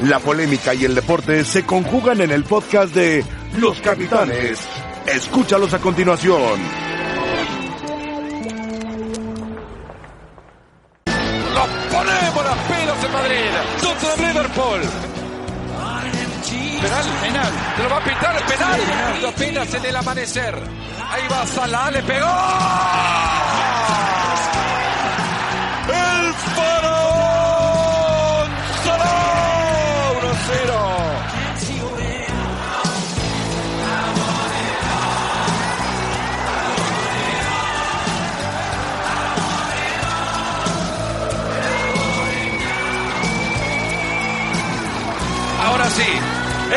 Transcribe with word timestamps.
La 0.00 0.18
polémica 0.18 0.74
y 0.74 0.84
el 0.84 0.94
deporte 0.94 1.42
se 1.44 1.64
conjugan 1.64 2.20
en 2.20 2.30
el 2.30 2.44
podcast 2.44 2.94
de 2.94 3.24
Los 3.56 3.80
Capitanes. 3.80 4.58
Escúchalos 5.06 5.72
a 5.72 5.78
continuación. 5.78 6.60
Nos 11.06 11.68
ponemos 11.90 12.44
las 12.44 12.58
pelos 12.68 13.04
en 13.04 13.12
Madrid. 13.12 13.50
Contra 13.82 14.16
Liverpool. 14.28 14.80
Penal, 16.82 17.04
penal. 17.22 17.52
Te 17.76 17.82
lo 17.82 17.88
va 17.88 17.96
a 17.96 18.04
pitar 18.04 18.36
el 18.36 18.44
penal. 18.44 18.80
Lo 19.22 19.28
apenas 19.28 19.74
en 19.74 19.84
el 19.86 19.96
amanecer. 19.96 20.54
Ahí 21.08 21.22
va 21.30 21.46
Salah, 21.46 21.90
le 21.90 22.02
pegó. 22.02 22.26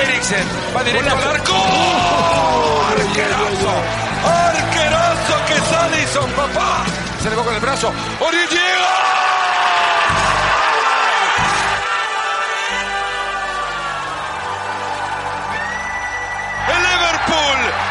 Eriksen 0.02 0.48
va 0.76 0.84
directo 0.84 1.16
al 1.16 1.24
arco. 1.24 1.54
¡Arquerazo! 2.92 3.74
¡Arquerazo 4.26 5.46
que 5.48 5.54
es 5.54 5.74
Allison, 5.74 6.32
papá! 6.32 6.86
Se 7.22 7.30
le 7.30 7.36
va 7.36 7.44
con 7.44 7.54
el 7.54 7.60
brazo. 7.60 7.94
¡Oriol 8.20 8.48
llega! 8.50 9.20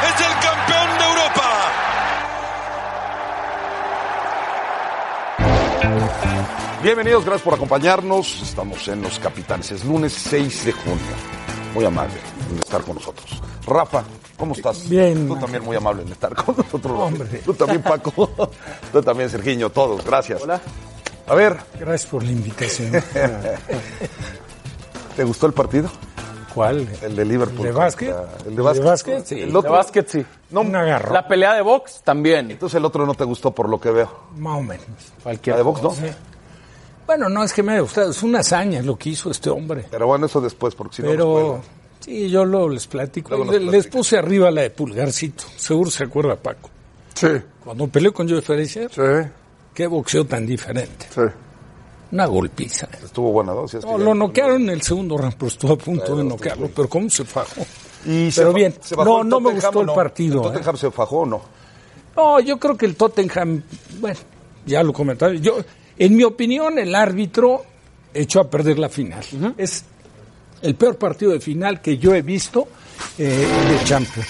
Es 0.09 0.21
el 0.21 0.38
Bienvenidos, 6.83 7.25
gracias 7.25 7.43
por 7.43 7.55
acompañarnos. 7.55 8.43
Estamos 8.43 8.87
en 8.89 9.03
Los 9.03 9.19
Capitanes. 9.19 9.73
Es 9.73 9.85
lunes 9.85 10.13
6 10.13 10.67
de 10.67 10.73
junio. 10.73 10.99
Muy 11.75 11.85
amable 11.85 12.15
en 12.51 12.59
estar 12.59 12.83
con 12.83 12.95
nosotros. 12.95 13.43
Rafa, 13.67 14.05
¿cómo 14.37 14.55
estás? 14.55 14.89
Bien. 14.89 15.27
Tú 15.27 15.37
también 15.39 15.65
muy 15.65 15.77
amable 15.77 16.03
en 16.03 16.09
estar 16.13 16.35
con 16.35 16.57
nosotros. 16.57 16.93
Hombre. 16.99 17.43
Tú 17.45 17.53
también, 17.55 17.83
Paco. 17.83 18.31
Tú 18.93 19.03
también, 19.03 19.29
Sergiño. 19.29 19.71
Todos, 19.71 20.05
gracias. 20.05 20.43
Hola. 20.43 20.61
A 21.27 21.35
ver, 21.35 21.59
Gracias 21.79 22.11
por 22.11 22.23
la 22.23 22.31
invitación. 22.31 22.91
¿te 25.17 25.25
gustó 25.25 25.47
el 25.47 25.53
partido? 25.53 25.91
¿Cuál? 26.55 26.89
El 27.03 27.15
de 27.17 27.25
Liverpool. 27.25 27.67
¿De 27.67 27.73
básquet? 27.73 28.15
El 28.47 28.57
de 28.57 28.63
básquet. 28.63 28.83
¿De 28.85 28.91
básquet? 28.91 29.27
Sí. 29.27 29.41
El 29.43 29.55
otro- 29.55 29.71
De 29.73 29.77
básquet 29.77 30.09
sí. 30.09 30.25
No, 30.51 30.61
Un 30.63 30.75
agarrón. 30.75 31.13
La 31.13 31.27
pelea 31.29 31.55
de 31.55 31.61
box 31.63 32.01
también. 32.03 32.51
Entonces 32.51 32.77
el 32.79 32.85
otro 32.85 33.05
no 33.05 33.15
te 33.15 33.25
gustó 33.25 33.51
por 33.51 33.69
lo 33.69 33.79
que 33.79 33.91
veo. 33.91 34.11
Más 34.37 34.59
o 34.59 34.63
menos. 34.63 34.87
Cualquier 35.23 35.55
La 35.55 35.59
de 35.59 35.63
box, 35.65 35.83
¿no? 35.83 35.95
Bueno, 37.09 37.31
no 37.31 37.43
es 37.43 37.55
que 37.55 37.63
me 37.63 37.73
haya 37.73 37.81
gustado, 37.81 38.11
es 38.11 38.23
una 38.23 38.41
hazaña 38.41 38.83
lo 38.83 38.97
que 38.97 39.09
hizo 39.09 39.31
este 39.31 39.49
hombre. 39.49 39.87
Pero 39.91 40.07
bueno, 40.07 40.27
eso 40.27 40.43
después, 40.43 40.75
porque 40.75 40.97
si 40.97 41.03
no... 41.03 41.09
Pero 41.09 41.61
sí, 42.01 42.29
yo 42.29 42.45
lo 42.45 42.69
les 42.69 42.87
platico. 42.87 43.35
Les 43.45 43.87
puse 43.87 44.19
arriba 44.19 44.51
la 44.51 44.61
de 44.61 44.69
Pulgarcito. 44.71 45.45
Seguro 45.57 45.91
se 45.91 46.05
acuerda 46.05 46.37
Paco. 46.37 46.69
Sí, 47.15 47.29
Cuando 47.65 47.89
peleó 47.89 48.13
con 48.13 48.29
Joe 48.29 48.43
Frazier, 48.43 48.91
sí, 48.93 49.31
qué 49.73 49.87
boxeo 49.87 50.27
tan 50.27 50.47
diferente. 50.47 51.07
sí. 51.11 51.23
Una 52.13 52.27
golpiza. 52.27 52.89
Estuvo 53.03 53.33
buena, 53.33 53.53
¿no? 53.55 53.67
Si 53.69 53.79
es 53.79 53.85
No, 53.85 53.97
lo 53.99 54.15
noquearon 54.15 54.63
en 54.63 54.71
el 54.71 54.83
segundo 54.83 55.17
round, 55.19 55.35
pero 55.35 55.49
estuvo 55.49 55.73
a 55.73 55.79
punto 55.79 56.15
de 56.15 56.25
noquearlo. 56.25 56.71
Pero 56.75 56.89
¿cómo 56.89 57.09
se 57.11 57.25
fajó? 57.25 57.63
Y 58.05 58.31
Pero 58.33 58.53
bien, 58.53 58.75
se 58.81 58.97
no, 58.97 59.25
no 59.25 59.41
me 59.41 59.53
gustó 59.53 59.79
¿o 59.79 59.83
el 59.83 59.93
partido. 59.93 60.41
¿El 60.43 60.49
¿eh? 60.49 60.53
Tottenham 60.53 60.77
se 60.77 60.91
fajó 60.91 61.19
o 61.21 61.27
no? 61.27 61.41
No, 62.17 62.41
yo 62.41 62.59
creo 62.59 62.77
que 62.77 62.87
el 62.87 62.97
Tottenham, 62.97 63.63
bueno, 64.01 64.19
ya 64.67 64.83
lo 64.83 64.93
comentaron. 64.93 65.37
Yo, 65.43 65.59
en 65.99 66.17
mi 66.17 66.25
opinión, 66.25 66.79
el 66.79 66.95
árbitro 66.95 67.65
echó 68.15 68.41
a 68.41 68.51
perder 68.51 68.79
la 68.79 68.89
final. 68.89 69.25
Es 69.57 69.85
el 70.63 70.75
peor 70.75 70.97
partido 70.97 71.33
de 71.33 71.41
final 71.41 71.81
que 71.81 71.99
yo 71.99 72.15
he 72.15 72.23
visto 72.23 72.69
eh, 73.17 73.47
de 73.71 73.85
Champions. 73.85 74.29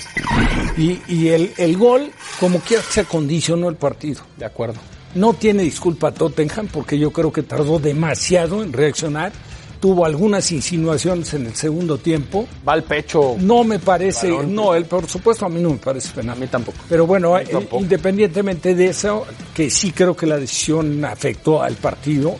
Y, 0.77 1.01
y 1.09 1.29
el, 1.29 1.53
el 1.57 1.77
gol, 1.77 2.11
como 2.39 2.61
quiera 2.61 2.83
se 2.83 3.05
condicionó 3.05 3.69
el 3.69 3.77
partido. 3.77 4.23
De 4.37 4.45
acuerdo. 4.45 4.81
No 5.15 5.33
tiene 5.33 5.63
disculpa 5.63 6.13
Tottenham 6.13 6.69
porque 6.69 6.99
yo 6.99 7.11
creo 7.11 7.33
que 7.33 7.43
tardó 7.43 7.79
demasiado 7.79 8.63
en 8.63 8.73
reaccionar. 8.73 9.33
Tuvo 9.81 10.05
algunas 10.05 10.51
insinuaciones 10.51 11.33
en 11.35 11.47
el 11.47 11.55
segundo 11.55 11.99
tiempo. 11.99 12.49
Va 12.67 12.73
al 12.73 12.83
pecho. 12.83 13.37
No 13.39 13.63
me 13.65 13.79
parece, 13.79 14.29
no, 14.47 14.75
él 14.75 14.87
por 14.87 15.07
supuesto 15.07 15.47
a 15.47 15.49
mí 15.49 15.61
no 15.61 15.71
me 15.71 15.77
parece 15.77 16.13
penal. 16.13 16.37
A 16.37 16.41
mí 16.41 16.47
tampoco. 16.49 16.79
Pero 16.89 17.07
bueno, 17.07 17.39
eh, 17.39 17.47
tampoco. 17.47 17.83
independientemente 17.83 18.75
de 18.75 18.87
eso, 18.87 19.27
que 19.55 19.71
sí 19.71 19.93
creo 19.93 20.17
que 20.17 20.27
la 20.27 20.37
decisión 20.37 21.05
afectó 21.05 21.63
al 21.63 21.75
partido, 21.75 22.37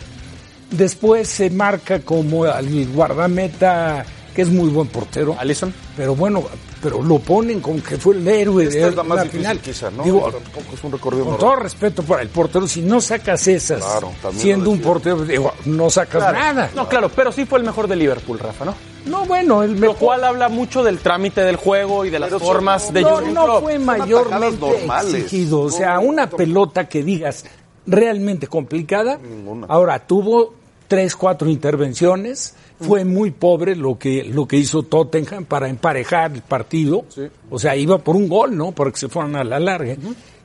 después 0.71 1.27
se 1.27 1.49
marca 1.49 1.99
como 1.99 2.43
al 2.43 2.67
guardameta, 2.93 4.05
que 4.35 4.41
es 4.41 4.49
muy 4.49 4.69
buen 4.69 4.87
portero. 4.87 5.35
Alison. 5.39 5.73
Pero 5.95 6.15
bueno, 6.15 6.43
pero 6.81 7.01
lo 7.01 7.19
ponen 7.19 7.59
como 7.59 7.81
que 7.83 7.97
fue 7.97 8.15
el 8.15 8.27
héroe 8.27 8.63
Esta 8.65 8.75
de 8.77 8.87
es 8.89 8.95
la 8.95 9.03
más 9.03 9.15
la 9.17 9.23
difícil 9.23 9.39
final. 9.41 9.59
quizá, 9.59 9.89
¿no? 9.91 10.03
Digo, 10.03 10.31
Tampoco 10.31 10.73
es 10.75 10.83
un 10.83 10.91
recorrido 10.91 11.23
con 11.25 11.31
normal. 11.33 11.49
todo 11.51 11.63
respeto 11.63 12.03
para 12.03 12.21
el 12.21 12.29
portero, 12.29 12.67
si 12.67 12.81
no 12.81 13.01
sacas 13.01 13.47
esas, 13.47 13.81
Claro, 13.83 14.11
siendo 14.33 14.65
lo 14.65 14.71
un 14.71 14.79
portero, 14.81 15.23
digo, 15.25 15.51
no 15.65 15.89
sacas 15.89 16.33
nada. 16.33 16.69
No, 16.75 16.87
claro, 16.87 17.09
pero 17.09 17.31
sí 17.31 17.45
fue 17.45 17.59
el 17.59 17.65
mejor 17.65 17.87
de 17.87 17.95
Liverpool, 17.95 18.39
Rafa, 18.39 18.65
¿no? 18.65 18.75
No, 19.05 19.25
bueno, 19.25 19.63
el 19.63 19.73
Lo 19.73 19.79
mejor. 19.79 19.95
cual 19.97 20.23
habla 20.23 20.49
mucho 20.49 20.83
del 20.83 20.99
trámite 20.99 21.41
del 21.41 21.55
juego 21.55 22.05
y 22.05 22.09
de 22.09 22.19
las 22.19 22.29
Pero 22.29 22.39
formas 22.39 22.83
son- 22.85 22.93
de 22.93 23.01
no, 23.01 23.09
Jürgen 23.17 23.33
no 23.33 23.45
Klopp. 23.45 23.63
fue 23.63 23.79
mayormente 23.79 24.67
exigido. 25.01 25.61
O 25.61 25.69
sea, 25.71 25.95
No, 25.95 26.01
una 26.01 26.25
no. 26.25 26.35
pelota 26.37 26.87
que 26.87 27.01
digas 27.03 27.45
realmente 27.87 28.47
complicada. 28.47 29.17
Ninguna. 29.17 29.67
Ahora, 29.67 29.99
tuvo 30.05 30.53
tres, 30.89 31.15
cuatro 31.15 31.49
intervenciones. 31.49 32.55
Fue 32.81 33.05
muy 33.05 33.31
pobre 33.31 33.75
lo 33.75 33.97
que, 33.97 34.23
lo 34.23 34.47
que 34.47 34.57
hizo 34.57 34.83
Tottenham 34.83 35.45
para 35.45 35.69
emparejar 35.69 36.33
el 36.33 36.41
partido. 36.41 37.05
O 37.49 37.59
sea, 37.59 37.75
iba 37.77 37.99
por 37.99 38.17
un 38.17 38.27
gol, 38.27 38.57
¿no? 38.57 38.73
Para 38.73 38.91
que 38.91 38.97
se 38.97 39.07
fueran 39.07 39.37
a 39.37 39.43
la 39.45 39.59
larga. 39.59 39.95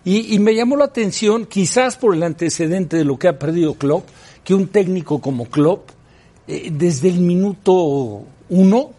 y, 0.05 0.34
y 0.34 0.38
me 0.38 0.55
llamó 0.55 0.77
la 0.77 0.84
atención, 0.84 1.47
quizás 1.47 1.97
por 1.97 2.15
el 2.15 2.22
antecedente 2.22 2.97
de 2.97 3.05
lo 3.05 3.19
que 3.19 3.28
ha 3.28 3.38
perdido 3.38 3.75
Klopp, 3.75 4.06
que 4.44 4.55
un 4.55 4.69
técnico 4.69 5.21
como 5.21 5.47
Klopp, 5.47 5.91
eh, 6.47 6.69
desde 6.71 7.09
el 7.09 7.21
minuto 7.21 8.25
uno, 8.50 8.91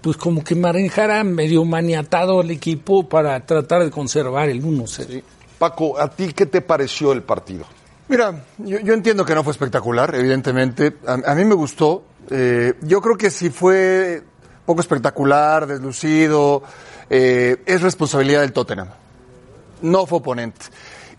pues 0.00 0.16
como 0.16 0.42
que 0.42 0.54
manejara 0.54 1.22
medio 1.24 1.64
maniatado 1.64 2.40
al 2.40 2.50
equipo 2.50 3.08
para 3.08 3.44
tratar 3.44 3.84
de 3.84 3.90
conservar 3.90 4.48
el 4.48 4.62
1-0. 4.62 5.22
Paco, 5.58 5.98
¿a 5.98 6.08
ti 6.08 6.32
qué 6.32 6.46
te 6.46 6.62
pareció 6.62 7.12
el 7.12 7.22
partido? 7.22 7.66
Mira, 8.10 8.44
yo, 8.58 8.80
yo 8.80 8.92
entiendo 8.92 9.24
que 9.24 9.36
no 9.36 9.44
fue 9.44 9.52
espectacular, 9.52 10.12
evidentemente. 10.16 10.96
A, 11.06 11.30
a 11.30 11.34
mí 11.36 11.44
me 11.44 11.54
gustó. 11.54 12.02
Eh, 12.28 12.74
yo 12.82 13.00
creo 13.00 13.16
que 13.16 13.30
si 13.30 13.50
fue 13.50 14.24
poco 14.66 14.80
espectacular, 14.80 15.68
deslucido, 15.68 16.60
eh, 17.08 17.62
es 17.64 17.82
responsabilidad 17.82 18.40
del 18.40 18.52
Tottenham. 18.52 18.88
No 19.82 20.06
fue 20.06 20.18
oponente. 20.18 20.66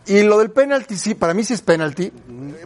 Y 0.05 0.23
lo 0.23 0.39
del 0.39 0.51
penalti, 0.51 0.97
sí, 0.97 1.15
para 1.15 1.33
mí 1.33 1.45
sí 1.45 1.53
es 1.53 1.61
penalti. 1.61 2.11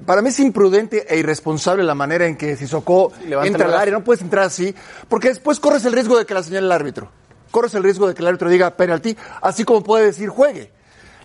Para 0.07 0.23
mí 0.23 0.29
es 0.29 0.39
imprudente 0.39 1.05
e 1.07 1.19
irresponsable 1.19 1.83
la 1.83 1.93
manera 1.93 2.25
en 2.25 2.35
que 2.35 2.57
Sissoko 2.57 3.11
entra 3.43 3.67
al 3.67 3.75
área. 3.75 3.93
No 3.93 4.03
puedes 4.03 4.23
entrar 4.23 4.45
así, 4.45 4.73
porque 5.07 5.27
después 5.27 5.59
corres 5.59 5.85
el 5.85 5.93
riesgo 5.93 6.17
de 6.17 6.25
que 6.25 6.33
la 6.33 6.41
señale 6.41 6.65
el 6.65 6.71
árbitro. 6.71 7.11
Corres 7.51 7.75
el 7.75 7.83
riesgo 7.83 8.07
de 8.07 8.15
que 8.15 8.23
el 8.23 8.27
árbitro 8.27 8.49
diga 8.49 8.75
penalti, 8.75 9.15
así 9.43 9.63
como 9.63 9.83
puede 9.83 10.05
decir 10.05 10.29
juegue. 10.29 10.71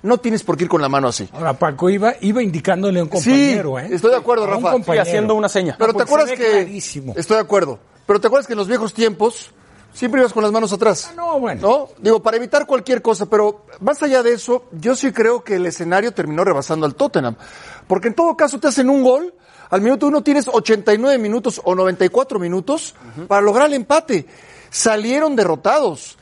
No 0.02 0.18
tienes 0.18 0.42
por 0.42 0.56
qué 0.56 0.64
ir 0.64 0.70
con 0.70 0.80
la 0.80 0.88
mano 0.88 1.08
así. 1.08 1.28
Ahora 1.32 1.52
Paco 1.54 1.90
iba, 1.90 2.14
iba 2.22 2.42
indicándole 2.42 3.00
a 3.00 3.02
un 3.02 3.08
compañero, 3.10 3.78
¿eh? 3.78 3.88
estoy 3.92 4.10
de 4.10 4.16
acuerdo, 4.16 4.44
A 4.44 4.48
un 4.48 4.52
Rafa. 4.54 4.72
compañero. 4.72 5.04
Y 5.04 5.08
haciendo 5.08 5.34
una 5.34 5.48
seña. 5.48 5.76
Pero 5.78 5.92
No, 5.92 5.98
te 5.98 6.04
acuerdas 6.04 6.30
que. 6.30 6.36
clarísimo. 6.36 7.12
Estoy 7.16 7.36
de 7.36 7.42
acuerdo. 7.42 7.78
Pero 8.06 8.20
te 8.20 8.26
acuerdas 8.26 8.47
que 8.47 8.54
en 8.54 8.58
los 8.58 8.66
viejos 8.68 8.94
tiempos 8.94 9.50
siempre 9.92 10.20
ibas 10.20 10.32
con 10.32 10.42
las 10.42 10.52
manos 10.52 10.72
atrás. 10.72 11.08
Ah, 11.10 11.14
no, 11.16 11.38
bueno. 11.38 11.60
¿No? 11.60 11.88
Digo, 11.98 12.22
para 12.22 12.38
evitar 12.38 12.66
cualquier 12.66 13.02
cosa. 13.02 13.26
Pero 13.26 13.66
más 13.80 14.02
allá 14.02 14.22
de 14.22 14.32
eso, 14.32 14.64
yo 14.72 14.97
sí 14.97 15.12
creo 15.12 15.44
que 15.44 15.56
el 15.56 15.66
escenario 15.66 16.12
terminó 16.12 16.44
rebasando 16.44 16.86
al 16.86 16.94
Tottenham. 16.94 17.36
Porque 17.86 18.08
en 18.08 18.14
todo 18.14 18.36
caso 18.36 18.58
te 18.58 18.68
hacen 18.68 18.88
un 18.88 19.03
gol. 19.03 19.34
Al 19.68 19.82
minuto 19.82 20.06
uno 20.08 20.22
tienes 20.22 20.48
89 20.48 21.18
minutos 21.18 21.60
o 21.62 21.74
94 21.74 22.38
minutos 22.41 22.94
para 23.28 23.41
lograr 23.42 23.66
el 23.68 23.74
empate. 23.74 24.26
Salieron 24.70 25.36
derrotados. 25.36 26.16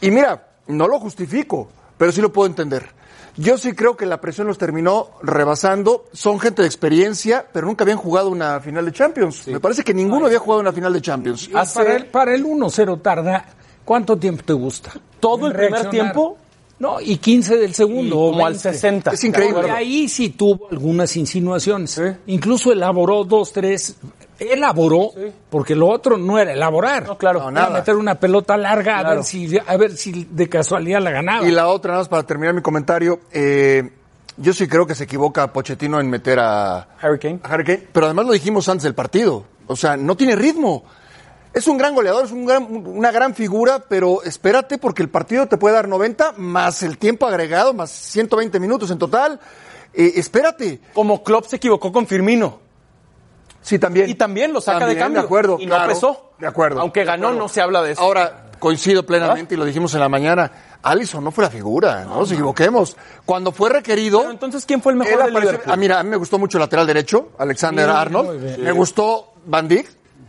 Y 0.00 0.10
mira, 0.10 0.48
no 0.66 0.86
lo 0.86 0.98
justifico, 1.00 1.68
pero 1.96 2.12
sí 2.12 2.20
lo 2.20 2.32
puedo 2.32 2.46
entender. 2.46 2.88
Yo 3.36 3.56
sí 3.56 3.72
creo 3.72 3.96
que 3.96 4.04
la 4.04 4.20
presión 4.20 4.46
los 4.46 4.58
terminó 4.58 5.10
rebasando. 5.22 6.04
Son 6.12 6.38
gente 6.38 6.62
de 6.62 6.68
experiencia, 6.68 7.46
pero 7.52 7.66
nunca 7.66 7.84
habían 7.84 7.98
jugado 7.98 8.28
una 8.28 8.60
final 8.60 8.84
de 8.84 8.92
Champions. 8.92 9.46
Me 9.48 9.60
parece 9.60 9.82
que 9.82 9.94
ninguno 9.94 10.26
había 10.26 10.38
jugado 10.38 10.60
una 10.60 10.72
final 10.72 10.92
de 10.92 11.00
Champions. 11.00 11.48
Y 11.48 11.52
para 11.52 11.96
el, 11.96 12.06
para 12.06 12.34
el 12.34 12.44
1-0 12.44 13.00
tarda, 13.00 13.46
¿cuánto 13.84 14.16
tiempo 14.18 14.42
te 14.44 14.52
gusta? 14.52 14.92
¿Todo 15.18 15.46
el 15.46 15.54
primer 15.54 15.88
tiempo? 15.88 16.36
No, 16.78 17.00
y 17.00 17.16
15 17.16 17.58
del 17.58 17.74
segundo. 17.74 18.16
Como 18.16 18.44
al 18.44 18.54
20. 18.54 18.72
60. 18.72 19.10
Es 19.12 19.24
increíble. 19.24 19.68
Y 19.68 19.70
ahí 19.70 20.08
sí 20.08 20.30
tuvo 20.30 20.68
algunas 20.68 21.16
insinuaciones. 21.16 22.00
Incluso 22.26 22.72
elaboró 22.72 23.24
dos, 23.24 23.52
tres 23.52 23.96
elaboró, 24.38 25.10
porque 25.50 25.74
lo 25.74 25.88
otro 25.88 26.16
no 26.18 26.38
era 26.38 26.52
elaborar. 26.52 27.06
No, 27.06 27.18
claro. 27.18 27.40
No, 27.40 27.50
Era 27.50 27.60
nada. 27.62 27.78
meter 27.78 27.96
una 27.96 28.14
pelota 28.16 28.56
larga 28.56 28.98
a 28.98 29.14
ver 29.14 29.24
si 29.24 29.56
a 29.58 29.76
ver 29.76 29.96
si 29.96 30.26
de 30.30 30.48
casualidad 30.48 31.00
la 31.00 31.10
ganaba. 31.10 31.46
Y 31.46 31.50
la 31.50 31.68
otra, 31.68 31.92
nada 31.92 32.00
más 32.02 32.08
para 32.08 32.22
terminar 32.24 32.54
mi 32.54 32.62
comentario, 32.62 33.20
eh, 33.32 33.90
yo 34.36 34.52
sí 34.52 34.66
creo 34.66 34.86
que 34.86 34.94
se 34.94 35.04
equivoca 35.04 35.52
Pochettino 35.52 36.00
en 36.00 36.08
meter 36.10 36.38
a, 36.40 36.88
Harry 37.00 37.18
Kane. 37.18 37.40
a 37.42 37.48
Harry 37.52 37.64
Kane, 37.64 37.86
pero 37.92 38.06
además 38.06 38.26
lo 38.26 38.32
dijimos 38.32 38.68
antes 38.68 38.84
del 38.84 38.94
partido. 38.94 39.44
O 39.66 39.76
sea, 39.76 39.96
no 39.96 40.16
tiene 40.16 40.34
ritmo. 40.36 40.84
Es 41.54 41.68
un 41.68 41.76
gran 41.76 41.94
goleador, 41.94 42.24
es 42.24 42.32
un 42.32 42.46
gran- 42.46 42.64
una 42.86 43.10
gran 43.10 43.34
figura, 43.34 43.84
pero 43.86 44.22
espérate 44.22 44.78
porque 44.78 45.02
el 45.02 45.10
partido 45.10 45.46
te 45.46 45.58
puede 45.58 45.74
dar 45.74 45.86
90 45.86 46.32
más 46.38 46.82
el 46.82 46.96
tiempo 46.96 47.26
agregado, 47.26 47.74
más 47.74 47.90
120 47.90 48.58
minutos 48.58 48.90
en 48.90 48.98
total. 48.98 49.38
Eh, 49.92 50.14
espérate. 50.16 50.80
Como 50.94 51.22
Klopp 51.22 51.44
se 51.44 51.56
equivocó 51.56 51.92
con 51.92 52.06
Firmino. 52.06 52.60
Sí, 53.62 53.78
también. 53.78 54.10
Y 54.10 54.14
también 54.14 54.52
lo 54.52 54.60
saca 54.60 54.80
También, 54.80 54.98
de 54.98 55.02
cambio. 55.04 55.20
De 55.22 55.26
acuerdo. 55.26 55.56
Y 55.60 55.66
no 55.66 55.74
claro, 55.76 55.92
pesó. 55.92 56.32
De 56.38 56.46
acuerdo. 56.46 56.80
Aunque 56.80 57.04
ganó, 57.04 57.28
acuerdo. 57.28 57.42
no 57.44 57.48
se 57.48 57.60
habla 57.62 57.82
de 57.82 57.92
eso. 57.92 58.02
Ahora, 58.02 58.50
coincido 58.58 59.04
plenamente 59.06 59.54
y 59.54 59.58
lo 59.58 59.64
dijimos 59.64 59.94
en 59.94 60.00
la 60.00 60.08
mañana. 60.08 60.50
Allison 60.82 61.22
no 61.22 61.30
fue 61.30 61.44
la 61.44 61.50
figura, 61.50 62.04
no, 62.04 62.16
nos 62.16 62.32
equivoquemos. 62.32 62.96
Cuando 63.24 63.52
fue 63.52 63.70
requerido. 63.70 64.18
Pero 64.20 64.32
entonces, 64.32 64.66
¿quién 64.66 64.82
fue 64.82 64.92
el 64.92 64.98
mejor 64.98 65.12
él 65.14 65.18
de 65.18 65.24
apareció- 65.24 65.50
Liverpool? 65.52 65.72
Ah, 65.72 65.76
mira, 65.76 66.00
a 66.00 66.02
mí 66.02 66.10
me 66.10 66.16
gustó 66.16 66.38
mucho 66.38 66.58
el 66.58 66.62
lateral 66.62 66.86
derecho, 66.86 67.30
Alexander 67.38 67.86
Sí, 67.88 67.92
Arnold. 67.96 68.58
Me 68.58 68.72
gustó 68.72 69.32
Van 69.46 69.68
Dijk, 69.68 69.88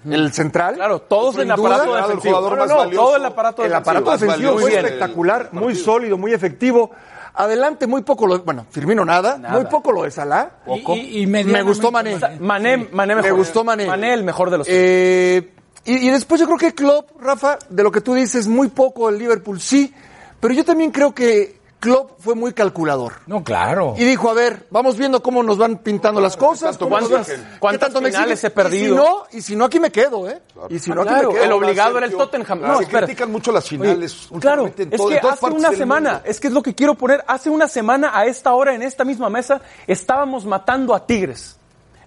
el 0.10 0.32
central. 0.32 0.76
Claro, 0.76 1.02
todos 1.02 1.40
en 1.40 1.50
aparato 1.52 1.86
duda, 1.86 2.00
el 2.02 2.06
defensivo. 2.06 2.36
jugador 2.38 2.52
No, 2.52 2.58
más 2.60 2.70
no, 2.70 2.78
valioso. 2.78 3.02
todo 3.06 3.16
el 3.16 3.26
aparato 3.26 3.64
El 3.64 3.70
defensivo. 3.70 3.82
aparato 3.92 4.12
más 4.12 4.20
defensivo 4.20 4.58
fue 4.60 4.72
del 4.72 4.86
espectacular, 4.86 5.50
muy 5.54 5.76
sólido, 5.76 6.18
muy 6.20 6.34
efectivo. 6.34 6.92
Adelante, 7.36 7.88
muy 7.88 8.04
poco 8.04 8.28
lo. 8.28 8.40
Bueno, 8.44 8.66
Firmino 8.70 9.04
nada, 9.04 9.38
muy 9.38 9.66
poco 9.66 9.92
lo 9.92 10.04
de 10.04 10.12
Salah. 10.12 10.52
Y- 10.66 10.70
Poco. 10.82 10.96
y- 10.96 11.22
y 11.24 11.28
me 11.28 11.62
gustó 11.64 11.92
Mané. 11.92 12.18
Mané, 12.40 12.78
Mané 12.92 13.16
mejor. 13.16 13.32
Me 13.32 13.38
gustó 13.38 13.64
Mané. 13.64 13.88
Mané 13.88 14.14
el 14.14 14.24
mejor 14.24 14.52
de 14.52 14.58
los 14.60 14.68
tres. 14.68 14.78
Eh, 14.80 15.54
y, 15.86 16.08
y 16.08 16.10
después 16.12 16.40
yo 16.40 16.46
creo 16.48 16.58
que 16.60 16.74
Klopp, 16.76 17.20
Rafa, 17.20 17.58
de 17.70 17.82
lo 17.84 17.92
que 17.92 18.02
tú 18.02 18.14
dices, 18.14 18.48
muy 18.48 18.68
poco 18.70 19.10
el 19.10 19.18
Liverpool, 19.18 19.60
sí, 19.60 19.94
pero 20.40 20.54
yo 20.54 20.64
también 20.64 20.92
creo 20.92 21.14
que 21.14 21.60
Klopp 21.84 22.12
fue 22.22 22.34
muy 22.34 22.54
calculador. 22.54 23.12
No, 23.28 23.44
claro. 23.44 23.94
Y 23.98 24.06
dijo, 24.06 24.30
a 24.30 24.34
ver, 24.34 24.68
vamos 24.70 24.96
viendo 24.98 25.22
cómo 25.22 25.44
nos 25.44 25.58
van 25.58 25.80
pintando 25.80 26.22
las 26.22 26.38
cosas. 26.38 26.78
¿Cuántas- 26.78 27.30
cuántas 27.60 27.94
finales 27.94 28.42
he 28.42 28.50
perdido? 28.50 28.86
Y 28.86 28.88
si 28.88 28.96
no, 28.96 29.24
y 29.34 29.42
si 29.42 29.56
no 29.58 29.66
aquí 29.66 29.82
me 29.82 29.92
quedo, 29.92 30.30
¿eh? 30.30 30.42
Y 30.70 30.80
si 30.80 30.92
no 30.92 31.02
aquí 31.02 31.10
Claro, 31.10 31.28
me 31.28 31.34
quedo. 31.36 31.44
el 31.44 31.52
obligado 31.52 31.98
era 31.98 32.08
el. 32.08 32.14
Tottenham. 32.16 32.60
Claro, 32.60 32.74
No, 32.74 32.78
se 32.78 32.84
espera. 32.86 33.06
critican 33.06 33.30
mucho 33.34 33.52
las 33.52 33.68
finales. 33.68 34.28
Oye, 34.32 34.40
Claro, 34.40 34.68
es 34.68 34.74
que 35.02 35.20
hace 35.28 35.46
una 35.48 35.72
semana, 35.74 36.22
es 36.24 36.40
que 36.40 36.48
es 36.48 36.54
lo 36.54 36.64
que 36.64 36.74
quiero 36.74 36.96
poner, 36.96 37.22
hace 37.28 37.50
una 37.50 37.68
semana 37.68 38.12
a 38.18 38.28
esta 38.28 38.54
hora 38.54 38.74
en 38.74 38.82
esta 38.82 39.04
misma 39.04 39.30
mesa 39.30 39.60
estábamos 39.86 40.46
matando 40.46 40.96
a 40.96 41.06
Tigres, 41.06 41.58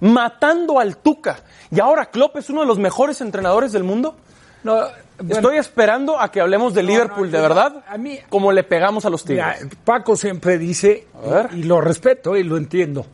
matando 0.00 0.78
al 0.81 0.96
Tuca, 0.96 1.40
y 1.70 1.81
ahora 1.81 2.06
Klopp 2.06 2.37
es 2.38 2.49
uno 2.49 2.62
de 2.62 2.67
los 2.67 2.78
mejores 2.78 3.20
entrenadores 3.20 3.73
del 3.73 3.84
mundo. 3.84 4.17
No, 4.64 4.81
bueno, 5.18 5.34
Estoy 5.34 5.56
esperando 5.58 6.20
a 6.20 6.30
que 6.30 6.40
hablemos 6.40 6.74
de 6.74 6.82
Liverpool, 6.82 7.30
no, 7.30 7.36
de 7.36 7.42
verdad, 7.42 7.84
a 7.88 7.96
mí- 7.98 8.18
como 8.28 8.52
le 8.52 8.62
pegamos 8.64 9.04
a 9.04 9.10
los 9.10 9.24
Tigres. 9.24 9.66
Paco 9.84 10.16
siempre 10.16 10.58
dice, 10.58 11.06
y 11.54 11.62
lo 11.64 11.80
respeto 11.80 12.36
y 12.36 12.42
lo 12.42 12.56
entiendo, 12.56 13.06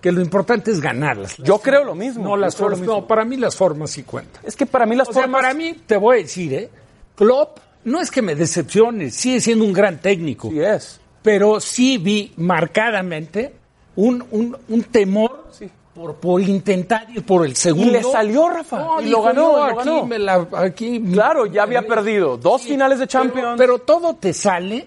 que 0.00 0.10
lo 0.12 0.20
importante 0.20 0.70
es 0.70 0.80
ganarlas. 0.80 1.36
Yo 1.38 1.58
creo 1.58 1.84
lo 1.84 1.94
mismo. 1.94 2.24
No, 2.24 2.36
las 2.36 2.56
formas, 2.56 2.80
no, 2.80 3.06
para 3.06 3.24
mí 3.24 3.36
las 3.36 3.54
formas 3.56 3.90
sí 3.90 4.02
cuentan. 4.02 4.42
Es 4.44 4.56
que 4.56 4.66
para 4.66 4.86
mí 4.86 4.96
las 4.96 5.08
O 5.08 5.12
sea, 5.12 5.22
formas... 5.22 5.42
para 5.42 5.54
mí, 5.54 5.74
te 5.86 5.96
voy 5.96 6.18
a 6.18 6.22
decir, 6.22 6.52
¿eh? 6.54 6.70
Klopp 7.14 7.58
no 7.84 8.00
es 8.00 8.10
que 8.10 8.22
me 8.22 8.34
decepcione, 8.34 9.10
sigue 9.10 9.40
siendo 9.40 9.64
un 9.64 9.72
gran 9.72 9.98
técnico. 10.00 10.48
Sí 10.50 10.60
es. 10.60 11.00
pero 11.22 11.60
sí 11.60 11.98
vi 11.98 12.32
marcadamente 12.36 13.52
un, 13.96 14.24
un, 14.30 14.56
un 14.68 14.82
temor 14.84 15.48
por, 15.94 16.14
por 16.16 16.40
intentar 16.40 17.06
ir 17.10 17.24
por 17.24 17.44
el 17.44 17.54
segundo. 17.56 17.88
Y 17.88 17.92
le 17.92 18.02
salió, 18.02 18.48
Rafa, 18.48 18.78
No, 18.78 19.00
y 19.00 19.08
lo 19.10 19.22
ganó, 19.22 19.56
lo 19.56 19.64
aquí 19.64 19.76
ganó. 19.78 20.06
me 20.06 20.18
la- 20.18 20.48
aquí- 20.54 21.00
Claro, 21.12 21.46
ya 21.46 21.62
había 21.64 21.82
perdido 21.86 22.36
dos 22.36 22.62
finales 22.62 22.98
de 22.98 23.06
Champions. 23.06 23.56
Pero, 23.56 23.56
pero 23.56 23.78
todo 23.80 24.14
te 24.14 24.32
sale, 24.32 24.86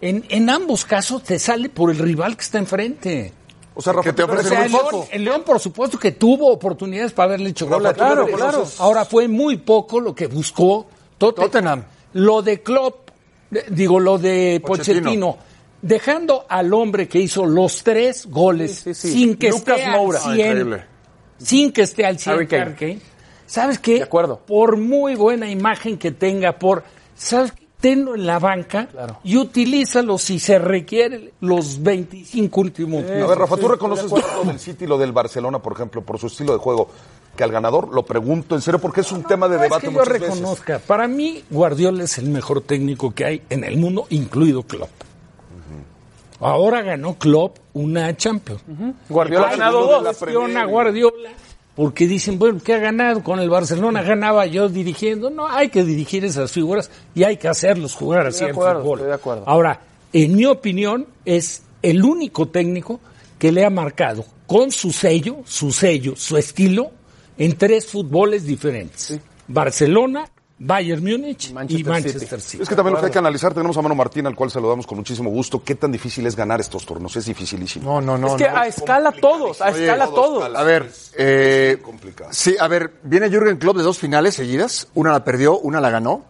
en, 0.00 0.24
en 0.28 0.50
ambos 0.50 0.84
casos 0.84 1.22
te 1.22 1.38
sale 1.38 1.68
por 1.68 1.90
el 1.90 1.98
rival 1.98 2.36
que 2.36 2.42
está 2.42 2.58
enfrente. 2.58 3.32
O 3.74 3.82
sea, 3.82 3.92
Rafa, 3.94 4.10
Que 4.10 4.12
te 4.12 4.22
ofrece 4.22 4.46
O 4.46 4.48
sea, 4.50 4.58
muy 4.58 4.66
el 4.66 4.72
León, 4.72 4.84
poco. 4.90 5.08
el 5.10 5.24
León, 5.24 5.42
por 5.44 5.58
supuesto, 5.58 5.98
que 5.98 6.12
tuvo 6.12 6.52
oportunidades 6.52 7.12
para 7.12 7.30
haberle 7.30 7.50
hecho 7.50 7.66
gol 7.66 7.82
claro, 7.92 8.26
claro. 8.26 8.64
Ahora 8.78 9.04
fue 9.04 9.26
muy 9.26 9.56
poco 9.56 9.98
lo 9.98 10.14
que 10.14 10.28
buscó 10.28 10.86
Totte- 11.18 11.42
Tottenham. 11.42 11.82
Lo 12.12 12.40
de 12.42 12.62
Klopp, 12.62 13.08
eh, 13.50 13.64
digo, 13.70 13.98
lo 13.98 14.16
de 14.18 14.62
Pochettino. 14.64 15.00
Pochettino, 15.02 15.36
dejando 15.84 16.46
al 16.48 16.72
hombre 16.72 17.06
que 17.08 17.18
hizo 17.20 17.44
los 17.46 17.82
tres 17.84 18.26
goles 18.26 18.76
Sí, 18.76 18.94
sí, 18.94 19.08
sí. 19.08 19.12
sin 19.12 19.36
que 19.36 19.50
Lucas 19.50 19.78
esté 19.78 19.90
Moura. 19.90 20.18
al 20.18 20.30
Ah, 20.30 20.34
100, 20.34 20.46
increíble. 20.48 20.84
sin 21.38 21.72
que 21.72 21.82
esté 21.82 22.06
al 22.06 22.18
100 22.18 22.34
Harry 22.34 22.46
Kane. 22.48 22.62
Harry 22.62 22.74
Kane. 22.74 22.98
¿Sabes 23.46 23.78
qué? 23.78 23.96
De 23.96 24.02
acuerdo. 24.04 24.40
Por 24.46 24.78
muy 24.78 25.14
buena 25.14 25.50
imagen 25.50 25.98
que 25.98 26.10
tenga, 26.10 26.58
por, 26.58 26.82
¿sabes 27.14 27.52
qué? 27.52 27.62
Tenlo 27.80 28.14
en 28.14 28.24
la 28.26 28.38
banca 28.38 28.86
Claro. 28.86 29.18
y 29.24 29.36
utilízalo 29.36 30.16
si 30.16 30.38
se 30.38 30.58
requiere 30.58 31.34
los 31.40 31.82
25 31.82 32.60
últimos 32.62 33.00
A 33.02 33.06
ver, 33.06 33.14
minutos. 33.16 33.36
Rafa, 33.36 33.56
¿tú 33.58 33.68
reconoces 33.68 34.10
más 34.10 34.22
lo 34.38 34.44
del 34.44 34.58
City 34.58 34.84
y 34.84 34.88
lo 34.88 34.96
del 34.96 35.12
Barcelona, 35.12 35.58
por 35.58 35.74
ejemplo, 35.74 36.00
por 36.00 36.18
su 36.18 36.28
estilo 36.28 36.54
de 36.54 36.58
juego, 36.60 36.88
que 37.36 37.44
al 37.44 37.52
ganador? 37.52 37.92
Lo 37.92 38.02
pregunto 38.06 38.54
en 38.54 38.62
serio 38.62 38.80
porque 38.80 39.02
es 39.02 39.12
un 39.12 39.22
tema 39.24 39.48
de 39.48 39.56
No 39.58 39.64
es 39.64 39.68
debate 39.68 39.88
que 39.88 39.92
yo 39.92 39.98
veces. 40.00 40.12
reconozca. 40.22 40.78
Para 40.78 41.06
mí, 41.08 41.44
Guardiola 41.50 42.04
es 42.04 42.16
el 42.16 42.30
mejor 42.30 42.62
técnico 42.62 43.12
que 43.14 43.26
hay 43.26 43.42
en 43.50 43.64
el 43.64 43.76
mundo, 43.76 44.06
incluido 44.08 44.62
Klopp. 44.62 44.88
Ahora 46.44 46.82
ganó 46.82 47.18
Klopp 47.18 47.56
una 47.72 48.14
Champions. 48.16 48.62
Guardiola 49.08 49.46
ha 49.46 49.50
ganado 49.52 50.02
dos. 50.02 50.52
la 50.52 50.64
Guardiola 50.66 51.30
porque 51.74 52.06
dicen, 52.06 52.38
bueno, 52.38 52.60
¿qué 52.62 52.74
ha 52.74 52.78
ganado? 52.78 53.22
Con 53.22 53.40
el 53.40 53.50
Barcelona 53.50 54.02
ganaba 54.02 54.46
yo 54.46 54.68
dirigiendo. 54.68 55.30
No, 55.30 55.48
hay 55.48 55.70
que 55.70 55.82
dirigir 55.84 56.24
esas 56.24 56.52
figuras 56.52 56.90
y 57.14 57.24
hay 57.24 57.36
que 57.36 57.48
hacerlos 57.48 57.94
jugar 57.94 58.26
así 58.26 58.44
al 58.44 58.50
acuerdo, 58.50 58.82
fútbol. 58.82 58.98
estoy 58.98 59.08
de 59.08 59.14
acuerdo. 59.14 59.44
Ahora, 59.46 59.80
en 60.12 60.36
mi 60.36 60.44
opinión, 60.44 61.06
es 61.24 61.62
el 61.82 62.04
único 62.04 62.46
técnico 62.48 63.00
que 63.38 63.50
le 63.50 63.64
ha 63.64 63.70
marcado 63.70 64.24
con 64.46 64.70
su 64.70 64.92
sello, 64.92 65.38
su 65.46 65.72
sello, 65.72 66.14
su 66.14 66.36
estilo, 66.36 66.90
en 67.38 67.56
tres 67.56 67.86
fútboles 67.86 68.44
diferentes. 68.46 69.18
Barcelona, 69.48 70.26
Bayern 70.58 71.02
Múnich 71.02 71.52
Manchester 71.52 71.80
y 71.80 71.88
Manchester 71.88 72.40
City. 72.40 72.62
Es 72.62 72.68
que 72.68 72.76
también 72.76 72.94
lo 72.94 73.00
que 73.00 73.06
hay 73.06 73.12
que 73.12 73.18
analizar, 73.18 73.52
tenemos 73.52 73.76
a 73.76 73.82
Mano 73.82 73.94
Martín, 73.94 74.26
al 74.26 74.36
cual 74.36 74.50
saludamos 74.50 74.86
con 74.86 74.98
muchísimo 74.98 75.30
gusto. 75.30 75.62
¿Qué 75.64 75.74
tan 75.74 75.90
difícil 75.90 76.26
es 76.26 76.36
ganar 76.36 76.60
estos 76.60 76.86
torneos? 76.86 77.16
Es 77.16 77.26
dificilísimo. 77.26 77.84
No, 77.84 78.00
no, 78.00 78.16
no. 78.16 78.36
es 78.36 78.42
que 78.42 78.48
no. 78.48 78.56
a 78.56 78.66
escala 78.66 79.12
todos, 79.12 79.60
a 79.60 79.70
Oye, 79.70 79.84
escala 79.84 80.06
todo 80.06 80.14
todos. 80.14 80.54
A 80.54 80.62
ver, 80.62 80.90
eh, 81.16 81.78
complicado. 81.82 82.30
sí, 82.32 82.56
a 82.58 82.68
ver, 82.68 82.94
viene 83.02 83.28
Jürgen 83.28 83.56
Klopp 83.56 83.76
de 83.76 83.82
dos 83.82 83.98
finales 83.98 84.34
seguidas, 84.34 84.88
una 84.94 85.12
la 85.12 85.24
perdió, 85.24 85.58
una 85.58 85.80
la 85.80 85.90
ganó. 85.90 86.24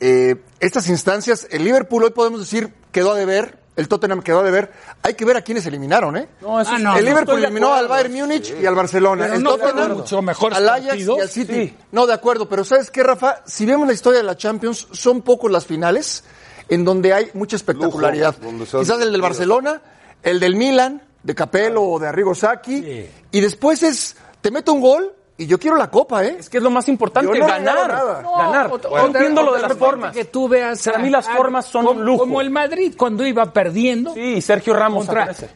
Eh, 0.00 0.36
estas 0.60 0.88
instancias, 0.88 1.48
el 1.50 1.64
Liverpool 1.64 2.04
hoy 2.04 2.10
podemos 2.10 2.40
decir 2.40 2.72
quedó 2.92 3.12
a 3.12 3.14
deber, 3.16 3.58
el 3.76 3.88
Tottenham 3.88 4.22
quedó 4.22 4.40
a 4.40 4.42
deber. 4.42 4.72
Hay 5.02 5.14
que 5.14 5.24
ver 5.24 5.36
a 5.36 5.42
quiénes 5.42 5.64
eliminaron, 5.66 6.16
¿eh? 6.16 6.28
No, 6.40 6.60
eso 6.60 6.70
Ah, 6.74 6.78
no, 6.78 6.96
el 6.96 7.04
no 7.04 7.10
Liverpool 7.10 7.36
de 7.40 7.44
eliminó 7.46 7.66
acuerdo. 7.68 7.82
al 7.84 7.88
Bayern 8.04 8.14
Múnich 8.14 8.54
y 8.60 8.66
al 8.66 8.74
Barcelona. 8.74 9.24
Pero 9.24 9.34
el 9.36 9.42
no 9.42 9.56
Tottenham 9.56 9.92
mucho 9.98 10.22
mejores 10.22 10.58
al 10.58 10.68
Ajax 10.68 10.86
partidos. 10.88 11.18
y 11.18 11.20
al 11.20 11.28
City. 11.28 11.54
Sí. 11.54 11.76
No, 11.92 12.06
de 12.06 12.14
acuerdo, 12.14 12.48
pero 12.48 12.64
¿sabes 12.64 12.90
qué, 12.90 13.02
Rafa? 13.02 13.42
Si 13.46 13.66
vemos 13.66 13.86
la 13.86 13.92
historia 13.94 14.18
de 14.20 14.24
la 14.26 14.36
Champions, 14.36 14.88
son 14.92 15.22
pocos 15.22 15.50
las 15.50 15.66
finales 15.66 16.24
en 16.68 16.84
donde 16.84 17.12
hay 17.12 17.30
mucha 17.34 17.56
espectacularidad. 17.56 18.34
Lujo, 18.42 18.80
Quizás 18.80 19.00
el 19.00 19.12
del 19.12 19.20
Barcelona, 19.20 19.80
el 20.22 20.40
del 20.40 20.56
Milan, 20.56 21.02
de 21.22 21.34
Capello 21.34 21.82
o 21.82 21.98
de 21.98 22.08
Arrigo 22.08 22.34
Sacchi, 22.34 22.82
Sí. 22.82 23.10
y 23.32 23.40
después 23.40 23.82
es, 23.82 24.16
te 24.40 24.50
meto 24.50 24.72
un 24.72 24.80
gol 24.80 25.12
y 25.38 25.46
yo 25.46 25.58
quiero 25.58 25.76
la 25.76 25.90
copa, 25.90 26.24
¿eh? 26.24 26.36
Es 26.40 26.48
que 26.48 26.56
es 26.56 26.62
lo 26.62 26.70
más 26.70 26.88
importante, 26.88 27.30
Yo 27.30 27.38
no 27.38 27.46
ganar. 27.46 27.88
ganar. 27.88 28.70
entiendo 29.04 29.42
lo 29.42 29.54
de 29.54 29.62
las 29.62 29.74
formas. 29.76 30.14
Que 30.14 30.24
tú 30.24 30.48
veas 30.48 30.82
Para 30.82 30.98
a- 30.98 31.02
mí 31.02 31.10
las 31.10 31.28
formas 31.28 31.66
son 31.66 31.84
como, 31.84 32.00
un 32.00 32.06
lujo. 32.06 32.18
Como 32.20 32.40
el 32.40 32.50
Madrid 32.50 32.94
cuando 32.96 33.26
iba 33.26 33.44
perdiendo. 33.52 34.14
Sí, 34.14 34.40
Sergio 34.40 34.72
Ramos 34.74 35.06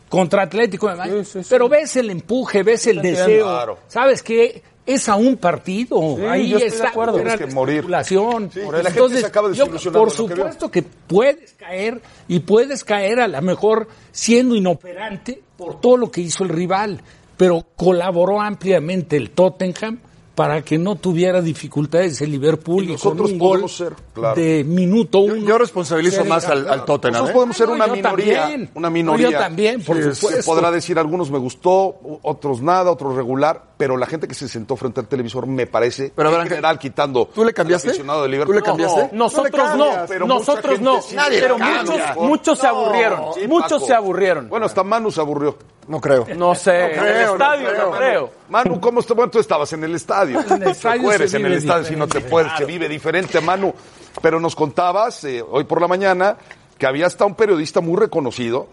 contra, 0.08 0.42
Atlético 0.42 0.88
de 0.90 0.96
Madrid. 0.96 1.12
Sí, 1.20 1.24
sí, 1.24 1.42
sí. 1.42 1.48
Pero 1.50 1.68
ves 1.68 1.96
el 1.96 2.10
empuje, 2.10 2.62
ves 2.62 2.86
el 2.88 3.00
deseo. 3.00 3.46
Claro. 3.46 3.78
¿Sabes 3.88 4.22
qué? 4.22 4.62
Es 4.84 5.08
a 5.08 5.14
un 5.14 5.36
partido. 5.36 5.98
Sí, 6.16 6.24
Ahí 6.24 6.48
yo 6.48 6.56
estoy 6.56 6.70
de 6.70 6.76
está. 6.76 6.88
acuerdo. 6.88 7.18
era 7.18 7.36
Tienes 7.36 7.48
que 7.48 7.54
morir. 7.54 7.84
Sí, 7.84 7.88
la 7.90 8.90
gente 8.90 9.20
se 9.20 9.26
acaba 9.26 9.48
yo, 9.52 9.64
desilusionando 9.66 9.98
por 10.00 10.12
de 10.12 10.18
lo 10.22 10.28
que 10.28 10.34
supuesto 10.34 10.70
que, 10.70 10.82
puedes 10.82 11.52
caer 11.52 12.02
y 12.28 12.40
puedes 12.40 12.82
caer 12.84 13.20
a 13.20 13.28
lo 13.28 13.40
mejor 13.42 13.88
siendo 14.10 14.54
inoperante 14.56 15.42
por 15.56 15.80
todo 15.80 15.96
lo 15.96 16.10
que 16.10 16.22
hizo 16.22 16.42
el 16.44 16.48
rival. 16.50 17.00
Pero 17.40 17.64
colaboró 17.74 18.38
ampliamente 18.38 19.16
el 19.16 19.30
Tottenham 19.30 19.98
para 20.34 20.60
que 20.62 20.76
no 20.78 20.96
tuviera 20.96 21.40
dificultades 21.42 22.20
el 22.22 22.30
Liverpool 22.32 22.84
Y 22.84 22.84
y, 22.84 22.86
con 22.88 22.94
nosotros 22.94 23.30
un 23.32 23.38
gol 23.38 23.48
podemos 23.50 23.76
ser, 23.76 23.92
claro. 24.14 24.40
de 24.40 24.62
minuto 24.64 25.26
Yo, 25.26 25.32
uno. 25.34 25.46
yo 25.46 25.58
responsabilizo 25.58 26.18
ser 26.18 26.26
más 26.28 26.46
al, 26.46 26.84
Tottenham, 26.84 27.12
Nosotros 27.24 27.30
¿eh? 27.30 27.32
podemos 27.32 27.56
ser 27.56 27.68
No, 27.68 27.74
una 27.74 27.86
yo 27.88 27.92
minoría. 27.94 28.40
también. 28.42 28.70
Una 28.74 28.88
No, 28.88 28.92
minoría. 28.92 29.30
yo 29.30 29.38
también, 29.38 29.82
por 29.82 29.96
Sí, 29.96 30.02
supuesto. 30.14 30.42
Se 30.42 30.46
podrá 30.46 30.70
decir, 30.70 30.98
algunos 30.98 31.30
me 31.30 31.38
gustó, 31.38 31.96
otros 32.22 32.60
nada, 32.62 32.90
otros 32.90 33.16
regular, 33.16 33.72
pero 33.78 33.96
la 33.96 34.06
gente 34.06 34.28
que 34.28 34.34
se 34.34 34.48
sentó 34.48 34.76
frente 34.76 35.00
al 35.00 35.08
televisor 35.08 35.46
me 35.46 35.66
parece, 35.66 36.12
Pero, 36.14 36.30
en 36.40 36.46
general, 36.48 36.78
quitando 36.78 37.26
¿tú 37.34 37.42
le 37.44 37.52
cambiaste? 37.54 37.88
al 37.88 37.90
aficionado 37.92 38.22
de 38.22 38.28
Liverpool. 38.28 38.54
¿Tú 38.54 38.60
le 38.60 38.64
cambiaste? 38.64 39.10
No, 39.12 39.24
Nosotros 39.24 39.50
No 39.52 39.66
le 39.66 39.76
no, 39.78 39.84
cambias, 39.88 40.08
pero 40.10 40.26
nosotros 40.26 40.80
no. 40.80 41.02
sí. 41.02 41.16
Nadie 41.16 41.40
pero 41.40 41.58
muchos, 41.58 41.96
muchos 42.18 42.58
se 42.58 42.66
aburrieron. 42.66 43.20
Sí, 43.34 43.40
muchos 43.48 43.72
Paco. 43.72 43.86
se 43.86 43.94
aburrieron. 43.94 44.48
Bueno, 44.48 44.66
hasta 44.66 44.84
Manu 44.84 45.10
se 45.10 45.20
aburrió. 45.20 45.58
No 45.90 46.00
creo. 46.00 46.24
No 46.36 46.54
sé, 46.54 46.84
en 46.84 46.90
el 46.92 46.98
creo, 47.00 47.26
no 47.26 47.32
estadio 47.32 47.68
creo. 47.68 47.90
no 47.90 47.96
creo. 47.96 48.30
Manu, 48.48 48.80
¿cómo 48.80 49.00
está? 49.00 49.12
Bueno, 49.12 49.28
tú 49.28 49.40
estabas 49.40 49.72
en 49.72 49.82
el 49.82 49.96
estadio. 49.96 50.40
En 50.40 50.62
el 50.62 50.68
estadio 50.68 51.02
No 51.02 51.08
puedes 51.08 51.34
en 51.34 51.40
el 51.40 51.46
vive 51.48 51.58
estadio 51.58 51.84
si 51.84 51.96
no 51.96 52.06
te 52.06 52.18
diferente, 52.18 52.30
puedes, 52.30 52.52
se 52.58 52.64
vive 52.64 52.88
diferente, 52.88 53.40
Manu. 53.40 53.74
Pero 54.22 54.38
nos 54.38 54.54
contabas 54.54 55.24
eh, 55.24 55.42
hoy 55.42 55.64
por 55.64 55.80
la 55.80 55.88
mañana 55.88 56.36
que 56.78 56.86
había 56.86 57.08
hasta 57.08 57.24
un 57.24 57.34
periodista 57.34 57.80
muy 57.80 57.98
reconocido 57.98 58.68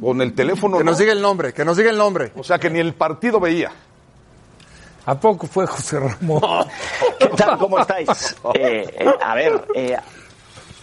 con 0.00 0.22
el 0.22 0.34
teléfono. 0.34 0.78
Que 0.78 0.84
¿no? 0.84 0.92
nos 0.92 1.00
diga 1.00 1.10
el 1.10 1.20
nombre, 1.20 1.52
que 1.52 1.64
nos 1.64 1.76
diga 1.76 1.90
el 1.90 1.98
nombre. 1.98 2.30
O 2.36 2.44
sea, 2.44 2.60
que 2.60 2.70
ni 2.70 2.78
el 2.78 2.94
partido 2.94 3.40
veía. 3.40 3.72
¿A 5.04 5.18
poco 5.18 5.48
fue 5.48 5.66
José 5.66 5.98
Ramón? 5.98 6.68
¿Qué 7.18 7.26
tal? 7.28 7.58
¿Cómo 7.58 7.76
estáis? 7.80 8.36
Eh, 8.54 8.86
eh, 9.00 9.10
a 9.20 9.34
ver, 9.34 9.66
eh, 9.74 9.96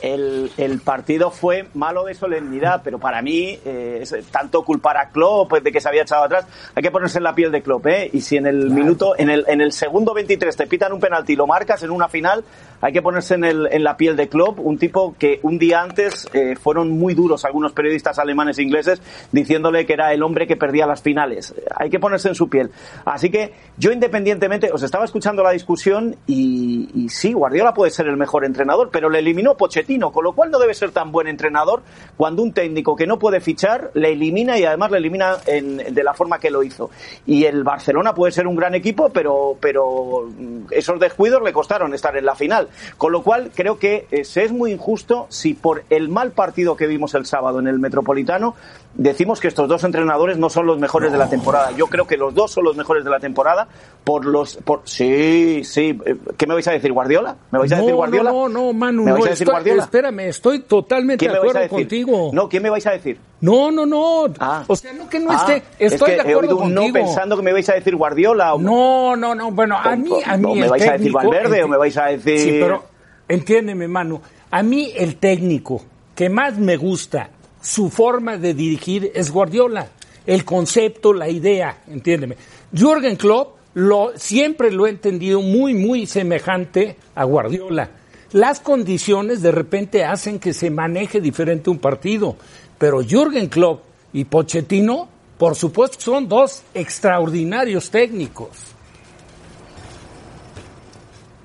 el, 0.05 0.51
el 0.57 0.79
partido 0.81 1.31
fue 1.31 1.67
malo 1.73 2.03
de 2.05 2.13
solemnidad, 2.13 2.81
pero 2.83 2.99
para 2.99 3.23
mí, 3.23 3.57
eh, 3.65 3.99
es 4.01 4.15
tanto 4.29 4.63
culpar 4.63 4.97
a 4.97 5.09
Klopp 5.09 5.49
pues, 5.49 5.63
de 5.63 5.71
que 5.71 5.81
se 5.81 5.89
había 5.89 6.03
echado 6.03 6.23
atrás, 6.23 6.45
hay 6.75 6.83
que 6.83 6.91
ponerse 6.91 7.17
en 7.17 7.23
la 7.23 7.33
piel 7.33 7.51
de 7.51 7.63
Klopp, 7.63 7.87
¿eh? 7.87 8.09
Y 8.13 8.21
si 8.21 8.37
en 8.37 8.45
el 8.45 8.69
minuto, 8.69 9.15
en 9.17 9.31
el, 9.31 9.45
en 9.47 9.61
el 9.61 9.71
segundo 9.71 10.13
23 10.13 10.55
te 10.55 10.67
pitan 10.67 10.93
un 10.93 10.99
penalti 10.99 11.33
y 11.33 11.35
lo 11.35 11.47
marcas 11.47 11.81
en 11.81 11.89
una 11.89 12.07
final, 12.07 12.43
hay 12.81 12.93
que 12.93 13.01
ponerse 13.01 13.33
en, 13.33 13.45
el, 13.45 13.67
en 13.71 13.83
la 13.83 13.97
piel 13.97 14.15
de 14.15 14.29
Klopp, 14.29 14.59
un 14.59 14.77
tipo 14.77 15.15
que 15.17 15.39
un 15.41 15.57
día 15.57 15.81
antes 15.81 16.27
eh, 16.33 16.55
fueron 16.55 16.91
muy 16.91 17.15
duros 17.15 17.43
algunos 17.43 17.73
periodistas 17.73 18.19
alemanes 18.19 18.59
e 18.59 18.63
ingleses 18.63 19.01
diciéndole 19.31 19.87
que 19.87 19.93
era 19.93 20.13
el 20.13 20.21
hombre 20.21 20.45
que 20.45 20.55
perdía 20.55 20.85
las 20.85 21.01
finales. 21.01 21.55
Hay 21.75 21.89
que 21.89 21.99
ponerse 21.99 22.29
en 22.29 22.35
su 22.35 22.47
piel. 22.47 22.69
Así 23.05 23.31
que 23.31 23.53
yo 23.77 23.91
independientemente, 23.91 24.71
os 24.71 24.83
estaba 24.83 25.05
escuchando 25.05 25.41
la 25.41 25.49
discusión 25.49 26.15
y, 26.27 26.89
y 26.93 27.09
sí, 27.09 27.33
Guardiola 27.33 27.73
puede 27.73 27.89
ser 27.89 28.05
el 28.05 28.17
mejor 28.17 28.45
entrenador, 28.45 28.89
pero 28.91 29.09
le 29.09 29.17
eliminó 29.17 29.57
Pochettino, 29.57 29.94
con 29.99 30.23
lo 30.23 30.33
cual 30.33 30.51
no 30.51 30.59
debe 30.59 30.73
ser 30.73 30.91
tan 30.91 31.11
buen 31.11 31.27
entrenador 31.27 31.81
cuando 32.17 32.43
un 32.43 32.53
técnico 32.53 32.95
que 32.95 33.07
no 33.07 33.17
puede 33.19 33.39
fichar 33.39 33.91
le 33.93 34.11
elimina 34.11 34.57
y 34.57 34.65
además 34.65 34.91
le 34.91 34.97
elimina 34.97 35.37
de 35.37 36.03
la 36.03 36.13
forma 36.13 36.39
que 36.39 36.49
lo 36.49 36.63
hizo. 36.63 36.89
Y 37.25 37.45
el 37.45 37.63
Barcelona 37.63 38.13
puede 38.13 38.31
ser 38.31 38.47
un 38.47 38.55
gran 38.55 38.75
equipo, 38.75 39.09
pero, 39.09 39.57
pero 39.59 40.27
mm, 40.27 40.67
esos 40.71 40.99
descuidos 40.99 41.41
le 41.43 41.53
costaron 41.53 41.93
estar 41.93 42.15
en 42.17 42.25
la 42.25 42.35
final. 42.35 42.69
Con 42.97 43.11
lo 43.11 43.23
cual 43.23 43.51
creo 43.53 43.79
que 43.79 44.07
eh, 44.11 44.23
se 44.23 44.43
es 44.43 44.51
muy 44.51 44.71
injusto 44.71 45.27
si 45.29 45.53
por 45.53 45.83
el 45.89 46.09
mal 46.09 46.31
partido 46.31 46.75
que 46.75 46.87
vimos 46.87 47.13
el 47.15 47.25
sábado 47.25 47.59
en 47.59 47.67
el 47.67 47.79
Metropolitano 47.79 48.55
decimos 48.97 49.39
que 49.39 49.47
estos 49.47 49.67
dos 49.67 49.83
entrenadores 49.83 50.37
no 50.37 50.49
son 50.49 50.65
los 50.65 50.79
mejores 50.79 51.11
de 51.11 51.17
la 51.17 51.29
temporada. 51.29 51.71
Yo 51.71 51.87
creo 51.87 52.07
que 52.07 52.17
los 52.17 52.33
dos 52.33 52.51
son 52.51 52.63
los 52.63 52.75
mejores 52.75 53.03
de 53.03 53.09
la 53.09 53.19
temporada 53.19 53.67
por 54.03 54.25
los 54.25 54.55
por 54.57 54.81
sí, 54.85 55.61
sí, 55.63 55.99
Eh, 56.05 56.15
¿qué 56.37 56.47
me 56.47 56.53
vais 56.53 56.67
a 56.67 56.71
decir 56.71 56.91
Guardiola? 56.93 57.35
¿Me 57.51 57.59
vais 57.59 57.71
a 57.71 57.75
decir 57.75 57.91
no, 57.91 57.95
Guardiola? 57.97 58.31
no, 58.31 58.49
no, 58.49 58.73
Manu, 58.73 59.03
¿Me 59.03 59.11
vais 59.11 59.19
no, 59.19 59.25
a 59.25 59.29
decir 59.29 59.45
estoy- 59.47 59.53
Guardiola? 59.53 59.83
espérame, 59.83 60.19
estoy 60.21 60.59
totalmente 60.59 61.19
¿Quién 61.25 61.31
de 61.33 61.37
acuerdo 61.37 61.67
contigo. 61.69 62.29
No, 62.33 62.47
¿quién 62.49 62.63
me 62.63 62.69
vais 62.69 62.85
a 62.87 62.91
decir? 62.91 63.19
No, 63.41 63.69
no, 63.71 63.85
no. 63.85 64.25
Ah. 64.39 64.63
O 64.67 64.75
sea, 64.75 64.93
no 64.93 65.09
que 65.09 65.19
no 65.19 65.31
Ah, 65.31 65.35
esté, 65.35 65.63
es 65.79 65.93
estoy 65.93 66.05
que 66.07 66.11
de 66.11 66.17
he 66.17 66.21
acuerdo 66.21 66.39
oído 66.39 66.55
un 66.57 66.73
contigo. 66.75 66.87
no 66.87 66.93
pensando 66.93 67.35
que 67.37 67.43
me 67.43 67.53
vais 67.53 67.67
a 67.69 67.73
decir 67.73 67.95
Guardiola 67.95 68.53
o 68.53 68.59
No, 68.59 69.15
no, 69.15 69.35
no, 69.35 69.51
bueno, 69.51 69.77
a 69.77 69.95
mí, 69.95 70.11
a 70.25 70.37
mí 70.37 70.51
o 70.51 70.55
me 70.55 70.69
vais 70.69 70.83
a 70.83 70.93
decir 70.93 71.11
técnico- 71.11 71.17
Valverde 71.17 71.63
o 71.63 71.67
me 71.67 71.77
vais 71.77 71.97
a 71.97 72.05
decir 72.05 72.39
Sí, 72.39 72.57
pero 72.61 72.83
entiéndeme, 73.27 73.87
Manu, 73.87 74.21
a 74.51 74.63
mí 74.63 74.91
el 74.95 75.17
técnico 75.17 75.81
que 76.15 76.29
más 76.29 76.57
me 76.57 76.77
gusta, 76.77 77.29
su 77.65 77.89
forma 77.89 78.37
de 78.37 78.53
dirigir 78.53 79.11
es 79.15 79.31
Guardiola, 79.31 79.87
el 80.27 80.45
concepto, 80.45 81.13
la 81.13 81.27
idea, 81.27 81.79
entiéndeme. 81.87 82.37
Jürgen 82.71 83.15
Klopp 83.15 83.55
lo, 83.73 84.11
siempre 84.15 84.71
lo 84.71 84.85
he 84.85 84.91
entendido 84.91 85.41
muy, 85.41 85.73
muy 85.73 86.05
semejante 86.05 86.95
a 87.15 87.23
Guardiola. 87.23 87.89
Las 88.33 88.59
condiciones 88.59 89.41
de 89.41 89.51
repente 89.51 90.03
hacen 90.03 90.37
que 90.37 90.53
se 90.53 90.69
maneje 90.69 91.19
diferente 91.19 91.71
un 91.71 91.79
partido, 91.79 92.35
pero 92.77 93.01
Jürgen 93.01 93.47
Klopp 93.47 93.81
y 94.13 94.25
Pochettino, 94.25 95.09
por 95.39 95.55
supuesto, 95.55 95.99
son 95.99 96.27
dos 96.27 96.61
extraordinarios 96.75 97.89
técnicos. 97.89 98.74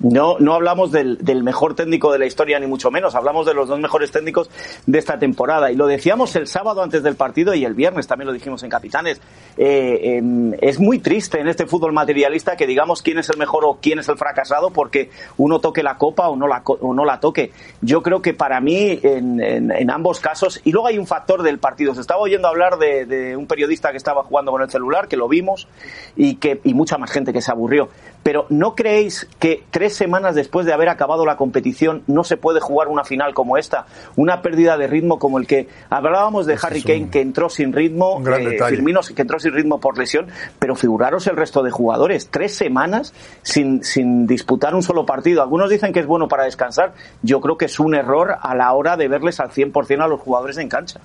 No, 0.03 0.37
no 0.39 0.53
hablamos 0.55 0.91
del, 0.91 1.17
del 1.19 1.43
mejor 1.43 1.75
técnico 1.75 2.11
de 2.11 2.19
la 2.19 2.25
historia, 2.25 2.59
ni 2.59 2.65
mucho 2.67 2.89
menos. 2.89 3.13
Hablamos 3.13 3.45
de 3.45 3.53
los 3.53 3.67
dos 3.67 3.79
mejores 3.79 4.11
técnicos 4.11 4.49
de 4.87 4.97
esta 4.97 5.19
temporada. 5.19 5.71
Y 5.71 5.75
lo 5.75 5.85
decíamos 5.85 6.35
el 6.35 6.47
sábado 6.47 6.81
antes 6.81 7.03
del 7.03 7.15
partido 7.15 7.53
y 7.53 7.65
el 7.65 7.75
viernes 7.75 8.07
también 8.07 8.27
lo 8.27 8.33
dijimos 8.33 8.63
en 8.63 8.69
Capitanes. 8.69 9.21
Eh, 9.57 10.17
em, 10.17 10.53
es 10.59 10.79
muy 10.79 10.99
triste 10.99 11.39
en 11.39 11.47
este 11.47 11.67
fútbol 11.67 11.93
materialista 11.93 12.55
que 12.55 12.65
digamos 12.65 13.01
quién 13.01 13.19
es 13.19 13.29
el 13.29 13.37
mejor 13.37 13.63
o 13.65 13.77
quién 13.81 13.99
es 13.99 14.09
el 14.09 14.17
fracasado 14.17 14.71
porque 14.71 15.11
uno 15.37 15.59
toque 15.59 15.83
la 15.83 15.97
copa 15.97 16.29
o 16.29 16.35
no 16.35 16.47
la, 16.47 16.63
o 16.65 16.93
no 16.93 17.05
la 17.05 17.19
toque. 17.19 17.51
Yo 17.81 18.01
creo 18.01 18.21
que 18.21 18.33
para 18.33 18.59
mí, 18.59 18.99
en, 19.03 19.39
en- 19.41 19.71
en 19.71 19.91
ambos 19.91 20.19
casos, 20.19 20.61
y 20.63 20.71
luego 20.71 20.87
hay 20.87 20.97
un 20.97 21.05
factor 21.07 21.43
del 21.43 21.59
partido. 21.59 21.93
Se 21.93 22.01
estaba 22.01 22.21
oyendo 22.21 22.47
hablar 22.47 22.77
de, 22.79 23.05
de 23.05 23.35
un 23.37 23.45
periodista 23.45 23.91
que 23.91 23.97
estaba 23.97 24.23
jugando 24.23 24.51
con 24.51 24.61
el 24.61 24.69
celular, 24.71 25.07
que 25.07 25.17
lo 25.17 25.27
vimos, 25.27 25.67
y, 26.15 26.35
que, 26.35 26.59
y 26.63 26.73
mucha 26.73 26.97
más 26.97 27.11
gente 27.11 27.31
que 27.33 27.41
se 27.41 27.51
aburrió. 27.51 27.89
Pero 28.23 28.45
¿no 28.49 28.75
creéis 28.75 29.27
que 29.39 29.63
tres 29.71 29.95
semanas 29.95 30.35
después 30.35 30.65
de 30.65 30.73
haber 30.73 30.89
acabado 30.89 31.25
la 31.25 31.37
competición 31.37 32.03
no 32.07 32.23
se 32.23 32.37
puede 32.37 32.59
jugar 32.59 32.87
una 32.87 33.03
final 33.03 33.33
como 33.33 33.57
esta? 33.57 33.85
Una 34.15 34.41
pérdida 34.41 34.77
de 34.77 34.87
ritmo 34.87 35.17
como 35.17 35.39
el 35.39 35.47
que 35.47 35.67
hablábamos 35.89 36.45
de 36.45 36.57
Harry 36.61 36.83
Kane, 36.83 37.09
que 37.09 37.21
entró 37.21 37.49
sin 37.49 37.73
ritmo, 37.73 38.21
eh. 38.27 38.57
Firmino 38.69 39.01
que 39.01 39.21
entró 39.21 39.39
sin 39.39 39.53
ritmo 39.53 39.79
por 39.79 39.97
lesión, 39.97 40.27
pero 40.59 40.75
figuraros 40.75 41.27
el 41.27 41.35
resto 41.35 41.63
de 41.63 41.71
jugadores. 41.71 42.29
Tres 42.29 42.53
semanas 42.55 43.13
sin, 43.41 43.83
sin 43.83 44.27
disputar 44.27 44.75
un 44.75 44.83
solo 44.83 45.05
partido. 45.05 45.41
Algunos 45.41 45.69
dicen 45.69 45.93
que 45.93 45.99
es 45.99 46.05
bueno 46.05 46.27
para 46.27 46.43
descansar. 46.43 46.93
Yo 47.23 47.41
creo 47.41 47.57
que 47.57 47.65
es 47.65 47.79
un 47.79 47.95
error 47.95 48.35
a 48.39 48.55
la 48.55 48.71
hora 48.73 48.97
de 48.97 49.07
verles 49.07 49.39
al 49.39 49.49
100% 49.49 50.03
a 50.03 50.07
los 50.07 50.19
jugadores 50.19 50.57
en 50.57 50.69
cancha. 50.69 50.99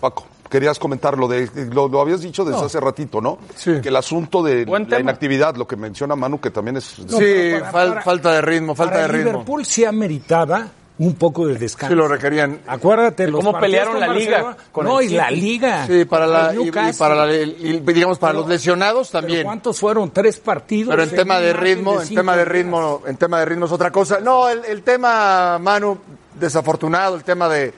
Paco, 0.00 0.26
querías 0.50 0.78
comentar 0.78 1.16
lo 1.16 1.28
de, 1.28 1.48
lo, 1.72 1.88
lo 1.88 2.00
habías 2.00 2.20
dicho 2.20 2.44
desde 2.44 2.62
hace 2.66 2.80
ratito, 2.80 3.20
¿no? 3.20 3.38
Sí. 3.54 3.80
Que 3.80 3.88
el 3.88 3.96
asunto 3.96 4.42
de 4.42 4.64
Buen 4.66 4.82
la 4.82 4.88
tema. 4.98 5.00
inactividad, 5.12 5.54
lo 5.56 5.66
que 5.66 5.76
menciona 5.76 6.16
Manu, 6.16 6.40
que 6.40 6.50
también 6.50 6.76
es... 6.76 6.84
sí, 6.84 7.04
pero 7.08 7.60
para- 7.60 7.72
fal- 7.72 7.88
para- 7.90 8.02
falta 8.02 8.32
de 8.32 8.40
ritmo, 8.42 8.74
falta 8.74 8.92
Para 8.94 9.06
de 9.06 9.12
ritmo. 9.12 9.30
Liverpool 9.30 9.64
sí 9.64 9.84
ameritaba 9.84 10.66
un 10.98 11.14
poco 11.14 11.46
de 11.46 11.54
descanso. 11.56 11.94
Sí 11.94 11.96
lo 11.96 12.06
requerían. 12.08 12.60
Acuérdate 12.66 13.26
los 13.26 13.42
cómo 13.42 13.58
pelearon 13.58 13.98
la 13.98 14.08
liga 14.08 14.54
con 14.70 14.84
no, 14.84 15.00
el 15.00 15.10
y 15.10 15.14
la 15.14 15.30
liga. 15.30 15.86
Sí, 15.86 16.04
para 16.04 16.26
la, 16.26 16.52
y, 16.54 16.70
para 16.98 17.14
la- 17.14 17.32
y, 17.34 17.80
digamos 17.80 18.18
para 18.18 18.32
Pero- 18.32 18.40
los 18.42 18.48
lesionados 18.50 19.08
Pero 19.10 19.20
también. 19.22 19.44
¿Cuántos 19.44 19.78
fueron? 19.80 20.10
Tres 20.10 20.38
partidos. 20.40 20.90
Pero 20.90 21.04
en 21.04 21.10
tema 21.10 21.40
de 21.40 21.54
ritmo, 21.54 22.00
en 22.00 22.06
cinco 22.06 22.20
tema 22.20 22.32
de 22.36 22.44
días. 22.44 22.52
ritmo, 22.52 23.02
en 23.06 23.16
tema 23.16 23.38
de 23.38 23.44
ritmo 23.46 23.64
es 23.64 23.72
otra 23.72 23.90
cosa. 23.90 24.20
No, 24.20 24.48
el, 24.50 24.62
el 24.66 24.82
tema, 24.82 25.58
Manu, 25.58 25.96
desafortunado, 26.38 27.16
el 27.16 27.24
tema 27.24 27.48
de, 27.48 27.72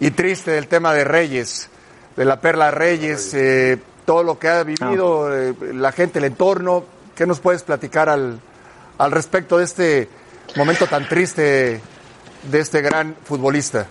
y 0.00 0.10
triste, 0.12 0.56
el 0.56 0.66
tema 0.68 0.94
de 0.94 1.04
Reyes, 1.04 1.68
de 2.16 2.24
la 2.24 2.40
Perla 2.40 2.70
Reyes, 2.70 3.34
eh, 3.34 3.78
todo 4.04 4.22
lo 4.22 4.38
que 4.38 4.48
ha 4.48 4.62
vivido, 4.62 5.34
eh, 5.34 5.54
la 5.72 5.92
gente, 5.92 6.18
el 6.18 6.26
entorno. 6.26 6.84
¿Qué 7.14 7.26
nos 7.26 7.40
puedes 7.40 7.62
platicar 7.62 8.08
al, 8.08 8.40
al 8.98 9.12
respecto 9.12 9.58
de 9.58 9.64
este 9.64 10.08
momento 10.56 10.86
tan 10.86 11.08
triste 11.08 11.80
de 12.50 12.60
este 12.60 12.82
gran 12.82 13.14
futbolista? 13.24 13.86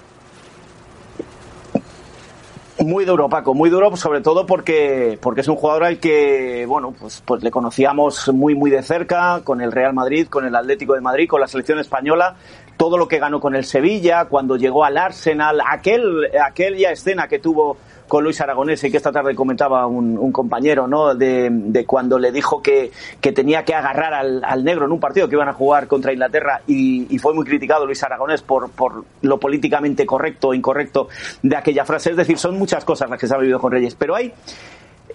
Muy 2.80 3.06
duro, 3.06 3.30
Paco, 3.30 3.54
muy 3.54 3.70
duro, 3.70 3.96
sobre 3.96 4.20
todo 4.20 4.46
porque, 4.46 5.18
porque 5.22 5.42
es 5.42 5.48
un 5.48 5.56
jugador 5.56 5.86
al 5.86 6.00
que, 6.00 6.66
bueno, 6.68 6.94
pues, 7.00 7.22
pues 7.26 7.42
le 7.42 7.50
conocíamos 7.50 8.28
muy, 8.34 8.56
muy 8.56 8.72
de 8.72 8.84
cerca, 8.84 9.42
con 9.44 9.62
el 9.62 9.72
Real 9.72 9.94
Madrid, 9.94 10.28
con 10.28 10.46
el 10.46 10.56
Atlético 10.56 10.94
de 10.96 11.02
Madrid, 11.02 11.30
con 11.30 11.40
la 11.40 11.48
selección 11.48 11.80
española, 11.80 12.36
todo 12.76 12.98
lo 12.98 13.08
que 13.08 13.20
ganó 13.20 13.40
con 13.40 13.56
el 13.56 13.64
Sevilla, 13.64 14.26
cuando 14.26 14.58
llegó 14.58 14.84
al 14.84 14.98
Arsenal, 14.98 15.62
aquel, 15.66 16.30
aquella 16.44 16.92
escena 16.92 17.28
que 17.28 17.40
tuvo 17.40 17.78
con 18.14 18.24
Luis 18.24 18.40
Aragonés 18.42 18.84
y 18.84 18.92
que 18.92 18.98
esta 18.98 19.12
tarde 19.12 19.34
comentaba 19.34 19.88
un, 19.88 20.20
un 20.20 20.32
compañero, 20.32 20.88
¿no? 20.88 21.16
De, 21.16 21.50
de 21.52 21.84
cuando 21.84 22.20
le 22.20 22.32
dijo 22.32 22.62
que, 22.62 22.92
que 23.20 23.32
tenía 23.32 23.66
que 23.66 23.74
agarrar 23.74 24.14
al, 24.14 24.44
al 24.44 24.64
negro 24.64 24.86
en 24.86 24.92
un 24.92 25.00
partido 25.00 25.28
que 25.28 25.34
iban 25.34 25.50
a 25.50 25.54
jugar 25.54 25.88
contra 25.88 26.14
Inglaterra 26.14 26.62
y, 26.68 27.08
y 27.10 27.18
fue 27.18 27.34
muy 27.34 27.44
criticado 27.44 27.88
Luis 27.88 28.04
Aragonés 28.04 28.44
por, 28.44 28.70
por 28.70 29.04
lo 29.24 29.40
políticamente 29.40 30.06
correcto 30.06 30.50
o 30.50 30.54
incorrecto 30.54 31.08
de 31.42 31.56
aquella 31.58 31.86
frase. 31.86 32.12
Es 32.12 32.16
decir, 32.18 32.38
son 32.38 32.56
muchas 32.60 32.86
cosas 32.86 33.10
las 33.10 33.20
que 33.20 33.28
se 33.28 33.34
ha 33.34 33.38
vivido 33.40 33.58
con 33.60 33.72
Reyes, 33.72 33.96
pero 33.96 34.14
hay 34.14 34.32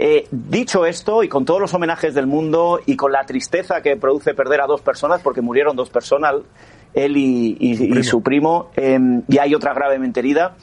eh, 0.01 0.27
dicho 0.33 0.85
esto, 0.85 1.23
y 1.23 1.29
con 1.29 1.45
todos 1.45 1.61
los 1.61 1.73
homenajes 1.75 2.15
del 2.15 2.27
mundo, 2.27 2.81
y 2.85 2.97
con 2.97 3.13
la 3.13 3.25
tristeza 3.27 3.81
que 3.81 3.95
produce 3.97 4.35
perder 4.35 4.61
a 4.63 4.67
dos 4.67 4.81
personas, 4.81 5.21
porque 5.23 5.41
murieron 5.41 5.77
dos 5.77 5.89
personas, 5.91 6.35
él 6.95 7.17
y, 7.17 7.57
y- 7.61 7.97
y 7.97 8.03
su 8.03 8.23
primo, 8.23 8.71
eh, 8.77 8.99
y 9.29 9.39
hay 9.39 9.55
otra 9.55 9.73
gravemente 9.73 10.19
herida, 10.19 10.57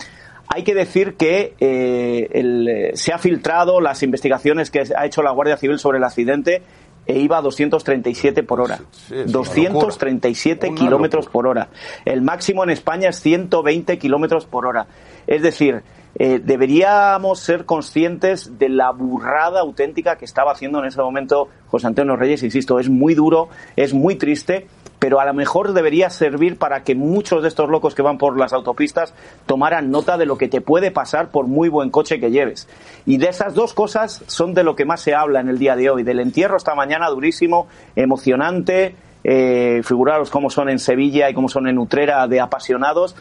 hay 0.48 0.64
que 0.64 0.74
decir 0.74 1.16
que 1.16 1.54
eh, 1.60 2.30
el, 2.32 2.68
eh, 2.68 2.92
se 2.96 3.14
ha 3.14 3.18
filtrado 3.18 3.82
las 3.82 4.04
investigaciones 4.04 4.72
que 4.72 4.84
ha 4.96 5.06
hecho 5.06 5.22
la 5.24 5.32
Guardia 5.32 5.58
Civil 5.58 5.80
sobre 5.80 5.98
el 5.98 6.04
accidente 6.04 6.62
e 7.08 7.20
iba 7.20 7.38
a 7.38 7.42
237 7.42 8.44
por 8.44 8.62
hora. 8.62 8.78
Sí, 8.92 9.16
es 9.16 9.26
una 9.26 9.32
237 9.32 10.68
locura. 10.68 10.80
kilómetros 10.80 11.28
por 11.28 11.48
hora. 11.48 11.70
El 12.04 12.22
máximo 12.22 12.64
en 12.64 12.72
España 12.72 13.10
es 13.10 13.20
120 13.20 13.98
kilómetros 13.98 14.46
por 14.46 14.66
hora. 14.66 14.88
Es 15.28 15.42
decir, 15.42 15.84
eh, 16.18 16.40
deberíamos 16.44 17.40
ser 17.40 17.66
conscientes 17.66 18.58
de 18.58 18.70
la 18.70 18.92
burrada 18.92 19.60
auténtica 19.60 20.18
que 20.18 20.26
estaba 20.26 20.54
haciendo 20.54 20.80
en 20.80 20.86
ese 20.86 21.02
momento 21.02 21.50
José 21.68 21.88
Antonio 21.88 22.16
Reyes. 22.16 22.42
Insisto, 22.42 22.80
es 22.80 22.90
muy 22.90 23.14
duro, 23.14 23.50
es 23.76 23.94
muy 23.94 24.16
triste, 24.16 24.68
pero 25.06 25.20
a 25.20 25.26
lo 25.26 25.36
mejor 25.36 25.74
debería 25.74 26.10
servir 26.10 26.58
para 26.58 26.84
que 26.84 26.96
muchos 26.96 27.44
de 27.44 27.48
estos 27.48 27.70
locos 27.70 27.94
que 27.94 28.02
van 28.02 28.18
por 28.18 28.40
las 28.40 28.54
autopistas 28.54 29.14
tomaran 29.46 29.92
nota 29.92 30.18
de 30.18 30.26
lo 30.26 30.36
que 30.36 30.48
te 30.48 30.62
puede 30.62 30.90
pasar 30.90 31.30
por 31.30 31.46
muy 31.46 31.70
buen 31.70 31.92
coche 31.92 32.20
que 32.20 32.32
lleves. 32.32 32.68
Y 33.06 33.18
de 33.18 33.28
esas 33.28 33.54
dos 33.54 33.76
cosas 33.76 34.24
son 34.26 34.56
de 34.56 34.64
lo 34.64 34.76
que 34.76 34.84
más 34.84 35.02
se 35.02 35.14
habla 35.14 35.42
en 35.42 35.50
el 35.50 35.60
día 35.60 35.76
de 35.76 35.92
hoy. 35.92 36.02
Del 36.02 36.20
entierro 36.20 36.58
esta 36.58 36.74
mañana 36.74 37.08
durísimo, 37.10 37.68
emocionante, 37.96 38.96
eh, 39.24 39.82
figuraros 39.84 40.32
cómo 40.32 40.50
son 40.50 40.70
en 40.70 40.80
Sevilla 40.80 41.30
y 41.30 41.36
cómo 41.36 41.50
son 41.50 41.68
en 41.68 41.78
Utrera 41.78 42.26
de 42.26 42.40
apasionados 42.40 43.16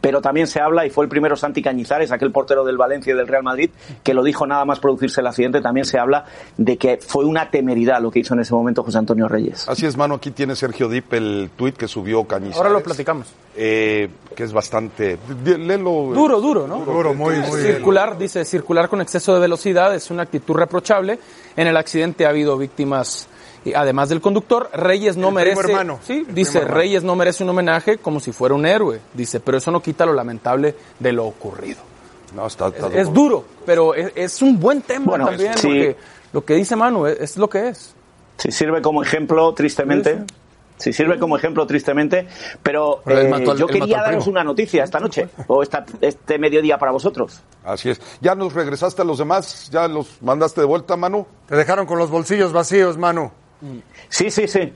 pero 0.00 0.20
también 0.20 0.46
se 0.46 0.60
habla, 0.60 0.86
y 0.86 0.90
fue 0.90 1.04
el 1.04 1.08
primero 1.08 1.36
Santi 1.36 1.62
Cañizares, 1.62 2.12
aquel 2.12 2.32
portero 2.32 2.64
del 2.64 2.76
Valencia 2.76 3.12
y 3.12 3.16
del 3.16 3.28
Real 3.28 3.42
Madrid, 3.42 3.70
que 4.02 4.14
lo 4.14 4.22
dijo 4.22 4.46
nada 4.46 4.64
más 4.64 4.80
producirse 4.80 5.20
el 5.20 5.26
accidente, 5.26 5.60
también 5.60 5.86
se 5.86 5.98
habla 5.98 6.24
de 6.56 6.76
que 6.76 6.98
fue 6.98 7.24
una 7.24 7.50
temeridad 7.50 8.00
lo 8.00 8.10
que 8.10 8.20
hizo 8.20 8.34
en 8.34 8.40
ese 8.40 8.54
momento 8.54 8.82
José 8.82 8.98
Antonio 8.98 9.28
Reyes. 9.28 9.68
Así 9.68 9.86
es, 9.86 9.96
mano, 9.96 10.14
aquí 10.14 10.30
tiene 10.30 10.56
Sergio 10.56 10.88
Dip 10.88 11.12
el 11.12 11.50
tuit 11.56 11.76
que 11.76 11.88
subió 11.88 12.24
Cañizares. 12.24 12.58
Ahora 12.58 12.70
lo 12.70 12.82
platicamos. 12.82 13.28
Eh, 13.56 14.08
que 14.34 14.44
es 14.44 14.52
bastante... 14.52 15.18
Léelo. 15.44 16.12
Duro, 16.12 16.40
duro, 16.40 16.66
¿no? 16.66 16.84
Duro, 16.84 17.14
muy, 17.14 17.36
muy 17.36 17.60
Circular, 17.60 18.18
dice, 18.18 18.44
circular 18.44 18.88
con 18.88 19.00
exceso 19.00 19.34
de 19.34 19.40
velocidad 19.40 19.94
es 19.94 20.10
una 20.10 20.22
actitud 20.24 20.54
reprochable. 20.54 21.18
En 21.56 21.66
el 21.66 21.76
accidente 21.76 22.26
ha 22.26 22.30
habido 22.30 22.58
víctimas 22.58 23.28
y 23.64 23.74
además 23.74 24.08
del 24.08 24.20
conductor, 24.20 24.70
Reyes 24.72 25.16
no 25.16 25.28
El 25.28 25.34
merece. 25.34 25.56
primo 25.62 25.70
hermano. 25.78 25.98
Sí, 26.04 26.24
El 26.28 26.34
dice 26.34 26.50
primo 26.52 26.62
hermano. 26.64 26.80
Reyes 26.80 27.02
no 27.04 27.16
merece 27.16 27.44
un 27.44 27.50
homenaje 27.50 27.98
como 27.98 28.20
si 28.20 28.32
fuera 28.32 28.54
un 28.54 28.66
héroe. 28.66 29.00
Dice, 29.14 29.40
pero 29.40 29.58
eso 29.58 29.70
no 29.70 29.80
quita 29.82 30.06
lo 30.06 30.12
lamentable 30.12 30.74
de 30.98 31.12
lo 31.12 31.26
ocurrido. 31.26 31.80
No, 32.34 32.46
está, 32.46 32.68
está 32.68 32.88
Es 32.88 33.12
duro, 33.12 33.44
pero 33.64 33.94
es, 33.94 34.12
es 34.14 34.42
un 34.42 34.58
buen 34.60 34.82
tema 34.82 35.06
Bueno, 35.06 35.26
también. 35.28 35.54
sí. 35.56 35.66
Porque 35.68 35.96
lo 36.32 36.44
que 36.44 36.54
dice 36.54 36.76
Manu 36.76 37.06
es, 37.06 37.18
es 37.20 37.36
lo 37.36 37.48
que 37.48 37.68
es. 37.68 37.94
Si 38.38 38.50
sirve 38.52 38.82
como 38.82 39.02
ejemplo, 39.02 39.54
tristemente. 39.54 40.24
Si 40.76 40.92
sirve 40.92 41.18
como 41.18 41.38
ejemplo, 41.38 41.66
tristemente. 41.66 42.26
Pero, 42.62 43.00
eh, 43.06 43.30
al- 43.32 43.56
yo 43.56 43.66
quería 43.66 44.02
daros 44.02 44.24
primo. 44.24 44.32
una 44.32 44.44
noticia 44.44 44.84
esta 44.84 45.00
noche, 45.00 45.26
o 45.46 45.62
esta, 45.62 45.86
este 46.02 46.38
mediodía 46.38 46.76
para 46.76 46.92
vosotros. 46.92 47.40
Así 47.64 47.88
es. 47.88 48.00
¿Ya 48.20 48.34
nos 48.34 48.52
regresaste 48.52 49.00
a 49.00 49.04
los 49.06 49.16
demás? 49.16 49.70
¿Ya 49.70 49.88
los 49.88 50.20
mandaste 50.20 50.60
de 50.60 50.66
vuelta, 50.66 50.94
Manu? 50.96 51.26
Te 51.48 51.56
dejaron 51.56 51.86
con 51.86 51.98
los 51.98 52.10
bolsillos 52.10 52.52
vacíos, 52.52 52.98
Manu. 52.98 53.30
Sí, 54.08 54.30
sí, 54.30 54.46
sí. 54.48 54.72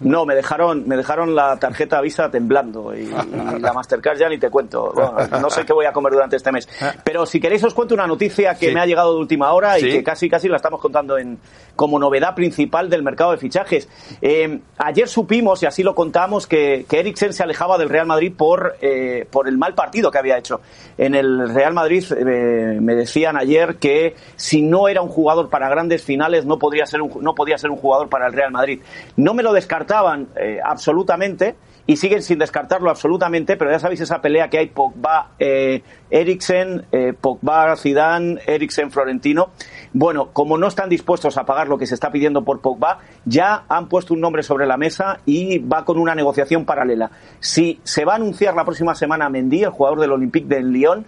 No, 0.00 0.24
me 0.24 0.34
dejaron, 0.34 0.86
me 0.86 0.96
dejaron 0.96 1.34
la 1.34 1.58
tarjeta 1.58 2.00
Visa 2.00 2.30
temblando 2.30 2.94
y, 2.94 3.00
y 3.02 3.58
la 3.60 3.72
Mastercard 3.72 4.18
ya 4.18 4.28
ni 4.28 4.38
te 4.38 4.48
cuento. 4.50 4.92
Bueno, 4.94 5.14
no 5.40 5.50
sé 5.50 5.64
qué 5.64 5.72
voy 5.72 5.86
a 5.86 5.92
comer 5.92 6.12
durante 6.12 6.36
este 6.36 6.52
mes. 6.52 6.68
Pero 7.04 7.26
si 7.26 7.40
queréis 7.40 7.64
os 7.64 7.74
cuento 7.74 7.94
una 7.94 8.06
noticia 8.06 8.54
que 8.54 8.68
Sí. 8.68 8.74
me 8.74 8.80
ha 8.80 8.86
llegado 8.86 9.14
de 9.14 9.20
última 9.20 9.52
hora 9.52 9.74
Sí. 9.76 9.86
y 9.88 9.90
que 9.92 10.04
casi 10.04 10.28
casi 10.28 10.48
la 10.48 10.56
estamos 10.56 10.80
contando 10.80 11.18
en 11.18 11.38
como 11.74 11.98
novedad 11.98 12.34
principal 12.34 12.90
del 12.90 13.02
mercado 13.02 13.32
de 13.32 13.38
fichajes. 13.38 13.88
Eh, 14.22 14.60
ayer 14.78 15.08
supimos 15.08 15.62
y 15.62 15.66
así 15.66 15.82
lo 15.82 15.94
contamos 15.94 16.46
que, 16.46 16.86
que 16.88 17.00
Eriksen 17.00 17.32
se 17.32 17.42
alejaba 17.42 17.78
del 17.78 17.88
Real 17.88 18.06
Madrid 18.06 18.32
por 18.36 18.76
eh, 18.80 19.26
por 19.30 19.48
el 19.48 19.58
mal 19.58 19.74
partido 19.74 20.10
que 20.10 20.18
había 20.18 20.38
hecho. 20.38 20.60
En 20.96 21.14
el 21.14 21.48
Real 21.54 21.74
Madrid 21.74 22.04
eh, 22.16 22.78
me 22.80 22.94
decían 22.94 23.36
ayer 23.36 23.76
que 23.76 24.14
si 24.36 24.62
no 24.62 24.88
era 24.88 25.02
un 25.02 25.08
jugador 25.08 25.48
para 25.50 25.68
grandes 25.68 26.02
finales 26.04 26.44
no 26.46 26.58
podría 26.58 26.86
ser 26.86 27.02
un, 27.02 27.12
no 27.20 27.34
podía 27.34 27.58
ser 27.58 27.70
un 27.70 27.76
jugador 27.76 28.08
para 28.08 28.26
el 28.26 28.32
Real 28.32 28.50
Madrid. 28.52 28.80
No 29.16 29.34
me 29.34 29.42
lo 29.42 29.52
descartaban 29.88 30.28
eh, 30.36 30.58
absolutamente 30.62 31.56
y 31.86 31.96
siguen 31.96 32.22
sin 32.22 32.38
descartarlo 32.38 32.90
absolutamente, 32.90 33.56
pero 33.56 33.70
ya 33.70 33.78
sabéis 33.78 34.02
esa 34.02 34.20
pelea 34.20 34.50
que 34.50 34.58
hay 34.58 34.66
Pogba, 34.66 35.30
eh, 35.38 35.82
Eriksen, 36.10 36.84
eh, 36.92 37.14
Pogba, 37.18 37.74
Zidane, 37.76 38.38
Eriksen, 38.46 38.90
Florentino. 38.90 39.50
Bueno, 39.94 40.28
como 40.34 40.58
no 40.58 40.66
están 40.66 40.90
dispuestos 40.90 41.38
a 41.38 41.46
pagar 41.46 41.68
lo 41.68 41.78
que 41.78 41.86
se 41.86 41.94
está 41.94 42.10
pidiendo 42.10 42.44
por 42.44 42.60
Pogba, 42.60 42.98
ya 43.24 43.64
han 43.70 43.88
puesto 43.88 44.12
un 44.12 44.20
nombre 44.20 44.42
sobre 44.42 44.66
la 44.66 44.76
mesa 44.76 45.20
y 45.24 45.60
va 45.60 45.86
con 45.86 45.98
una 45.98 46.14
negociación 46.14 46.66
paralela. 46.66 47.10
Si 47.40 47.80
se 47.84 48.04
va 48.04 48.12
a 48.12 48.16
anunciar 48.16 48.54
la 48.54 48.66
próxima 48.66 48.94
semana 48.94 49.30
Mendy, 49.30 49.62
el 49.62 49.70
jugador 49.70 50.00
del 50.00 50.12
Olympique 50.12 50.46
de 50.46 50.62
Lyon, 50.62 51.06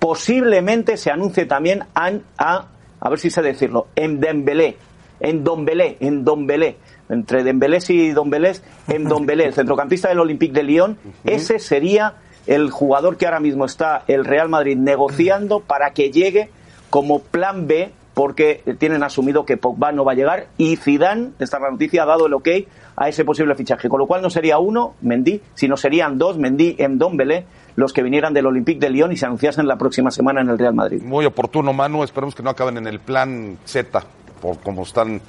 posiblemente 0.00 0.96
se 0.96 1.12
anuncie 1.12 1.46
también 1.46 1.84
a, 1.94 2.10
a, 2.36 2.66
a 2.98 3.08
ver 3.08 3.18
si 3.20 3.30
sé 3.30 3.42
decirlo, 3.42 3.86
en 3.94 4.18
Dembélé, 4.18 4.76
en 5.20 5.44
Dombelé, 5.44 5.98
en 6.00 6.24
Dombelé, 6.24 6.78
entre 7.08 7.44
Dembélés 7.44 7.90
y 7.90 8.10
Dombelés, 8.10 8.62
en 8.88 9.04
Dombelé, 9.04 9.46
el 9.46 9.54
centrocampista 9.54 10.08
del 10.08 10.20
Olympique 10.20 10.52
de 10.52 10.62
Lyon, 10.62 10.98
ese 11.24 11.58
sería 11.58 12.14
el 12.46 12.70
jugador 12.70 13.16
que 13.16 13.26
ahora 13.26 13.40
mismo 13.40 13.64
está 13.64 14.02
el 14.06 14.24
Real 14.24 14.48
Madrid 14.48 14.76
negociando 14.76 15.60
para 15.60 15.90
que 15.90 16.10
llegue 16.10 16.50
como 16.90 17.20
plan 17.20 17.66
B 17.66 17.90
porque 18.14 18.62
tienen 18.78 19.02
asumido 19.02 19.44
que 19.44 19.58
Pogba 19.58 19.92
no 19.92 20.02
va 20.02 20.12
a 20.12 20.14
llegar 20.14 20.46
y 20.56 20.76
Zidane, 20.76 21.32
esta 21.38 21.58
es 21.58 21.62
la 21.62 21.70
noticia, 21.70 22.04
ha 22.04 22.06
dado 22.06 22.26
el 22.26 22.32
ok 22.32 22.48
a 22.96 23.10
ese 23.10 23.26
posible 23.26 23.54
fichaje, 23.54 23.90
con 23.90 23.98
lo 23.98 24.06
cual 24.06 24.22
no 24.22 24.30
sería 24.30 24.58
uno, 24.58 24.94
Mendy, 25.02 25.42
sino 25.52 25.76
serían 25.76 26.16
dos, 26.16 26.38
Mendy 26.38 26.76
en 26.78 26.96
Dombelé, 26.96 27.44
los 27.74 27.92
que 27.92 28.02
vinieran 28.02 28.32
del 28.32 28.46
Olympique 28.46 28.80
de 28.80 28.88
Lyon 28.88 29.12
y 29.12 29.18
se 29.18 29.26
anunciasen 29.26 29.68
la 29.68 29.76
próxima 29.76 30.10
semana 30.10 30.40
en 30.40 30.48
el 30.48 30.58
Real 30.58 30.72
Madrid. 30.72 31.02
Muy 31.02 31.26
oportuno, 31.26 31.74
Manu. 31.74 32.02
Esperemos 32.02 32.34
que 32.34 32.42
no 32.42 32.48
acaben 32.48 32.78
en 32.78 32.86
el 32.86 33.00
plan 33.00 33.58
Z, 33.66 34.02
por 34.40 34.60
cómo 34.60 34.84
están 34.84 35.20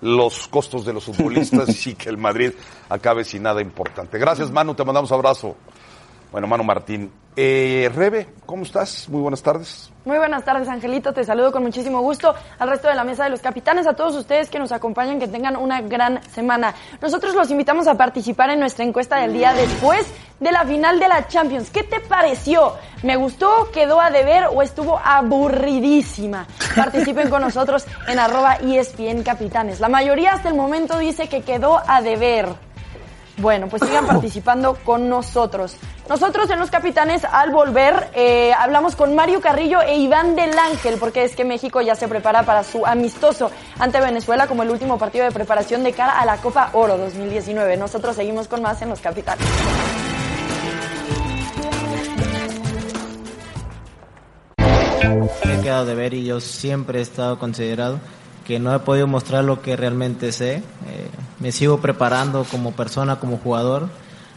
los 0.00 0.48
costos 0.48 0.84
de 0.84 0.92
los 0.92 1.04
futbolistas 1.04 1.86
y 1.86 1.94
que 1.94 2.08
el 2.08 2.18
Madrid 2.18 2.52
acabe 2.88 3.24
sin 3.24 3.42
nada 3.42 3.60
importante. 3.60 4.18
Gracias, 4.18 4.50
Manu. 4.50 4.74
Te 4.74 4.84
mandamos 4.84 5.12
abrazo. 5.12 5.56
Bueno, 6.30 6.46
Manu 6.46 6.64
Martín. 6.64 7.10
Eh, 7.40 7.88
Rebe, 7.94 8.26
¿cómo 8.46 8.64
estás? 8.64 9.08
Muy 9.08 9.20
buenas 9.20 9.42
tardes. 9.42 9.92
Muy 10.04 10.18
buenas 10.18 10.44
tardes, 10.44 10.68
Angelito. 10.68 11.12
Te 11.12 11.22
saludo 11.22 11.52
con 11.52 11.62
muchísimo 11.62 12.00
gusto 12.00 12.34
al 12.58 12.68
resto 12.68 12.88
de 12.88 12.96
la 12.96 13.04
mesa 13.04 13.24
de 13.24 13.30
los 13.30 13.40
capitanes, 13.40 13.86
a 13.86 13.94
todos 13.94 14.16
ustedes 14.16 14.50
que 14.50 14.58
nos 14.58 14.72
acompañan, 14.72 15.20
que 15.20 15.28
tengan 15.28 15.56
una 15.56 15.80
gran 15.82 16.20
semana. 16.32 16.74
Nosotros 17.00 17.36
los 17.36 17.48
invitamos 17.52 17.86
a 17.86 17.94
participar 17.94 18.50
en 18.50 18.58
nuestra 18.58 18.84
encuesta 18.84 19.20
del 19.20 19.34
día 19.34 19.52
después 19.54 20.06
de 20.40 20.50
la 20.50 20.64
final 20.64 20.98
de 20.98 21.06
la 21.08 21.28
Champions. 21.28 21.70
¿Qué 21.70 21.84
te 21.84 22.00
pareció? 22.00 22.74
¿Me 23.04 23.14
gustó? 23.14 23.70
¿Quedó 23.72 24.00
a 24.00 24.10
deber 24.10 24.46
o 24.52 24.60
estuvo 24.60 24.98
aburridísima? 24.98 26.44
Participen 26.74 27.30
con 27.30 27.42
nosotros 27.42 27.86
en 28.08 28.18
arroba 28.18 28.56
ESPN 28.56 29.22
Capitanes. 29.22 29.78
La 29.78 29.88
mayoría 29.88 30.32
hasta 30.32 30.48
el 30.48 30.56
momento 30.56 30.98
dice 30.98 31.28
que 31.28 31.42
quedó 31.42 31.80
a 31.86 32.02
deber. 32.02 32.48
Bueno, 33.38 33.68
pues 33.68 33.82
sigan 33.82 34.06
participando 34.06 34.74
con 34.84 35.08
nosotros. 35.08 35.76
Nosotros 36.08 36.50
en 36.50 36.58
Los 36.58 36.70
Capitanes, 36.70 37.24
al 37.24 37.50
volver, 37.50 38.10
eh, 38.14 38.52
hablamos 38.52 38.96
con 38.96 39.14
Mario 39.14 39.40
Carrillo 39.40 39.80
e 39.80 39.96
Iván 39.96 40.34
del 40.34 40.58
Ángel, 40.58 40.96
porque 40.98 41.22
es 41.22 41.36
que 41.36 41.44
México 41.44 41.80
ya 41.80 41.94
se 41.94 42.08
prepara 42.08 42.42
para 42.42 42.64
su 42.64 42.84
amistoso 42.84 43.50
ante 43.78 44.00
Venezuela 44.00 44.48
como 44.48 44.64
el 44.64 44.70
último 44.70 44.98
partido 44.98 45.24
de 45.24 45.30
preparación 45.30 45.84
de 45.84 45.92
cara 45.92 46.18
a 46.18 46.26
la 46.26 46.38
Copa 46.38 46.70
Oro 46.72 46.98
2019. 46.98 47.76
Nosotros 47.76 48.16
seguimos 48.16 48.48
con 48.48 48.62
más 48.62 48.82
en 48.82 48.88
Los 48.88 49.00
Capitanes. 49.00 49.46
he 55.44 55.62
quedado 55.62 55.86
de 55.86 55.94
ver 55.94 56.14
y 56.14 56.24
yo 56.24 56.40
siempre 56.40 56.98
he 56.98 57.02
estado 57.02 57.38
considerado 57.38 58.00
que 58.46 58.58
no 58.58 58.74
he 58.74 58.78
podido 58.78 59.06
mostrar 59.06 59.44
lo 59.44 59.60
que 59.60 59.76
realmente 59.76 60.32
sé. 60.32 60.56
Eh, 60.56 61.07
me 61.40 61.52
sigo 61.52 61.78
preparando 61.80 62.44
como 62.44 62.72
persona, 62.72 63.16
como 63.16 63.38
jugador, 63.38 63.88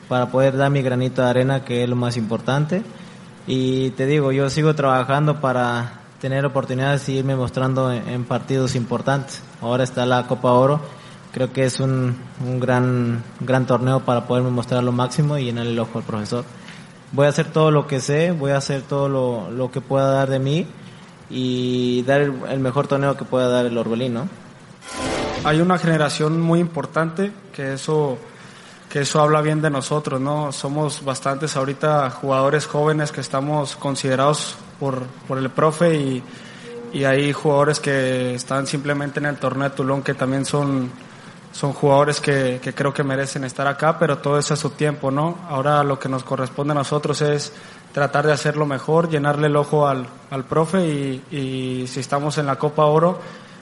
para 0.07 0.31
poder 0.31 0.57
dar 0.57 0.69
mi 0.69 0.81
granito 0.81 1.21
de 1.21 1.29
arena, 1.29 1.63
que 1.63 1.83
es 1.83 1.89
lo 1.89 1.95
más 1.95 2.17
importante. 2.17 2.83
Y 3.47 3.91
te 3.91 4.05
digo, 4.05 4.31
yo 4.31 4.49
sigo 4.49 4.75
trabajando 4.75 5.41
para 5.41 6.01
tener 6.19 6.45
oportunidades 6.45 7.07
y 7.09 7.17
irme 7.17 7.35
mostrando 7.35 7.91
en, 7.91 8.23
partidos 8.25 8.75
importantes. 8.75 9.41
Ahora 9.61 9.83
está 9.83 10.05
la 10.05 10.27
Copa 10.27 10.51
Oro. 10.51 10.79
Creo 11.31 11.51
que 11.53 11.63
es 11.63 11.79
un, 11.79 12.17
un 12.45 12.59
gran, 12.59 13.23
gran 13.39 13.65
torneo 13.65 14.01
para 14.01 14.27
poderme 14.27 14.49
mostrar 14.49 14.83
lo 14.83 14.91
máximo 14.91 15.37
y 15.37 15.45
llenar 15.45 15.65
el 15.65 15.79
ojo 15.79 15.99
al 15.99 16.03
profesor 16.03 16.45
voy 17.11 17.25
a 17.25 17.29
hacer 17.29 17.47
todo 17.47 17.71
lo 17.71 17.87
que 17.87 17.99
sé, 17.99 18.31
voy 18.31 18.51
a 18.51 18.57
hacer 18.57 18.81
todo 18.81 19.09
lo, 19.09 19.51
lo 19.51 19.71
que 19.71 19.81
pueda 19.81 20.11
dar 20.11 20.29
de 20.29 20.39
mí 20.39 20.67
y 21.29 22.03
dar 22.03 22.21
el, 22.21 22.33
el 22.49 22.59
mejor 22.59 22.87
torneo 22.87 23.17
que 23.17 23.25
pueda 23.25 23.47
dar 23.47 23.65
el 23.65 23.77
Orbelín, 23.77 24.13
¿no? 24.13 24.27
Hay 25.43 25.59
una 25.59 25.77
generación 25.77 26.39
muy 26.39 26.59
importante 26.59 27.31
que 27.53 27.73
eso 27.73 28.17
que 28.89 28.99
eso 28.99 29.21
habla 29.21 29.39
bien 29.39 29.61
de 29.61 29.69
nosotros, 29.69 30.19
¿no? 30.19 30.51
Somos 30.51 31.05
bastantes 31.05 31.55
ahorita 31.55 32.09
jugadores 32.09 32.67
jóvenes 32.67 33.13
que 33.13 33.21
estamos 33.21 33.77
considerados 33.77 34.57
por, 34.81 35.03
por 35.29 35.37
el 35.37 35.49
profe 35.49 35.95
y, 35.95 36.23
y 36.91 37.05
hay 37.05 37.31
jugadores 37.31 37.79
que 37.79 38.35
están 38.35 38.67
simplemente 38.67 39.21
en 39.21 39.27
el 39.27 39.37
torneo 39.37 39.69
de 39.69 39.75
Tulón 39.77 40.01
que 40.01 40.13
también 40.13 40.43
son, 40.43 40.91
son 41.53 41.71
jugadores 41.71 42.19
que, 42.19 42.59
que 42.61 42.73
creo 42.73 42.93
que 42.93 43.05
merecen 43.05 43.45
estar 43.45 43.65
acá, 43.65 43.97
pero 43.97 44.17
todo 44.17 44.37
eso 44.37 44.55
a 44.55 44.57
su 44.57 44.71
tiempo, 44.71 45.09
¿no? 45.09 45.37
Ahora 45.47 45.85
lo 45.85 45.97
que 45.97 46.09
nos 46.09 46.25
corresponde 46.25 46.73
a 46.73 46.75
nosotros 46.75 47.21
es 47.21 47.53
tratar 47.93 48.27
de 48.27 48.33
hacerlo 48.33 48.65
mejor, 48.65 49.09
llenarle 49.09 49.47
el 49.47 49.55
ojo 49.55 49.87
al, 49.87 50.05
al 50.31 50.43
profe 50.43 50.85
y, 50.85 51.23
y 51.31 51.87
si 51.87 52.01
estamos 52.01 52.37
en 52.37 52.45
la 52.45 52.57
Copa 52.57 52.83
Oro, 52.83 53.21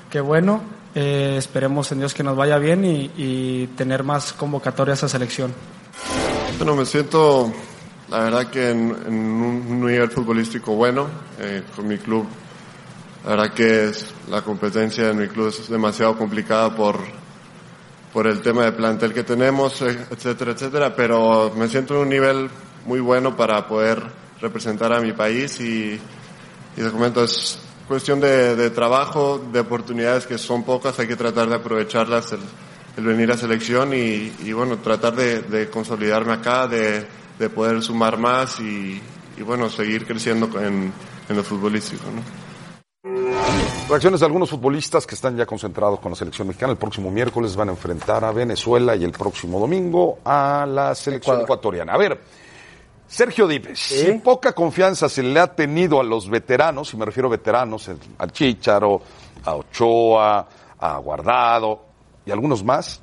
qué 0.09 0.21
bueno, 0.21 0.78
eh, 0.95 1.36
esperemos 1.38 1.91
en 1.91 1.99
Dios 1.99 2.13
que 2.13 2.23
nos 2.23 2.36
vaya 2.36 2.58
bien 2.58 2.86
y, 2.86 3.12
y 3.17 3.67
tener 3.75 4.04
más 4.04 4.34
convocatorias 4.34 5.04
a 5.04 5.10
selección. 5.10 5.54
Bueno, 6.58 6.75
me 6.75 6.86
siento, 6.86 7.54
la 8.10 8.19
verdad 8.19 8.47
que 8.49 8.71
en, 8.71 8.95
en 9.08 9.13
un 9.13 9.86
nivel 9.86 10.10
futbolístico 10.10 10.73
bueno 10.75 11.08
eh, 11.39 11.63
con 11.75 11.88
mi 11.88 11.97
club. 11.97 12.28
La 13.23 13.32
verdad 13.32 13.54
que 13.54 13.89
es, 13.89 14.13
la 14.30 14.41
competencia 14.41 15.10
en 15.10 15.17
mi 15.17 15.28
club 15.28 15.49
es 15.49 15.69
demasiado 15.69 16.17
complicada 16.17 16.75
por, 16.75 16.99
por 18.13 18.28
el 18.28 18.41
tema 18.41 18.63
de 18.65 18.71
plantel 18.71 19.13
que 19.13 19.23
tenemos, 19.23 19.82
eh, 19.82 20.06
etcétera, 20.10 20.52
etcétera, 20.52 20.95
pero 20.95 21.52
me 21.56 21.67
siento 21.67 21.95
en 21.95 22.02
un 22.02 22.10
nivel 22.10 22.49
muy 22.86 22.99
bueno 23.02 23.36
para 23.36 23.67
poder 23.67 24.02
representar 24.41 24.93
a 24.93 25.02
mi 25.02 25.12
país 25.12 25.60
y, 25.60 25.99
y 26.78 26.82
te 26.82 26.89
comento, 26.91 27.23
es 27.23 27.60
cuestión 27.89 28.21
de, 28.21 28.56
de 28.56 28.69
trabajo, 28.69 29.41
de 29.52 29.60
oportunidades 29.60 30.25
que 30.25 30.38
son 30.38 30.63
pocas, 30.63 30.97
hay 30.99 31.08
que 31.08 31.17
tratar 31.17 31.49
de 31.49 31.56
aprovecharlas, 31.56 32.32
el, 32.32 32.39
el 32.95 33.04
venir 33.04 33.30
a 33.32 33.36
selección 33.36 33.93
y, 33.93 34.32
y 34.45 34.54
bueno, 34.54 34.78
tratar 34.78 35.15
de, 35.15 35.41
de 35.41 35.69
consolidarme 35.69 36.32
acá, 36.32 36.67
de, 36.67 37.06
de 37.38 37.49
poder 37.49 37.82
sumar 37.82 38.17
más 38.17 38.62
y, 38.62 39.02
y 39.36 39.41
bueno, 39.41 39.69
seguir 39.69 40.06
creciendo 40.06 40.47
en, 40.62 40.93
en 41.28 41.36
lo 41.36 41.43
futbolístico, 41.43 42.06
¿no? 42.15 42.21
Reacciones 43.89 44.19
de 44.19 44.25
algunos 44.28 44.52
futbolistas 44.52 45.08
que 45.08 45.15
están 45.15 45.36
ya 45.36 45.47
concentrados 45.47 45.99
con 45.99 46.12
la 46.12 46.15
selección 46.15 46.47
mexicana. 46.47 46.73
El 46.73 46.78
próximo 46.78 47.10
miércoles 47.10 47.56
van 47.56 47.69
a 47.69 47.71
enfrentar 47.71 48.23
a 48.23 48.32
Venezuela 48.32 48.95
y 48.95 49.04
el 49.04 49.13
próximo 49.13 49.60
domingo 49.60 50.19
a 50.23 50.67
la 50.69 50.93
selección 50.93 51.41
ecuatoriana. 51.41 51.93
A 51.93 51.97
ver, 51.97 52.21
Sergio 53.09 53.47
Dípez, 53.47 53.79
si 53.79 54.11
poca 54.19 54.53
confianza 54.53 55.09
se 55.09 55.23
le 55.23 55.39
ha 55.39 55.47
tenido 55.47 55.99
a 55.99 56.03
los 56.03 56.29
veteranos, 56.29 56.93
y 56.93 56.97
me 56.97 57.05
refiero 57.05 57.27
a 57.27 57.31
veteranos, 57.31 57.89
al 58.19 58.31
Chícharo, 58.31 59.01
a 59.45 59.55
Ochoa, 59.55 60.47
a 60.79 60.97
Guardado 60.99 61.81
y 62.25 62.31
algunos 62.31 62.63
más, 62.63 63.01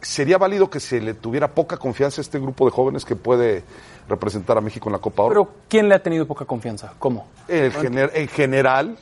¿sería 0.00 0.36
válido 0.36 0.68
que 0.68 0.80
se 0.80 1.00
le 1.00 1.14
tuviera 1.14 1.48
poca 1.54 1.76
confianza 1.76 2.20
a 2.20 2.22
este 2.22 2.40
grupo 2.40 2.64
de 2.64 2.72
jóvenes 2.72 3.04
que 3.04 3.14
puede 3.14 3.62
representar 4.08 4.58
a 4.58 4.60
México 4.60 4.88
en 4.88 4.94
la 4.94 4.98
Copa 4.98 5.22
Oro? 5.22 5.44
Pero 5.44 5.54
¿quién 5.68 5.88
le 5.88 5.94
ha 5.94 6.02
tenido 6.02 6.26
poca 6.26 6.44
confianza? 6.44 6.92
¿Cómo? 6.98 7.28
Gener- 7.48 8.10
en 8.14 8.26
general, 8.26 8.98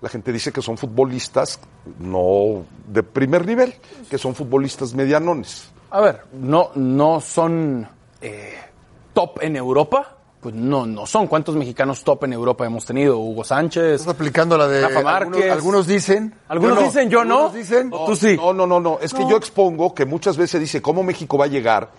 la 0.00 0.08
gente 0.08 0.30
dice 0.32 0.52
que 0.52 0.62
son 0.62 0.78
futbolistas 0.78 1.58
no 1.98 2.64
de 2.86 3.02
primer 3.02 3.44
nivel, 3.44 3.74
que 4.08 4.16
son 4.16 4.34
futbolistas 4.36 4.94
medianones. 4.94 5.70
A 5.90 6.00
ver, 6.00 6.22
no, 6.32 6.70
no 6.76 7.20
son 7.20 7.88
eh, 8.20 8.54
top 9.12 9.42
en 9.42 9.56
Europa. 9.56 10.16
Pues 10.40 10.56
no, 10.56 10.86
no 10.86 11.06
son. 11.06 11.28
¿Cuántos 11.28 11.54
mexicanos 11.54 12.02
top 12.02 12.24
en 12.24 12.32
Europa 12.32 12.66
hemos 12.66 12.84
tenido? 12.84 13.16
Hugo 13.18 13.44
Sánchez. 13.44 14.00
Estás 14.00 14.14
aplicando 14.14 14.58
la 14.58 14.66
de 14.66 14.80
Rafa 14.80 14.98
algunos, 14.98 15.30
Márquez. 15.30 15.52
algunos 15.52 15.86
dicen. 15.86 16.34
Algunos 16.48 16.74
yo 16.76 16.80
no. 16.80 16.86
dicen, 16.88 17.10
yo 17.10 17.24
no. 17.24 17.34
Algunos 17.34 17.54
dicen. 17.54 17.90
O 17.92 18.04
tú 18.06 18.16
sí. 18.16 18.36
No, 18.36 18.52
no, 18.52 18.66
no, 18.66 18.80
no. 18.80 18.98
Es 19.00 19.14
que 19.14 19.22
yo 19.28 19.36
expongo 19.36 19.94
que 19.94 20.04
muchas 20.04 20.36
veces 20.36 20.60
dice 20.60 20.82
cómo 20.82 21.04
México 21.04 21.38
va 21.38 21.44
a 21.44 21.48
llegar 21.48 21.90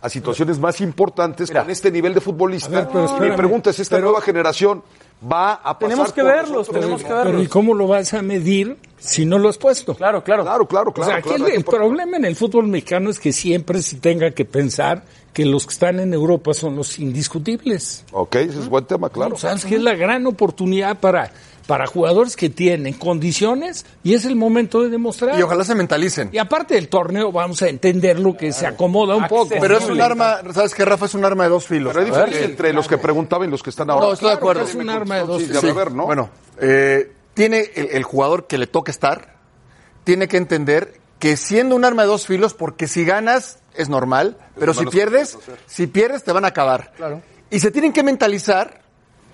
a 0.00 0.08
situaciones 0.08 0.58
más 0.58 0.80
importantes 0.80 1.48
con 1.52 1.70
este 1.70 1.92
nivel 1.92 2.12
de 2.12 2.20
futbolista. 2.20 2.68
Ver, 2.70 2.88
pero 2.92 3.06
y 3.24 3.30
mi 3.30 3.36
pregunta 3.36 3.70
es, 3.70 3.78
¿esta 3.78 3.96
pero- 3.96 4.06
nueva 4.06 4.20
generación 4.20 4.82
va 5.24 5.52
a 5.52 5.78
pasar 5.78 5.90
Tenemos 5.90 6.12
que 6.12 6.22
verlos, 6.24 6.50
nosotros? 6.50 6.80
tenemos 6.80 7.02
que 7.04 7.08
Pero 7.08 7.28
¿y 7.28 7.32
verlos. 7.34 7.48
cómo 7.50 7.72
lo 7.74 7.86
vas 7.86 8.12
a 8.12 8.20
medir 8.22 8.78
si 8.98 9.24
no 9.24 9.38
lo 9.38 9.48
has 9.48 9.58
puesto? 9.58 9.94
Claro, 9.94 10.24
claro. 10.24 10.42
Claro, 10.42 10.66
claro, 10.66 10.92
claro. 10.92 11.06
o 11.08 11.10
sea, 11.12 11.18
aquí 11.20 11.28
claro, 11.28 11.46
el, 11.46 11.54
el 11.58 11.64
problema 11.64 12.16
en 12.16 12.24
el 12.24 12.34
fútbol 12.34 12.66
mexicano 12.66 13.10
es 13.10 13.20
que 13.20 13.32
siempre 13.32 13.80
se 13.80 13.98
tenga 13.98 14.32
que 14.32 14.44
pensar 14.44 15.04
que 15.32 15.46
los 15.46 15.66
que 15.66 15.72
están 15.72 15.98
en 15.98 16.12
Europa 16.12 16.52
son 16.54 16.76
los 16.76 16.98
indiscutibles. 16.98 18.04
Ok, 18.12 18.36
ese 18.36 18.58
es 18.58 18.68
buen 18.68 18.84
tema, 18.84 19.08
claro. 19.08 19.36
Sabes 19.38 19.64
que 19.64 19.76
es 19.76 19.82
la 19.82 19.94
gran 19.94 20.26
oportunidad 20.26 20.98
para, 20.98 21.32
para 21.66 21.86
jugadores 21.86 22.36
que 22.36 22.50
tienen 22.50 22.94
condiciones 22.94 23.86
y 24.04 24.12
es 24.12 24.26
el 24.26 24.36
momento 24.36 24.82
de 24.82 24.90
demostrar. 24.90 25.38
Y 25.38 25.42
ojalá 25.42 25.64
se 25.64 25.74
mentalicen. 25.74 26.28
Y 26.32 26.38
aparte 26.38 26.74
del 26.74 26.88
torneo 26.88 27.32
vamos 27.32 27.62
a 27.62 27.68
entender 27.68 28.18
lo 28.18 28.36
que 28.36 28.52
se 28.52 28.66
acomoda 28.66 29.16
un 29.16 29.26
poco. 29.26 29.54
Pero 29.58 29.78
es 29.78 29.88
un 29.88 30.00
arma, 30.00 30.40
¿sabes 30.52 30.74
qué, 30.74 30.84
Rafa? 30.84 31.06
Es 31.06 31.14
un 31.14 31.24
arma 31.24 31.44
de 31.44 31.50
dos 31.50 31.66
filos. 31.66 31.94
Pero 31.94 32.04
hay 32.04 32.10
diferencia 32.10 32.44
entre 32.44 32.72
los 32.74 32.86
que 32.86 32.98
preguntaban 32.98 33.48
y 33.48 33.50
los 33.50 33.62
que 33.62 33.70
están 33.70 33.88
ahora. 33.88 34.06
No, 34.06 34.12
estoy 34.12 34.28
de 34.28 34.34
acuerdo. 34.34 34.62
Es 34.64 34.74
un 34.74 34.90
arma 34.90 35.16
de 35.16 35.26
dos 35.26 35.42
filos. 35.42 35.94
Bueno, 35.94 36.28
eh, 36.60 37.10
tiene 37.32 37.70
el, 37.74 37.88
el 37.92 38.02
jugador 38.02 38.46
que 38.46 38.58
le 38.58 38.66
toca 38.66 38.90
estar, 38.90 39.36
tiene 40.04 40.28
que 40.28 40.36
entender 40.36 41.00
que 41.18 41.38
siendo 41.38 41.74
un 41.74 41.84
arma 41.86 42.02
de 42.02 42.08
dos 42.08 42.26
filos, 42.26 42.52
porque 42.52 42.86
si 42.86 43.04
ganas 43.04 43.61
es 43.74 43.88
normal, 43.88 44.36
pero 44.58 44.74
si 44.74 44.86
pierdes, 44.86 45.38
si 45.66 45.86
pierdes 45.86 46.24
te 46.24 46.32
van 46.32 46.44
a 46.44 46.48
acabar. 46.48 46.92
Y 47.50 47.60
se 47.60 47.70
tienen 47.70 47.92
que 47.92 48.02
mentalizar 48.02 48.82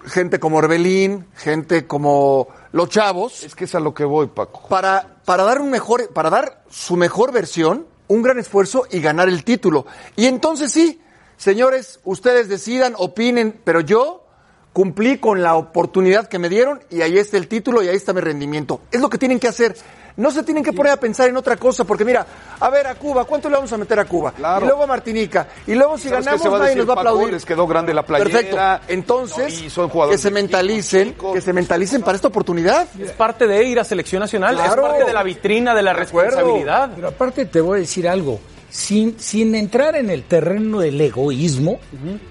gente 0.04 0.40
como 0.40 0.58
Orbelín, 0.58 1.26
gente 1.36 1.86
como 1.86 2.48
los 2.72 2.88
chavos, 2.88 3.44
Es 3.44 3.54
que 3.54 3.64
es 3.64 3.74
a 3.74 3.80
lo 3.80 3.94
que 3.94 4.04
voy, 4.04 4.28
Paco. 4.28 4.68
para, 4.68 5.20
para 5.24 5.44
dar 5.44 5.60
un 5.60 5.70
mejor, 5.70 6.12
para 6.12 6.30
dar 6.30 6.62
su 6.68 6.96
mejor 6.96 7.32
versión, 7.32 7.86
un 8.08 8.22
gran 8.22 8.38
esfuerzo 8.38 8.86
y 8.90 9.00
ganar 9.00 9.28
el 9.28 9.44
título. 9.44 9.86
Y 10.16 10.26
entonces 10.26 10.72
sí, 10.72 11.00
señores, 11.36 12.00
ustedes 12.04 12.48
decidan, 12.48 12.94
opinen, 12.96 13.60
pero 13.64 13.80
yo 13.80 14.24
cumplí 14.72 15.18
con 15.18 15.42
la 15.42 15.56
oportunidad 15.56 16.28
que 16.28 16.38
me 16.38 16.48
dieron 16.48 16.80
y 16.90 17.02
ahí 17.02 17.18
está 17.18 17.36
el 17.36 17.48
título 17.48 17.82
y 17.82 17.88
ahí 17.88 17.96
está 17.96 18.12
mi 18.12 18.20
rendimiento. 18.20 18.80
Es 18.92 19.00
lo 19.00 19.10
que 19.10 19.18
tienen 19.18 19.40
que 19.40 19.48
hacer. 19.48 19.76
No 20.18 20.30
se 20.30 20.42
tienen 20.42 20.62
que 20.62 20.72
poner 20.72 20.92
a 20.92 20.96
pensar 20.98 21.28
en 21.28 21.36
otra 21.36 21.56
cosa, 21.56 21.84
porque 21.84 22.04
mira, 22.04 22.26
a 22.60 22.68
ver 22.70 22.86
a 22.88 22.94
Cuba, 22.96 23.24
¿cuánto 23.24 23.48
le 23.48 23.54
vamos 23.54 23.72
a 23.72 23.78
meter 23.78 23.98
a 24.00 24.04
Cuba? 24.04 24.32
Claro. 24.32 24.64
Y 24.64 24.68
luego 24.68 24.82
a 24.82 24.86
Martinica. 24.86 25.48
Y 25.66 25.74
luego 25.74 25.96
si 25.96 26.08
¿Sabes 26.08 26.24
qué 26.24 26.24
ganamos 26.26 26.42
se 26.42 26.48
va 26.48 26.56
a 26.56 26.58
nadie 26.58 26.70
decir, 26.70 26.78
nos 26.86 26.88
va 26.88 26.92
a 26.92 26.96
Paco? 26.96 27.08
aplaudir. 27.08 27.32
Les 27.34 27.44
quedó 27.46 27.66
grande 27.66 27.94
la 27.94 28.04
playera. 28.04 28.28
Perfecto. 28.30 28.58
Entonces, 28.92 29.62
Y 29.62 29.70
son 29.70 29.88
jugadores 29.88 30.18
que 30.20 30.22
se 30.22 30.30
mentalicen, 30.34 31.14
que 31.32 31.40
se 31.40 31.52
mentalicen 31.52 32.02
para 32.02 32.16
esta 32.16 32.28
oportunidad. 32.28 32.86
Es 33.00 33.12
parte 33.12 33.46
de 33.46 33.64
ir 33.64 33.78
a 33.80 33.84
selección 33.84 34.20
nacional, 34.20 34.56
Claro. 34.56 34.82
es 34.82 34.88
parte 34.90 35.04
de 35.04 35.12
la 35.12 35.22
vitrina, 35.22 35.74
de 35.74 35.82
la 35.82 35.92
responsabilidad. 35.92 36.90
Pero 36.94 37.08
aparte 37.08 37.44
te 37.46 37.60
voy 37.60 37.78
a 37.78 37.80
decir 37.80 38.08
algo. 38.08 38.40
Sin, 38.70 39.18
sin 39.18 39.54
entrar 39.54 39.96
en 39.96 40.10
el 40.10 40.24
terreno 40.24 40.80
del 40.80 41.00
egoísmo, 41.00 41.78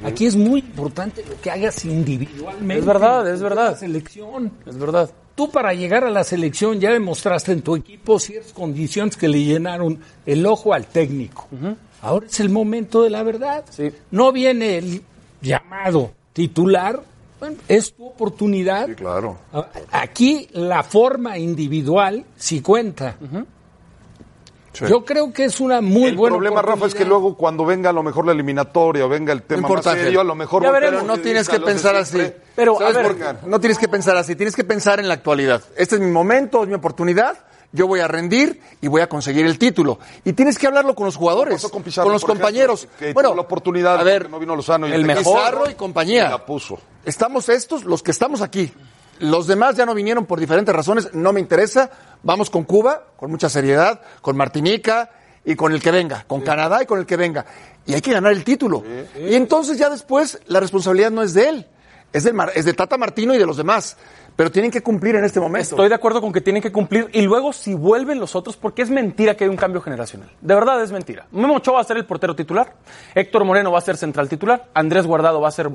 aquí 0.03 0.25
es 0.27 0.35
muy 0.35 0.59
importante 0.59 1.23
lo 1.27 1.39
que 1.41 1.49
hagas 1.49 1.83
individualmente. 1.85 2.79
Es 2.79 2.85
verdad, 2.85 3.27
es 3.31 3.39
La 3.39 3.49
verdad. 3.49 3.77
selección. 3.79 4.51
Es 4.65 4.77
verdad. 4.77 5.09
Tú 5.37 5.49
para 5.51 5.73
llegar 5.73 6.03
a 6.03 6.09
la 6.09 6.23
selección 6.25 6.79
ya 6.81 6.91
demostraste 6.91 7.51
en 7.51 7.61
tu 7.61 7.75
equipo 7.75 8.17
ciertas 8.19 8.51
condiciones 8.53 9.15
que 9.15 9.27
le 9.29 9.43
llenaron 9.43 9.99
el 10.25 10.43
ojo 10.47 10.73
al 10.73 10.87
técnico. 10.87 11.47
Ahora 12.01 12.25
es 12.25 12.39
el 12.39 12.49
momento 12.49 13.03
de 13.03 13.11
la 13.11 13.21
verdad. 13.23 13.63
Sí. 13.69 13.91
No 14.11 14.31
viene 14.31 14.79
el 14.79 15.01
llamado 15.41 16.11
titular, 16.33 17.01
bueno, 17.39 17.55
es 17.67 17.93
tu 17.93 18.07
oportunidad. 18.07 18.89
claro. 18.95 19.37
A- 19.53 19.69
Aquí 19.91 20.47
la 20.53 20.81
forma 20.81 21.37
individual 21.37 22.25
sí 22.35 22.61
cuenta. 22.61 23.15
Yo 24.85 25.03
creo 25.05 25.31
que 25.33 25.45
es 25.45 25.59
una 25.59 25.81
muy 25.81 26.05
el 26.05 26.15
buena 26.15 26.35
problema, 26.35 26.61
Rafa, 26.61 26.85
es 26.85 26.93
que 26.95 27.05
luego 27.05 27.35
cuando 27.35 27.65
venga 27.65 27.89
a 27.89 27.93
lo 27.93 28.03
mejor 28.03 28.25
la 28.25 28.33
eliminatoria 28.33 29.05
o 29.05 29.09
venga 29.09 29.33
el 29.33 29.43
tema 29.43 29.67
más 29.67 29.83
serio, 29.83 30.01
Ángel. 30.01 30.19
a 30.19 30.23
lo 30.23 30.35
mejor 30.35 30.63
Ya 30.63 30.71
veremos. 30.71 31.01
Pero 31.01 31.15
no 31.15 31.21
tienes 31.21 31.49
que 31.49 31.59
pensar 31.59 31.95
así. 31.95 32.19
Pero. 32.55 32.77
No 33.45 33.59
tienes 33.59 33.77
que 33.77 33.87
pensar 33.87 34.17
así, 34.17 34.35
tienes 34.35 34.55
que 34.55 34.63
pensar 34.63 34.99
en 34.99 35.07
la 35.07 35.15
actualidad. 35.15 35.63
Este 35.75 35.95
es 35.95 36.01
mi 36.01 36.11
momento, 36.11 36.63
es 36.63 36.69
mi 36.69 36.75
oportunidad. 36.75 37.37
Yo 37.73 37.85
voy 37.85 37.99
a 37.99 38.07
rendir 38.07 38.61
y 38.81 38.87
voy 38.87 39.01
a 39.01 39.09
conseguir 39.09 39.45
el 39.45 39.59
título. 39.59 39.99
Y 40.23 40.33
tienes 40.33 40.57
que 40.57 40.67
hablarlo 40.67 40.95
con 40.95 41.05
los 41.05 41.17
jugadores, 41.17 41.61
con 41.67 41.83
Pizarro, 41.83 42.09
los 42.09 42.23
ejemplo, 42.23 42.35
compañeros. 42.45 42.87
que 42.97 43.11
bueno, 43.11 43.35
la 43.35 43.41
oportunidad 43.41 43.99
a 43.99 44.03
ver, 44.03 44.29
no 44.29 44.39
vino 44.39 44.55
Lozano 44.55 44.87
y 44.87 44.91
el 44.91 45.01
el 45.01 45.05
mejor 45.05 45.23
Pizarro 45.35 45.69
y 45.69 45.75
compañía. 45.75 46.29
la 46.29 46.45
puso. 46.45 46.79
Estamos 47.03 47.49
estos, 47.49 47.83
los 47.83 48.01
que 48.01 48.11
estamos 48.11 48.41
aquí. 48.41 48.71
Los 49.19 49.47
demás 49.47 49.75
ya 49.75 49.85
no 49.85 49.93
vinieron 49.93 50.25
por 50.25 50.39
diferentes 50.39 50.73
razones, 50.75 51.09
no 51.13 51.33
me 51.33 51.39
interesa. 51.39 51.89
Vamos 52.23 52.49
con 52.49 52.63
Cuba, 52.63 53.03
con 53.17 53.31
mucha 53.31 53.49
seriedad, 53.49 54.01
con 54.21 54.35
Martinica 54.37 55.09
y 55.45 55.55
con 55.55 55.71
el 55.71 55.81
que 55.81 55.91
venga, 55.91 56.23
con 56.27 56.41
Canadá 56.41 56.83
y 56.83 56.85
con 56.85 56.99
el 56.99 57.05
que 57.05 57.15
venga. 57.17 57.45
Y 57.85 57.93
hay 57.93 58.01
que 58.01 58.11
ganar 58.11 58.31
el 58.33 58.43
título. 58.43 58.83
Y 59.19 59.35
entonces 59.35 59.77
ya 59.77 59.89
después 59.89 60.39
la 60.47 60.59
responsabilidad 60.59 61.09
no 61.11 61.23
es 61.23 61.33
de 61.33 61.49
él, 61.49 61.67
es, 62.13 62.23
del 62.25 62.33
Mar- 62.33 62.51
es 62.53 62.65
de 62.65 62.73
Tata 62.73 62.97
Martino 62.97 63.33
y 63.33 63.37
de 63.37 63.45
los 63.45 63.57
demás. 63.57 63.97
Pero 64.35 64.51
tienen 64.51 64.69
que 64.69 64.83
cumplir 64.83 65.15
en 65.15 65.23
este 65.25 65.39
momento. 65.39 65.69
Estoy 65.71 65.89
de 65.89 65.95
acuerdo 65.95 66.21
con 66.21 66.31
que 66.31 66.41
tienen 66.41 66.61
que 66.61 66.71
cumplir 66.71 67.09
y 67.11 67.21
luego 67.23 67.51
si 67.53 67.73
vuelven 67.73 68.19
los 68.19 68.35
otros, 68.35 68.55
porque 68.55 68.83
es 68.83 68.89
mentira 68.91 69.35
que 69.35 69.45
hay 69.45 69.49
un 69.49 69.55
cambio 69.57 69.81
generacional. 69.81 70.29
De 70.41 70.53
verdad 70.53 70.79
es 70.83 70.91
mentira. 70.91 71.25
Memo 71.31 71.55
Ochoa 71.55 71.75
va 71.75 71.81
a 71.81 71.83
ser 71.85 71.97
el 71.97 72.05
portero 72.05 72.35
titular, 72.35 72.75
Héctor 73.15 73.45
Moreno 73.45 73.71
va 73.71 73.79
a 73.79 73.81
ser 73.81 73.97
central 73.97 74.29
titular, 74.29 74.67
Andrés 74.75 75.07
Guardado 75.07 75.41
va 75.41 75.47
a 75.47 75.51
ser 75.51 75.71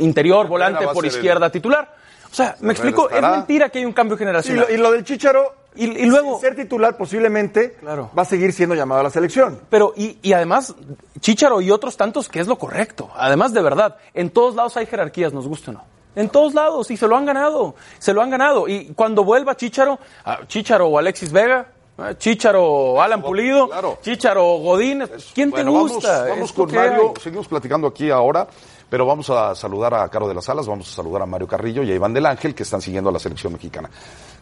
interior, 0.00 0.48
volante 0.48 0.84
por 0.94 1.04
el- 1.04 1.10
izquierda 1.12 1.50
titular. 1.50 1.94
O 2.30 2.34
sea, 2.34 2.56
me 2.60 2.72
explico, 2.72 3.10
es 3.10 3.20
mentira 3.22 3.68
que 3.70 3.78
hay 3.78 3.84
un 3.84 3.92
cambio 3.92 4.14
Y 4.14 4.18
generacional. 4.18 4.66
lo, 4.68 4.74
y 4.74 4.76
lo 4.78 4.92
del 4.92 5.04
Chicharo, 5.04 5.54
Y- 5.74 5.84
y 5.84 6.06
luego- 6.06 6.32
sin 6.34 6.40
ser 6.40 6.56
titular 6.56 6.96
posiblemente, 6.96 7.72
Claro. 7.80 8.10
va 8.16 8.22
a 8.22 8.24
seguir 8.24 8.52
siendo 8.52 8.74
llamado 8.74 9.00
a 9.00 9.04
la 9.04 9.10
selección. 9.10 9.60
Pero, 9.68 9.92
y, 9.96 10.18
y 10.22 10.32
además, 10.32 10.74
Chicharo 11.20 11.60
y 11.60 11.70
otros 11.70 11.96
tantos, 11.96 12.28
que 12.28 12.40
es 12.40 12.46
lo 12.46 12.56
correcto. 12.58 13.10
Además, 13.16 13.52
de 13.52 13.62
verdad, 13.62 13.96
en 14.14 14.30
todos 14.30 14.54
lados 14.54 14.76
hay 14.76 14.86
jerarquías, 14.86 15.32
nos 15.32 15.46
guste 15.48 15.70
o 15.70 15.74
no. 15.74 15.84
En 16.16 16.28
todos 16.28 16.54
lados, 16.54 16.90
y 16.90 16.96
se 16.96 17.06
lo 17.06 17.16
han 17.16 17.24
ganado. 17.24 17.76
Se 18.00 18.12
lo 18.12 18.20
han 18.22 18.30
ganado. 18.30 18.66
Y 18.68 18.92
cuando 18.96 19.22
vuelva 19.22 19.56
Chicharo, 19.56 19.98
ah, 20.24 20.40
Chicharo 20.48 20.88
o 20.88 20.98
Alexis 20.98 21.30
Vega, 21.30 21.68
ah, 21.98 22.14
Chicharo 22.18 23.00
Alan 23.00 23.22
Pulido, 23.22 23.68
claro. 23.68 23.98
Chicharo 24.02 24.44
o 24.54 24.58
Godínez, 24.58 25.10
¿quién 25.34 25.50
Bueno, 25.50 25.72
te 25.72 25.78
gusta? 25.78 26.24
Vamos, 26.28 26.52
con 26.52 26.72
Mario, 26.74 27.12
hay. 27.16 27.22
seguimos 27.22 27.46
platicando 27.46 27.86
aquí 27.86 28.10
ahora, 28.10 28.48
pero 28.90 29.06
vamos 29.06 29.30
a 29.30 29.54
saludar 29.54 29.94
a 29.94 30.08
Caro 30.08 30.28
de 30.28 30.34
las 30.34 30.48
Alas, 30.48 30.66
vamos 30.66 30.92
a 30.92 30.96
saludar 30.96 31.22
a 31.22 31.26
Mario 31.26 31.46
Carrillo 31.46 31.82
y 31.82 31.92
a 31.92 31.94
Iván 31.94 32.12
del 32.12 32.26
Ángel, 32.26 32.54
que 32.54 32.64
están 32.64 32.82
siguiendo 32.82 33.08
a 33.08 33.12
la 33.12 33.20
selección 33.20 33.52
mexicana. 33.52 33.88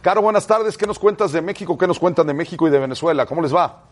Caro, 0.01 0.23
buenas 0.23 0.47
tardes, 0.47 0.79
¿qué 0.79 0.87
nos 0.87 0.99
cuentas 0.99 1.31
de 1.33 1.43
México? 1.43 1.77
¿Qué 1.77 1.87
nos 1.87 1.99
cuentan 1.99 2.27
de 2.27 2.35
México 2.35 2.67
y 2.67 2.71
de 2.71 2.79
Venezuela? 2.79 3.27
¿Cómo 3.27 3.43
les 3.43 3.55
va? 3.55 3.83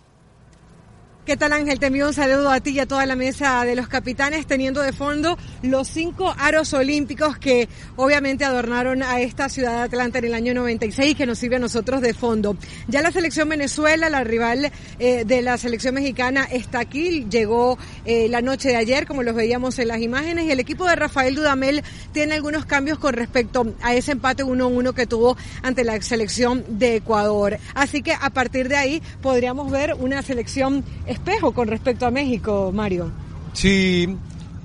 ¿Qué 1.26 1.36
tal 1.36 1.52
Ángel? 1.52 1.80
Te 1.80 1.86
envío 1.86 2.06
un 2.06 2.14
saludo 2.14 2.52
a 2.52 2.60
ti 2.60 2.70
y 2.70 2.78
a 2.78 2.86
toda 2.86 3.04
la 3.04 3.16
mesa 3.16 3.64
de 3.64 3.74
los 3.74 3.88
capitanes, 3.88 4.46
teniendo 4.46 4.80
de 4.80 4.92
fondo 4.92 5.36
los 5.60 5.88
cinco 5.88 6.32
aros 6.38 6.72
olímpicos 6.72 7.36
que 7.36 7.68
obviamente 7.96 8.44
adornaron 8.44 9.02
a 9.02 9.18
esta 9.18 9.48
ciudad 9.48 9.72
de 9.72 9.80
Atlanta 9.80 10.20
en 10.20 10.26
el 10.26 10.34
año 10.34 10.54
96 10.54 11.10
y 11.10 11.14
que 11.16 11.26
nos 11.26 11.40
sirve 11.40 11.56
a 11.56 11.58
nosotros 11.58 12.00
de 12.00 12.14
fondo. 12.14 12.56
Ya 12.86 13.02
la 13.02 13.10
selección 13.10 13.48
Venezuela, 13.48 14.08
la 14.08 14.22
rival 14.22 14.70
eh, 15.00 15.24
de 15.24 15.42
la 15.42 15.58
selección 15.58 15.96
mexicana, 15.96 16.44
está 16.44 16.78
aquí, 16.78 17.26
llegó 17.28 17.76
eh, 18.04 18.28
la 18.28 18.40
noche 18.40 18.68
de 18.68 18.76
ayer, 18.76 19.04
como 19.04 19.24
los 19.24 19.34
veíamos 19.34 19.80
en 19.80 19.88
las 19.88 20.00
imágenes, 20.00 20.44
y 20.44 20.52
el 20.52 20.60
equipo 20.60 20.84
de 20.86 20.94
Rafael 20.94 21.34
Dudamel 21.34 21.82
tiene 22.12 22.34
algunos 22.34 22.66
cambios 22.66 23.00
con 23.00 23.14
respecto 23.14 23.74
a 23.82 23.96
ese 23.96 24.12
empate 24.12 24.44
1-1 24.44 24.94
que 24.94 25.08
tuvo 25.08 25.36
ante 25.64 25.82
la 25.82 26.00
selección 26.02 26.64
de 26.68 26.94
Ecuador. 26.94 27.58
Así 27.74 28.02
que 28.02 28.12
a 28.12 28.30
partir 28.30 28.68
de 28.68 28.76
ahí 28.76 29.02
podríamos 29.22 29.72
ver 29.72 29.94
una 29.94 30.22
selección 30.22 30.84
espejo 31.16 31.52
con 31.52 31.68
respecto 31.68 32.06
a 32.06 32.10
México, 32.10 32.70
Mario. 32.72 33.10
Sí, 33.52 34.16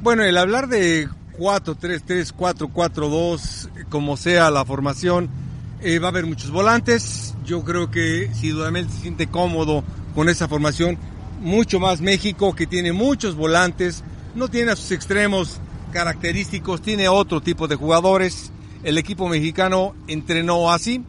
bueno, 0.02 0.24
el 0.24 0.38
hablar 0.38 0.68
de 0.68 1.08
4-3-3, 1.38 2.34
4-4-2, 2.36 3.70
como 3.90 4.18
sea 4.18 4.52
la 4.52 4.66
formación, 4.66 5.30
eh, 5.82 6.00
va 6.00 6.08
a 6.08 6.12
haber 6.12 6.26
muchos 6.26 6.52
volantes. 6.52 7.36
Yo 7.46 7.64
creo 7.64 7.90
que 7.90 8.30
si 8.34 8.50
Dudamel 8.50 8.90
se 8.90 9.02
siente 9.02 9.28
cómodo 9.28 9.84
con 10.14 10.30
esa 10.30 10.48
formación, 10.48 10.98
mucho 11.42 11.80
más 11.80 12.02
México, 12.02 12.54
que 12.54 12.68
tiene 12.68 12.92
muchos 12.94 13.36
volantes, 13.36 14.04
no 14.36 14.48
tiene 14.48 14.72
a 14.72 14.76
sus 14.76 14.92
extremos 14.92 15.60
característicos, 15.92 16.82
tiene 16.82 17.08
otro 17.08 17.42
tipo 17.42 17.68
de 17.68 17.76
jugadores. 17.76 18.52
El 18.84 18.98
equipo 18.98 19.28
mexicano 19.28 19.96
entrenó 20.08 20.72
así, 20.72 21.04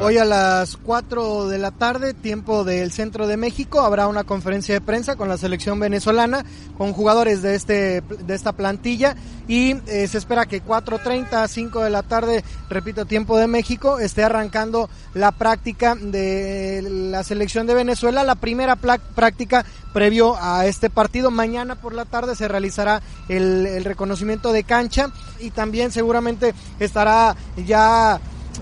Hoy 0.00 0.18
a 0.18 0.24
las 0.24 0.76
4 0.76 1.46
de 1.46 1.58
la 1.58 1.70
tarde, 1.70 2.12
tiempo 2.12 2.64
del 2.64 2.90
centro 2.90 3.28
de 3.28 3.36
México, 3.36 3.80
habrá 3.80 4.08
una 4.08 4.24
conferencia 4.24 4.74
de 4.74 4.80
prensa 4.80 5.14
con 5.14 5.28
la 5.28 5.38
selección 5.38 5.78
venezolana, 5.78 6.44
con 6.76 6.92
jugadores 6.92 7.40
de, 7.40 7.54
este, 7.54 8.00
de 8.00 8.34
esta 8.34 8.52
plantilla 8.52 9.14
y 9.46 9.76
eh, 9.86 10.08
se 10.08 10.18
espera 10.18 10.46
que 10.46 10.62
4.30 10.62 11.46
5 11.46 11.84
de 11.84 11.90
la 11.90 12.02
tarde, 12.02 12.42
repito, 12.68 13.06
tiempo 13.06 13.38
de 13.38 13.46
México, 13.46 14.00
esté 14.00 14.24
arrancando 14.24 14.90
la 15.14 15.30
práctica 15.30 15.94
de 15.94 16.82
la 16.82 17.22
selección 17.22 17.68
de 17.68 17.74
Venezuela, 17.74 18.24
la 18.24 18.34
primera 18.34 18.74
práctica 18.74 19.64
previo 19.94 20.36
a 20.38 20.66
este 20.66 20.90
partido. 20.90 21.30
Mañana 21.30 21.76
por 21.76 21.94
la 21.94 22.04
tarde 22.04 22.34
se 22.34 22.48
realizará 22.48 23.02
el 23.28 23.84
reconocimiento 23.84 24.52
de 24.52 24.64
cancha 24.64 25.10
y 25.40 25.50
también 25.50 25.92
seguramente 25.92 26.54
estará 26.80 27.36
ya 27.64 28.20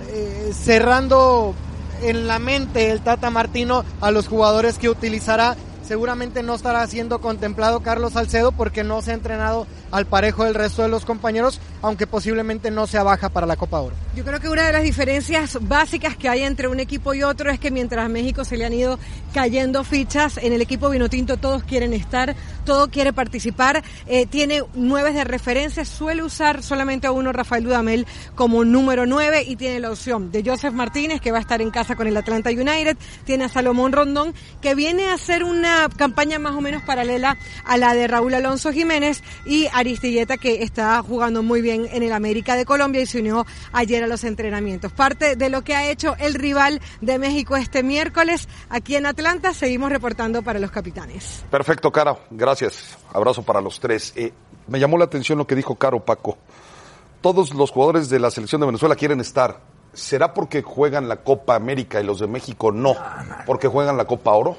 eh, 0.08 0.52
cerrando 0.54 1.54
en 2.02 2.26
la 2.26 2.38
mente 2.38 2.90
el 2.90 3.00
Tata 3.00 3.30
Martino 3.30 3.84
a 4.00 4.10
los 4.10 4.28
jugadores 4.28 4.78
que 4.78 4.88
utilizará. 4.88 5.56
Seguramente 5.86 6.42
no 6.42 6.54
estará 6.54 6.86
siendo 6.86 7.20
contemplado 7.20 7.80
Carlos 7.80 8.14
Salcedo 8.14 8.52
porque 8.52 8.82
no 8.84 9.02
se 9.02 9.10
ha 9.10 9.14
entrenado 9.14 9.66
al 9.90 10.06
parejo 10.06 10.44
del 10.44 10.54
resto 10.54 10.80
de 10.80 10.88
los 10.88 11.04
compañeros, 11.04 11.60
aunque 11.82 12.06
posiblemente 12.06 12.70
no 12.70 12.86
sea 12.86 13.02
baja 13.02 13.28
para 13.28 13.46
la 13.46 13.56
Copa 13.56 13.80
Oro. 13.80 13.94
Yo 14.16 14.24
creo 14.24 14.40
que 14.40 14.48
una 14.48 14.66
de 14.66 14.72
las 14.72 14.82
diferencias 14.82 15.58
básicas 15.60 16.16
que 16.16 16.28
hay 16.30 16.42
entre 16.42 16.68
un 16.68 16.80
equipo 16.80 17.12
y 17.12 17.22
otro 17.22 17.50
es 17.50 17.60
que 17.60 17.70
mientras 17.70 18.06
a 18.06 18.08
México 18.08 18.44
se 18.46 18.56
le 18.56 18.64
han 18.64 18.72
ido 18.72 18.98
cayendo 19.34 19.84
fichas, 19.84 20.38
en 20.38 20.54
el 20.54 20.62
equipo 20.62 20.88
Vinotinto 20.88 21.36
todos 21.36 21.64
quieren 21.64 21.92
estar, 21.92 22.34
todo 22.64 22.90
quiere 22.90 23.12
participar, 23.12 23.84
eh, 24.06 24.24
tiene 24.24 24.62
nueve 24.74 25.12
de 25.12 25.24
referencia, 25.24 25.84
suele 25.84 26.22
usar 26.22 26.62
solamente 26.62 27.06
a 27.06 27.12
uno 27.12 27.32
Rafael 27.32 27.64
Dudamel 27.64 28.06
como 28.34 28.64
número 28.64 29.04
nueve 29.04 29.44
y 29.46 29.56
tiene 29.56 29.80
la 29.80 29.90
opción 29.90 30.32
de 30.32 30.42
Joseph 30.44 30.72
Martínez 30.72 31.20
que 31.20 31.30
va 31.30 31.38
a 31.38 31.42
estar 31.42 31.60
en 31.60 31.70
casa 31.70 31.94
con 31.94 32.06
el 32.06 32.16
Atlanta 32.16 32.50
United, 32.50 32.96
tiene 33.24 33.44
a 33.44 33.48
Salomón 33.50 33.92
Rondón 33.92 34.32
que 34.62 34.74
viene 34.74 35.08
a 35.10 35.14
hacer 35.14 35.44
una 35.44 35.73
campaña 35.96 36.38
más 36.38 36.54
o 36.54 36.60
menos 36.60 36.82
paralela 36.82 37.36
a 37.64 37.76
la 37.76 37.94
de 37.94 38.06
Raúl 38.06 38.34
Alonso 38.34 38.72
Jiménez 38.72 39.22
y 39.44 39.66
Aristilleta 39.72 40.36
que 40.36 40.62
está 40.62 41.02
jugando 41.02 41.42
muy 41.42 41.62
bien 41.62 41.88
en 41.92 42.02
el 42.02 42.12
América 42.12 42.56
de 42.56 42.64
Colombia 42.64 43.00
y 43.00 43.06
se 43.06 43.20
unió 43.20 43.46
ayer 43.72 44.04
a 44.04 44.06
los 44.06 44.24
entrenamientos. 44.24 44.92
Parte 44.92 45.36
de 45.36 45.48
lo 45.48 45.62
que 45.62 45.74
ha 45.74 45.88
hecho 45.90 46.16
el 46.18 46.34
rival 46.34 46.80
de 47.00 47.18
México 47.18 47.56
este 47.56 47.82
miércoles 47.82 48.48
aquí 48.68 48.96
en 48.96 49.06
Atlanta, 49.06 49.54
seguimos 49.54 49.90
reportando 49.90 50.42
para 50.42 50.58
los 50.58 50.70
capitanes. 50.70 51.44
Perfecto, 51.50 51.90
Caro, 51.92 52.20
gracias. 52.30 52.96
Abrazo 53.12 53.42
para 53.42 53.60
los 53.60 53.80
tres. 53.80 54.12
Eh, 54.16 54.32
me 54.66 54.78
llamó 54.78 54.98
la 54.98 55.04
atención 55.04 55.38
lo 55.38 55.46
que 55.46 55.54
dijo 55.54 55.76
Caro 55.76 56.04
Paco. 56.04 56.38
Todos 57.20 57.54
los 57.54 57.70
jugadores 57.70 58.08
de 58.08 58.18
la 58.18 58.30
selección 58.30 58.60
de 58.60 58.66
Venezuela 58.66 58.96
quieren 58.96 59.20
estar. 59.20 59.60
¿Será 59.92 60.34
porque 60.34 60.62
juegan 60.62 61.08
la 61.08 61.22
Copa 61.22 61.54
América 61.54 62.00
y 62.00 62.04
los 62.04 62.18
de 62.18 62.26
México 62.26 62.72
no? 62.72 62.94
¿Porque 63.46 63.68
juegan 63.68 63.96
la 63.96 64.06
Copa 64.06 64.32
Oro? 64.32 64.56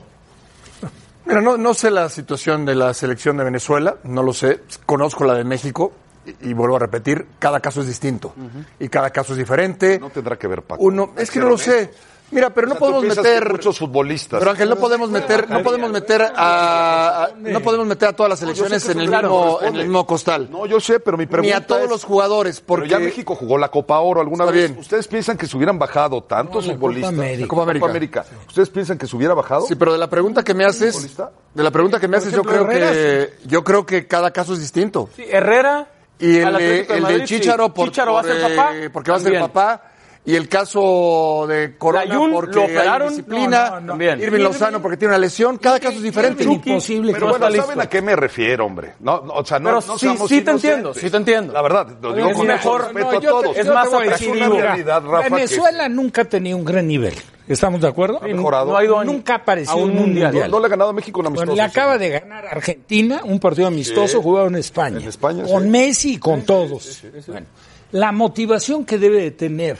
Mira, 1.25 1.41
no, 1.41 1.57
no 1.57 1.73
sé 1.73 1.89
la 1.89 2.07
situación 2.09 2.65
de 2.65 2.75
la 2.75 2.93
selección 2.93 3.37
de 3.37 3.43
Venezuela, 3.43 3.97
no 4.03 4.21
lo 4.21 4.33
sé. 4.33 4.61
Conozco 4.85 5.23
la 5.25 5.33
de 5.33 5.43
México 5.43 5.91
y, 6.25 6.49
y 6.49 6.53
vuelvo 6.53 6.75
a 6.75 6.79
repetir, 6.79 7.27
cada 7.39 7.59
caso 7.59 7.81
es 7.81 7.87
distinto 7.87 8.33
y 8.79 8.89
cada 8.89 9.09
caso 9.09 9.33
es 9.33 9.39
diferente. 9.39 9.99
No 9.99 10.09
tendrá 10.09 10.37
que 10.37 10.47
ver, 10.47 10.61
Paco. 10.61 10.83
Uno, 10.83 11.13
es 11.17 11.31
que 11.31 11.39
no 11.39 11.49
lo 11.49 11.57
sé. 11.57 11.91
Mira, 12.31 12.49
pero 12.49 12.67
no 12.67 12.73
O 12.73 12.77
sea, 12.77 12.87
tú 12.87 12.91
podemos 12.93 13.17
meter 13.17 13.51
muchos 13.51 13.77
futbolistas. 13.77 14.39
Pero 14.39 14.51
Ángel, 14.51 14.67
no 14.69 14.75
podemos 14.77 15.09
meter, 15.09 15.49
no 15.49 15.61
podemos 15.61 15.91
meter 15.91 16.21
a, 16.23 17.23
a- 17.25 17.29
no 17.37 17.59
podemos 17.61 17.85
meter 17.87 18.09
a 18.09 18.13
todas 18.13 18.31
las 18.31 18.39
selecciones 18.39 18.89
en 18.89 18.99
el 18.99 19.09
mismo, 19.09 19.59
en 19.61 19.75
el 19.75 19.81
mismo 19.83 20.05
costal. 20.07 20.47
No, 20.51 20.65
yo 20.65 20.79
sé, 20.79 20.99
pero 20.99 21.17
mi 21.17 21.27
pregunta 21.27 21.55
Ni 21.57 21.63
a 21.63 21.65
todos 21.65 21.83
es- 21.83 21.89
los 21.89 22.03
jugadores, 22.03 22.61
porque 22.61 22.87
Pero 22.89 22.99
ya 22.99 23.05
México 23.05 23.35
jugó 23.35 23.57
la 23.57 23.69
Copa 23.69 23.99
Oro 23.99 24.21
alguna 24.21 24.45
Está 24.45 24.55
vez. 24.55 24.69
bien. 24.71 24.79
¿Ustedes 24.79 25.07
piensan 25.07 25.37
que 25.37 25.45
se 25.47 25.55
hubieran 25.55 25.77
bajado 25.77 26.23
tantos 26.23 26.65
No, 26.65 26.73
futbolistas? 26.73 27.11
Copa 27.11 27.21
América. 27.23 27.41
La 27.41 27.47
Copa 27.79 27.89
América. 27.91 28.25
¿Ustedes 28.47 28.69
piensan 28.69 28.97
que 28.97 29.07
se 29.07 29.15
hubiera 29.15 29.33
bajado? 29.33 29.67
Sí, 29.67 29.75
pero 29.75 29.93
de 29.93 29.99
la 29.99 30.09
pregunta 30.09 30.43
que 30.43 30.53
me 30.53 30.65
haces, 30.65 30.93
¿Futbolista? 30.93 31.31
de 31.53 31.63
la 31.63 31.71
pregunta 31.71 31.99
que 31.99 32.07
me 32.07 32.17
haces, 32.17 32.33
yo 32.33 32.43
creo 32.43 32.67
que 32.67 33.33
yo 33.45 33.63
creo 33.63 33.85
que 33.85 34.07
cada 34.07 34.31
caso 34.31 34.53
es 34.53 34.59
distinto. 34.59 35.09
Sí, 35.15 35.23
Herrera. 35.29 35.87
Y 36.17 36.37
el, 36.37 36.53
de, 36.57 36.79
el 36.89 37.01
Madrid. 37.01 37.23
Chicharo, 37.25 37.73
por, 37.73 37.89
Chicharo 37.89 38.13
va 38.13 38.21
a 38.21 38.23
ser 38.23 38.41
papá. 38.41 38.75
eh, 38.75 38.89
porque 38.89 39.11
va 39.11 39.17
a 39.17 39.19
ser 39.19 39.39
papá. 39.39 39.91
Y 40.27 40.35
el 40.35 40.49
caso 40.49 41.45
de 41.47 41.77
Corona 41.77 42.19
porque 42.33 42.55
lo 42.55 42.61
hay 42.63 42.71
operaron. 42.71 43.09
disciplina. 43.09 43.65
No, 43.65 43.69
no, 43.75 43.81
no. 43.81 43.87
También. 43.89 44.19
Irving 44.21 44.39
Lozano 44.41 44.81
porque 44.81 44.97
tiene 44.97 45.13
una 45.13 45.19
lesión. 45.19 45.57
Cada 45.59 45.79
caso 45.79 45.97
es 45.97 46.01
diferente. 46.03 46.43
Imposible 46.43 47.13
Pero 47.13 47.27
bueno, 47.29 47.45
¿saben 47.45 47.61
listo. 47.61 47.81
a 47.81 47.85
qué 47.87 48.01
me 48.01 48.15
refiero, 48.15 48.65
hombre? 48.65 48.93
No, 49.01 49.21
no, 49.21 49.33
o 49.33 49.45
sea, 49.45 49.59
no, 49.59 49.65
Pero 49.69 49.81
no 49.85 49.93
sí, 49.93 49.99
seamos 50.07 50.27
sí 50.29 50.41
te 50.41 50.49
entiendo, 50.51 50.93
sí 50.95 51.09
te 51.11 51.17
entiendo. 51.17 51.53
La 51.53 51.61
verdad, 51.61 51.87
lo 52.01 52.13
digo 52.15 52.29
Es 52.29 52.37
con 52.37 52.47
mejor- 52.47 52.81
respeto 52.85 53.11
No, 53.11 53.17
a 53.17 53.19
te- 53.21 53.27
todos. 53.27 53.57
Es 53.57 53.67
más 53.67 53.89
te 53.89 53.95
voy 53.95 54.07
a 54.07 54.11
decir 54.11 54.29
una 54.31 54.49
una 54.49 54.61
realidad, 54.61 55.03
Rafa, 55.05 55.23
que- 55.27 55.33
Venezuela 55.35 55.89
nunca 55.89 56.21
ha 56.23 56.25
tenido 56.25 56.57
un 56.57 56.65
gran 56.65 56.87
nivel. 56.87 57.13
¿Estamos 57.47 57.79
de 57.81 57.87
acuerdo? 57.87 58.19
Ha 58.23 58.25
mejorado. 58.27 58.65
No 58.65 58.77
ha 58.77 58.83
ido 58.83 58.97
a- 58.97 59.05
Nunca 59.05 59.33
ha 59.33 59.37
aparecido 59.37 59.73
a 59.73 59.75
un 59.75 59.91
un 59.91 59.95
mundial. 59.95 60.31
mundial. 60.31 60.49
No 60.49 60.59
le 60.59 60.65
ha 60.65 60.69
ganado 60.69 60.89
a 60.89 60.93
México 60.93 61.19
Bueno, 61.21 61.29
amistoso. 61.29 61.55
le 61.55 61.61
acaba 61.61 61.99
de 61.99 62.09
ganar 62.09 62.47
Argentina 62.47 63.21
un 63.23 63.39
partido 63.39 63.67
amistoso 63.67 64.17
Sí. 64.17 64.23
jugado 64.23 64.47
en 64.47 64.55
España. 64.55 64.97
En 64.99 65.07
España, 65.07 65.43
Con 65.43 65.61
sí. 65.61 65.69
Messi 65.69 66.13
y 66.13 66.17
con 66.17 66.41
todos. 66.41 67.03
Bueno, 67.27 67.45
la 67.91 68.11
motivación 68.11 68.83
que 68.85 68.97
debe 68.97 69.21
de 69.21 69.29
tener 69.31 69.77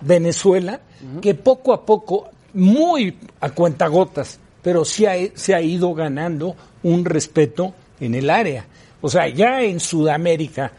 Venezuela, 0.00 0.80
que 1.20 1.34
poco 1.34 1.72
a 1.72 1.84
poco, 1.84 2.28
muy 2.54 3.16
a 3.40 3.50
cuentagotas, 3.50 4.38
pero 4.62 4.84
sí 4.84 5.06
ha- 5.06 5.14
se 5.34 5.54
ha 5.54 5.60
ido 5.60 5.94
ganando 5.94 6.56
un 6.82 7.04
respeto 7.04 7.74
en 8.00 8.14
el 8.14 8.30
área. 8.30 8.66
O 9.00 9.08
sea, 9.08 9.28
ya 9.28 9.62
en 9.62 9.78
Sudamérica, 9.80 10.72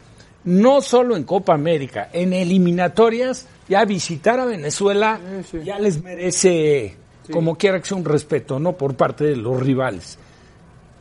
no 0.44 0.80
solo 0.82 1.16
en 1.16 1.24
Copa 1.24 1.54
América, 1.54 2.08
en 2.12 2.32
eliminatorias, 2.32 3.46
ya 3.68 3.84
visitar 3.84 4.40
a 4.40 4.44
Venezuela 4.44 5.20
ya 5.64 5.78
les 5.78 6.02
merece, 6.02 6.96
como 7.32 7.56
quiera 7.56 7.80
que 7.80 7.86
sea, 7.86 7.96
un 7.98 8.04
respeto, 8.04 8.58
¿no? 8.58 8.72
Por 8.72 8.94
parte 8.94 9.24
de 9.24 9.36
los 9.36 9.60
rivales. 9.60 10.18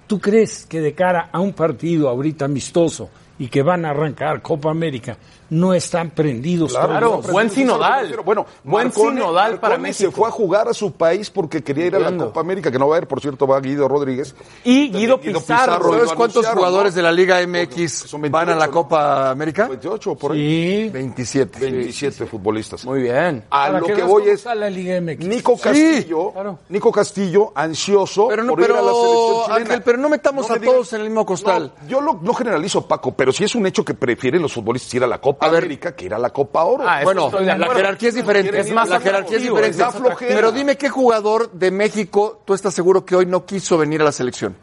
¿Tú 0.08 0.20
crees 0.20 0.66
que 0.66 0.80
de 0.82 0.94
cara 0.94 1.30
a 1.32 1.40
un 1.40 1.54
partido 1.54 2.08
ahorita 2.10 2.46
amistoso 2.46 3.10
y 3.40 3.48
que 3.48 3.62
van 3.62 3.86
a 3.86 3.90
arrancar 3.90 4.42
Copa 4.42 4.72
América, 4.72 5.18
no 5.50 5.74
están 5.74 6.12
prendidos? 6.12 6.74
Claro, 6.74 7.20
todos? 7.22 7.32
buen 7.32 7.50
sinodal. 7.50 8.16
Bueno, 8.24 8.46
buen 8.64 8.92
sinodal 8.92 9.60
para 9.60 9.78
México. 9.78 10.12
se 10.12 10.16
fue 10.16 10.28
a 10.28 10.32
jugar 10.32 10.68
a 10.68 10.74
su 10.74 10.92
país 10.92 11.30
porque 11.30 11.64
quería 11.64 11.86
ir 11.86 11.96
a 11.96 12.00
la. 12.00 12.18
Copa 12.18 12.40
América, 12.40 12.72
que 12.72 12.80
no 12.80 12.88
va 12.88 12.96
a 12.96 13.00
ir, 13.00 13.08
por 13.08 13.22
cierto, 13.22 13.46
va 13.46 13.60
Guido 13.60 13.88
Rodríguez. 13.88 14.36
Y 14.64 14.90
Guido 14.90 15.20
Pizarro. 15.20 15.94
¿Sabes 15.94 16.14
cuántos 16.14 16.48
jugadores 16.48 16.94
¿no? 16.94 16.98
de 16.98 17.04
la 17.04 17.12
Liga 17.12 17.46
MX 17.46 17.92
Son 17.92 18.22
van 18.22 18.50
a 18.50 18.56
la 18.56 18.66
28, 18.66 18.72
Copa 18.72 19.30
América? 19.30 19.68
28 19.68 20.16
por 20.16 20.32
ahí. 20.32 20.86
Sí. 20.86 20.90
27. 20.90 21.60
27 21.60 22.26
futbolistas. 22.26 22.86
Muy 22.86 23.04
bien. 23.04 23.44
A 23.50 23.70
lo 23.70 23.86
que 23.86 24.04
voy 24.04 24.24
es 24.24 24.36
está 24.36 24.56
la 24.56 24.70
Liga 24.70 25.00
MX. 25.00 25.26
Nico 25.26 25.58
Castillo, 25.58 26.34
Nico 26.70 26.92
Castillo 26.92 27.52
ansioso 27.56 28.28
Pero 28.28 28.44
no, 28.44 28.54
por 28.54 28.64
ir 28.64 28.72
a 28.72 28.82
la 28.82 28.94
selección 28.94 29.44
chilena. 29.46 29.56
Ángel, 29.56 29.82
pero 29.84 29.98
no 29.98 30.10
metamos 30.10 30.50
me 30.50 30.56
a 30.56 30.62
todos 30.62 30.94
en 30.94 31.02
el 31.02 31.08
mismo 31.08 31.26
costal. 31.26 31.74
No, 31.84 31.88
yo 31.88 32.02
lo, 32.02 32.20
no 32.22 32.34
generalizo, 32.34 32.88
Paco, 32.88 33.14
pero 33.16 33.32
sí 33.32 33.44
es 33.44 33.56
un 33.56 33.66
hecho 33.66 33.84
que 33.84 33.94
prefieren 33.94 34.42
los 34.42 34.54
futbolistas 34.54 34.94
ir 34.94 35.04
a 35.04 35.08
la 35.08 35.20
Copa 35.20 35.37
A 35.40 35.50
ver. 35.50 35.64
América 35.64 35.96
que 35.96 36.06
ir 36.06 36.14
a 36.14 36.20
la 36.20 36.30
Copa 36.32 36.64
Oro. 36.64 36.84
Ah, 36.88 37.02
Bueno, 37.04 37.30
la 37.40 37.74
jerarquía 37.74 38.10
es 38.10 38.16
diferente. 38.16 38.60
Es 38.60 38.72
más 38.72 38.90
la 38.90 39.00
jerarquía 39.00 39.38
es 39.38 39.44
diferente. 39.44 39.84
Pero 40.20 40.52
dime 40.52 40.78
qué 40.78 40.90
jugador 40.90 41.52
de 41.52 41.72
México 41.72 42.42
tú 42.46 42.54
estás 42.54 42.74
seguro 42.74 43.06
que 43.06 43.16
hoy 43.16 43.26
no 43.26 43.46
quiso 43.46 43.78
venir 43.78 44.02
a 44.02 44.06
la 44.06 44.12
selección. 44.12 44.56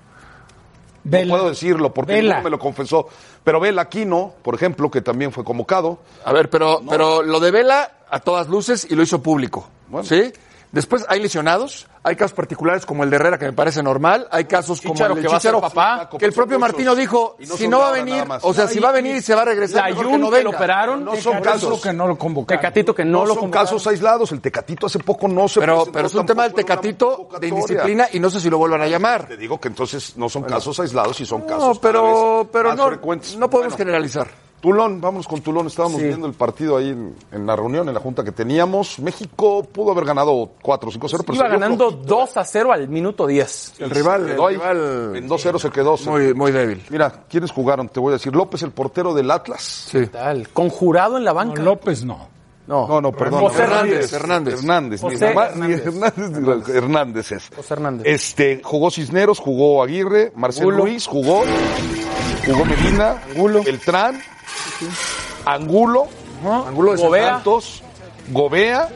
No 1.05 1.11
Vela. 1.11 1.35
puedo 1.35 1.49
decirlo 1.51 1.93
porque 1.93 2.15
Vela. 2.15 2.39
no 2.39 2.45
me 2.45 2.51
lo 2.51 2.59
confesó. 2.59 3.09
Pero 3.45 3.61
Vela 3.61 3.83
Aquino, 3.83 4.33
por 4.43 4.55
ejemplo, 4.55 4.91
que 4.91 5.03
también 5.03 5.33
fue 5.33 5.45
convocado. 5.45 5.99
A 6.25 6.33
ver, 6.33 6.49
pero, 6.49 6.81
pero 6.89 7.23
lo 7.23 7.41
de 7.41 7.51
Vela 7.51 7.93
a 8.09 8.21
todas 8.21 8.49
luces 8.49 8.87
y 8.91 8.95
lo 8.95 9.03
hizo 9.03 9.23
público. 9.23 9.69
Bueno. 9.89 10.07
¿Sí? 10.09 10.33
Después 10.75 11.05
hay 11.09 11.21
lesionados, 11.21 11.87
hay 12.03 12.17
casos 12.17 12.35
particulares 12.35 12.85
como 12.85 13.05
el 13.05 13.11
de 13.11 13.15
Herrera 13.17 13.39
que 13.39 13.45
me 13.47 13.53
parece 13.53 13.81
normal, 13.81 14.27
hay 14.33 14.45
casos 14.47 14.81
como 14.81 14.95
el 15.07 15.15
de 15.15 15.21
que 15.23 15.29
va 15.29 15.37
a 15.37 15.41
ser 15.41 15.53
Chicharo, 15.53 15.61
papá. 15.61 16.11
que 16.19 16.25
el 16.27 16.33
propio 16.33 16.59
Martino 16.59 16.97
dijo, 16.97 17.37
no 17.49 17.57
si 17.57 17.69
no 17.69 17.79
va 17.79 17.91
a 17.91 17.93
venir, 17.93 18.25
o 18.43 18.53
sea, 18.53 18.67
si 18.67 18.81
va 18.81 18.89
a 18.89 18.93
venir 18.93 19.15
y 19.15 19.23
se 19.23 19.37
va 19.37 19.43
a 19.43 19.45
regresar, 19.45 19.85
mejor 19.89 20.05
que 20.05 20.11
Layún 20.11 20.21
no 20.21 20.31
que 20.33 20.43
lo 20.43 20.51
operaron. 20.51 21.05
No 21.05 21.15
son 21.15 21.35
Tecatito 21.41 21.69
casos. 21.69 21.81
que 21.81 21.93
no 21.93 22.09
lo 22.09 22.19
convocaron. 22.19 22.61
Tecatito 22.61 22.93
que 22.95 23.05
no, 23.05 23.11
No, 23.13 23.21
lo 23.21 23.27
son 23.29 23.37
convocaron. 23.43 23.67
casos 23.67 23.87
aislados. 23.87 24.33
El 24.33 24.41
Tecatito 24.41 24.87
hace 24.87 24.99
poco 24.99 25.29
no 25.29 25.47
se 25.47 25.61
Pero, 25.61 25.77
presentó 25.77 25.93
pero 25.93 26.07
es 26.09 26.15
un 26.17 26.27
tema 26.27 26.43
del 26.43 26.55
Tecatito 26.55 27.29
de 27.41 27.47
indisciplina 27.49 28.09
y 28.13 28.19
no 28.19 28.29
sé 28.29 28.41
si 28.41 28.51
lo 28.51 28.59
vuelvan 28.59 28.83
a 28.83 28.89
llamar. 28.89 29.29
Te 29.29 29.37
digo 29.37 29.61
que 29.61 29.69
entonces 29.69 30.17
no 30.17 30.29
son 30.29 30.43
casos 30.43 30.81
aislados 30.81 31.21
y 31.21 31.25
son 31.25 31.43
casos 31.43 31.77
No, 31.77 31.81
pero, 31.81 32.49
pero 32.53 32.75
no, 32.75 32.89
frecuentes. 32.89 33.37
no 33.37 33.49
podemos 33.49 33.75
Bueno, 33.75 33.79
generalizar. 33.79 34.27
Tulón, 34.65 34.99
vámonos 34.99 35.29
con 35.29 35.43
Tulón. 35.43 35.67
Estábamos 35.67 36.01
Sí. 36.01 36.07
viendo 36.07 36.27
el 36.27 36.33
partido 36.33 36.79
ahí 36.79 36.89
en, 36.89 37.15
en 37.33 37.47
la 37.47 37.55
reunión, 37.55 37.87
en 37.87 37.93
la 37.93 38.01
junta 38.01 38.25
que 38.25 38.33
teníamos. 38.33 38.99
México 38.99 39.63
pudo 39.63 39.93
haber 39.93 40.07
ganado 40.07 40.53
4 40.63 40.89
o 40.89 40.93
5-0, 40.93 41.23
pero 41.27 41.35
Iba 41.37 41.49
ganando 41.49 41.91
flojito. 41.91 42.17
2 42.17 42.37
a 42.39 42.45
0 42.45 42.73
al 42.73 42.89
minuto 42.89 43.27
10. 43.27 43.75
El 43.81 43.91
rival, 43.91 44.31
el 44.31 44.41
ahí. 44.41 44.55
rival 44.57 45.17
En 45.17 45.29
2-0 45.29 45.59
se 45.59 45.69
quedó. 45.69 45.99
Se- 45.99 46.09
muy, 46.09 46.33
muy 46.33 46.51
débil. 46.51 46.83
Mira, 46.89 47.25
¿quiénes 47.29 47.51
jugaron? 47.53 47.91
Te 47.91 48.01
voy 48.01 48.13
a 48.13 48.13
decir. 48.15 48.35
López, 48.35 48.63
el 48.63 48.71
portero 48.71 49.13
del 49.13 49.31
Atlas. 49.31 49.61
Sí. 49.91 50.07
Tal. 50.07 50.49
Conjurado 50.49 51.19
en 51.19 51.25
la 51.27 51.33
No, 51.33 51.37
banca. 51.37 51.63
López 51.63 52.03
no. 52.03 52.29
No, 52.67 52.89
No, 52.89 53.01
no, 53.01 53.13
perdón. 53.13 53.41
José 53.41 53.63
Hernández, 53.65 54.13
Hernández. 54.13 54.55
Hernández. 54.61 55.01
José 55.01 55.35
ni 55.57 55.73
Hernández, 56.75 57.33
es. 57.33 57.51
José 57.55 57.75
Hernández. 57.75 58.07
Este, 58.07 58.63
jugó 58.65 58.91
Cisneros, 58.91 59.39
jugó 59.39 59.83
Aguirre, 59.83 60.33
Marcelo 60.35 60.71
Angulo. 60.71 60.85
Luis, 60.87 61.07
jugó, 61.07 61.43
jugó 62.47 62.65
Medina, 62.65 63.23
Beltrán, 63.65 64.23
Angulo, 65.45 66.07
Angulo 66.43 66.97
de 66.97 67.03
Gobea. 67.03 67.35
Santos, 67.35 67.83
Gobea, 68.31 68.89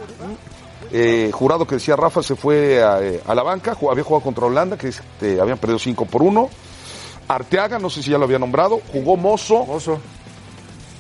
eh, 0.90 1.31
jurado 1.33 1.66
que 1.66 1.74
decía 1.74 1.94
Rafa 1.96 2.22
se 2.22 2.37
fue 2.37 2.83
a, 2.83 3.02
eh, 3.02 3.20
a 3.26 3.35
la 3.35 3.42
banca, 3.42 3.76
había 3.90 4.04
jugado 4.04 4.24
contra 4.24 4.46
Holanda, 4.46 4.78
que 4.78 4.88
este, 4.88 5.40
habían 5.40 5.59
perdido 5.59 5.78
5 5.78 6.07
por 6.07 6.22
1. 6.22 6.48
Arteaga, 7.28 7.78
no 7.78 7.90
sé 7.90 8.02
si 8.02 8.11
ya 8.11 8.16
lo 8.16 8.24
había 8.24 8.38
nombrado, 8.38 8.81
jugó 8.90 9.14
Mozo. 9.18 9.66
Mozo. 9.66 10.00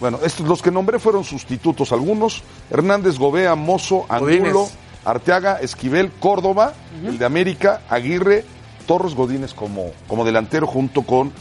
Bueno, 0.00 0.20
estos 0.24 0.46
los 0.46 0.62
que 0.62 0.70
nombré 0.70 0.98
fueron 0.98 1.24
sustitutos 1.24 1.92
algunos. 1.92 2.42
Hernández, 2.70 3.18
Gobea, 3.18 3.54
Mozo, 3.54 4.06
Angulo. 4.08 4.68
Arteaga, 5.04 5.58
Esquivel, 5.60 6.10
Córdoba, 6.20 6.74
el 7.04 7.18
de 7.18 7.24
América, 7.24 7.82
Aguirre, 7.88 8.44
Torres 8.86 9.14
Godínez 9.14 9.54
como, 9.54 9.92
como 10.06 10.24
delantero 10.24 10.66
junto 10.66 11.02
con 11.02 11.32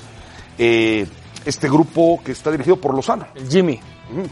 eh, 0.57 1.05
este 1.43 1.67
grupo 1.69 2.21
que 2.23 2.31
está 2.31 2.49
dirigido 2.51 2.77
por 2.77 2.93
Lozano. 2.95 3.27
El 3.35 3.49
Jimmy. 3.49 3.79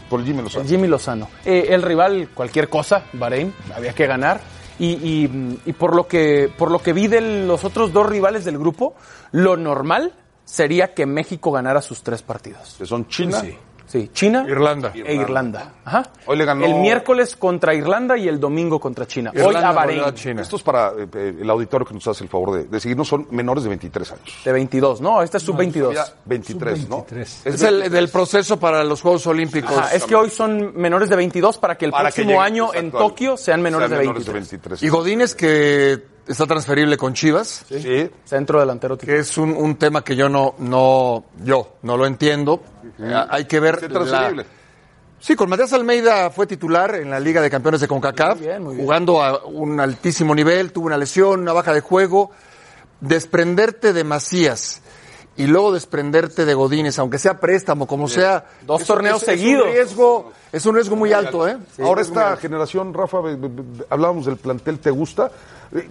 Por 0.08 0.24
Jimmy 0.24 0.42
Lozano. 0.42 0.62
El 0.62 0.68
Jimmy 0.70 0.88
Lozano. 0.88 1.28
Eh, 1.44 1.66
el 1.68 1.82
rival, 1.82 2.30
cualquier 2.32 2.68
cosa, 2.70 3.02
Bahrein, 3.12 3.52
había 3.74 3.92
que 3.92 4.06
ganar. 4.06 4.40
Y, 4.78 4.86
y- 4.92 5.60
y 5.66 5.72
por 5.72 5.94
lo 5.94 6.06
que 6.06 6.50
por 6.56 6.70
lo 6.70 6.78
que 6.80 6.92
vi 6.92 7.06
de 7.08 7.20
los 7.46 7.64
otros 7.64 7.92
dos 7.92 8.06
rivales 8.06 8.44
del 8.44 8.58
grupo, 8.58 8.94
lo 9.32 9.56
normal 9.56 10.12
sería 10.44 10.94
que 10.94 11.04
México 11.04 11.50
ganara 11.50 11.82
sus 11.82 12.02
tres 12.02 12.22
partidos. 12.22 12.76
Que 12.78 12.86
son 12.86 13.08
China. 13.08 13.40
Sí. 13.40 13.54
Sí, 13.96 14.10
China 14.12 14.44
Irlanda. 14.48 14.92
e 14.94 15.14
Irlanda. 15.14 15.72
Ajá. 15.84 16.02
Hoy 16.26 16.36
le 16.36 16.44
ganó- 16.44 16.64
El 16.66 16.74
miércoles 16.76 17.36
contra 17.36 17.74
Irlanda 17.74 18.16
y 18.16 18.28
el 18.28 18.38
domingo 18.38 18.78
contra 18.78 19.06
China. 19.06 19.30
Hoy 19.34 19.40
Irlanda 19.40 19.68
a 19.68 19.72
Bahrein. 19.72 20.02
a 20.04 20.14
China. 20.14 20.42
Estos 20.42 20.62
para 20.62 20.88
eh, 20.90 21.06
eh, 21.14 21.36
el 21.40 21.48
auditorio 21.50 21.86
que 21.86 21.94
nos 21.94 22.06
hace 22.08 22.24
el 22.24 22.30
favor 22.30 22.52
de, 22.58 22.64
de 22.64 22.80
seguirnos 22.80 23.08
son 23.08 23.26
menores 23.30 23.62
de 23.64 23.68
23 23.70 24.12
años. 24.12 24.38
De 24.44 24.52
22, 24.52 25.00
¿no? 25.00 25.22
Este 25.22 25.38
es 25.38 25.42
sub-22. 25.42 25.86
Había 25.88 26.04
23, 26.24 26.88
¿no? 26.88 27.06
Sub-23. 27.08 27.20
Es 27.46 27.62
el 27.62 27.90
del 27.90 28.08
proceso 28.08 28.58
para 28.58 28.84
los 28.84 29.00
Juegos 29.00 29.26
Olímpicos. 29.26 29.76
Ajá, 29.76 29.94
es 29.94 30.04
que 30.04 30.14
hoy 30.14 30.30
son 30.30 30.76
menores 30.76 31.08
de 31.08 31.16
22 31.16 31.58
para 31.58 31.76
que 31.76 31.86
el 31.86 31.90
Para 31.90 32.10
que 32.10 32.22
próximo 32.22 32.30
lleguen, 32.30 32.42
año 32.44 32.74
en 32.74 32.86
exacto, 32.86 32.98
Tokio 33.08 33.36
sean 33.36 33.62
menores, 33.62 33.88
sean 33.88 34.00
de, 34.00 34.06
menores 34.06 34.32
23. 34.32 34.82
Y 34.82 34.88
Godínez, 34.88 35.34
que 35.34 36.15
está 36.26 36.46
transferible 36.46 36.96
con 36.96 37.14
Chivas, 37.14 37.64
Sí. 37.68 38.10
Centro 38.24 38.60
delantero 38.60 38.96
titular. 38.96 39.16
que 39.16 39.20
es 39.22 39.38
un, 39.38 39.50
un 39.56 39.76
tema 39.76 40.02
que 40.02 40.16
yo 40.16 40.28
no, 40.28 40.54
no, 40.58 41.24
yo 41.42 41.76
no 41.82 41.96
lo 41.96 42.06
entiendo. 42.06 42.62
Eh, 42.98 43.14
Hay 43.30 43.44
que 43.46 43.60
ver. 43.60 43.78
Transferible. 43.88 44.42
la- 44.44 44.48
Sí, 45.18 45.34
con 45.34 45.48
Matías 45.48 45.72
Almeida 45.72 46.30
fue 46.30 46.46
titular 46.46 46.94
en 46.96 47.10
la 47.10 47.18
Liga 47.18 47.40
de 47.40 47.48
Campeones 47.50 47.80
de 47.80 47.88
CONCACAF, 47.88 48.36
Muy 48.38 48.46
bien, 48.46 48.62
muy 48.62 48.74
bien. 48.74 48.84
jugando 48.86 49.22
a 49.22 49.44
un 49.46 49.80
altísimo 49.80 50.34
nivel, 50.34 50.72
tuvo 50.72 50.86
una 50.86 50.98
lesión, 50.98 51.40
una 51.40 51.52
baja 51.54 51.72
de 51.72 51.80
juego. 51.80 52.30
Desprenderte 53.00 53.92
de 53.92 54.04
Macías 54.04 54.80
y 55.36 55.46
luego 55.46 55.72
desprenderte 55.72 56.44
de 56.46 56.54
Godínez, 56.54 56.98
aunque 56.98 57.18
sea 57.18 57.38
préstamo, 57.38 57.86
como 57.86 58.08
sea. 58.08 58.46
Dos 58.66 58.82
es- 58.82 58.86
torneos 58.86 59.22
es- 59.22 59.28
es 59.28 59.38
seguidos. 59.40 59.66
un 59.66 59.72
riesgo, 59.72 60.32
es 60.52 60.64
un 60.66 60.74
riesgo 60.74 60.96
muy 60.96 61.12
alto, 61.12 61.46
¿eh? 61.46 61.58
Ahora 61.82 62.00
esta 62.02 62.36
generación, 62.38 62.94
Rafa, 62.94 63.18
hablábamos 63.90 64.24
del 64.26 64.36
plantel, 64.38 64.78
¿te 64.78 64.90
gusta? 64.90 65.30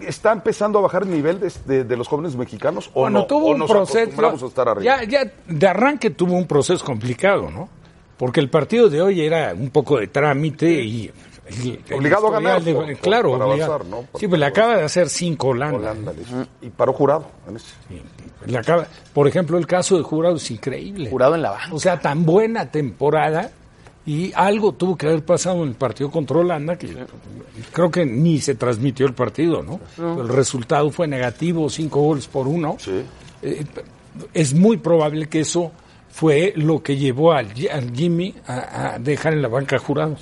¿Está 0.02 0.32
empezando 0.32 0.80
a 0.80 0.82
bajar 0.84 1.04
el 1.04 1.12
nivel 1.12 1.40
de, 1.40 1.52
de- 1.66 1.84
de 1.84 1.98
los 1.98 2.08
jóvenes 2.08 2.36
mexicanos 2.36 2.90
o 2.94 3.02
Bueno, 3.02 3.20
no? 3.20 3.26
tuvo 3.26 3.48
¿O 3.48 3.52
un 3.52 3.60
nos 3.60 3.70
proceso. 3.72 4.00
acostumbramos 4.00 4.44
a 4.44 4.46
estar 4.48 4.70
arriba? 4.70 4.98
Ya, 5.02 5.04
ya 5.26 5.32
de 5.48 5.68
arranque 5.68 6.10
tuvo 6.12 6.34
un 6.36 6.48
proceso 6.48 6.84
complicado, 6.86 7.50
¿no? 7.52 7.70
Porque 8.18 8.40
el 8.40 8.50
partido 8.50 8.90
de 8.90 9.02
hoy 9.02 9.22
era 9.22 9.54
un 9.54 9.70
poco 9.70 10.00
de 10.00 10.08
trámite 10.08 10.70
y. 10.72 11.12
el 11.48 11.80
Obligado 11.94 12.28
a 12.30 12.32
ganar, 12.32 12.64
de- 12.64 12.74
por- 12.74 12.86
por- 12.86 12.96
claro, 12.98 13.32
para 13.34 13.46
obligado. 13.46 13.74
avanzar, 13.76 13.92
¿no? 13.92 14.08
Sí, 14.18 14.28
pues 14.28 14.40
le 14.40 14.46
acaba 14.46 14.78
de 14.78 14.84
hacer 14.84 15.10
cinco 15.10 15.50
Holanda. 15.50 15.78
Holanda. 15.78 16.14
Y 16.62 16.70
paró 16.70 16.94
jurado. 16.94 17.28
en 17.48 17.58
ese. 17.58 17.68
Le 18.48 18.58
acaba- 18.58 18.88
por 19.14 19.28
ejemplo, 19.28 19.58
el 19.58 19.68
caso 19.68 19.98
de 19.98 20.04
Jurado 20.04 20.36
es 20.38 20.50
increíble. 20.52 21.10
Jurado 21.10 21.36
en 21.36 21.42
la 21.42 21.52
banca. 21.52 21.74
O 21.74 21.80
sea, 21.80 22.00
tan 22.00 22.26
buena 22.26 22.72
temporada 22.72 23.52
y 24.06 24.32
algo 24.36 24.74
tuvo 24.74 24.96
que 24.96 25.08
haber 25.08 25.26
pasado 25.26 25.64
en 25.64 25.70
el 25.70 25.76
partido 25.76 26.12
contra 26.12 26.38
Holanda 26.38 26.78
que 26.78 26.96
creo 27.72 27.90
que 27.90 28.06
ni 28.06 28.40
se 28.40 28.56
transmitió 28.56 29.06
el 29.08 29.14
partido, 29.14 29.64
¿no? 29.64 29.80
El 30.22 30.28
resultado 30.28 30.92
fue 30.92 31.08
negativo, 31.08 31.70
cinco 31.70 32.02
goles 32.02 32.28
por 32.28 32.48
uno. 32.48 32.78
Eh, 33.42 33.66
es 34.34 34.54
muy 34.54 34.78
probable 34.78 35.28
que 35.28 35.42
eso 35.42 35.72
fue 36.10 36.54
lo 36.56 36.82
que 36.82 36.96
llevó 36.98 37.34
al, 37.34 37.48
al 37.72 37.92
Jimmy 37.94 38.34
a, 38.48 38.94
a 38.94 39.00
dejar 39.00 39.34
en 39.34 39.42
la 39.42 39.48
banca 39.48 39.78
Jurado. 39.80 40.16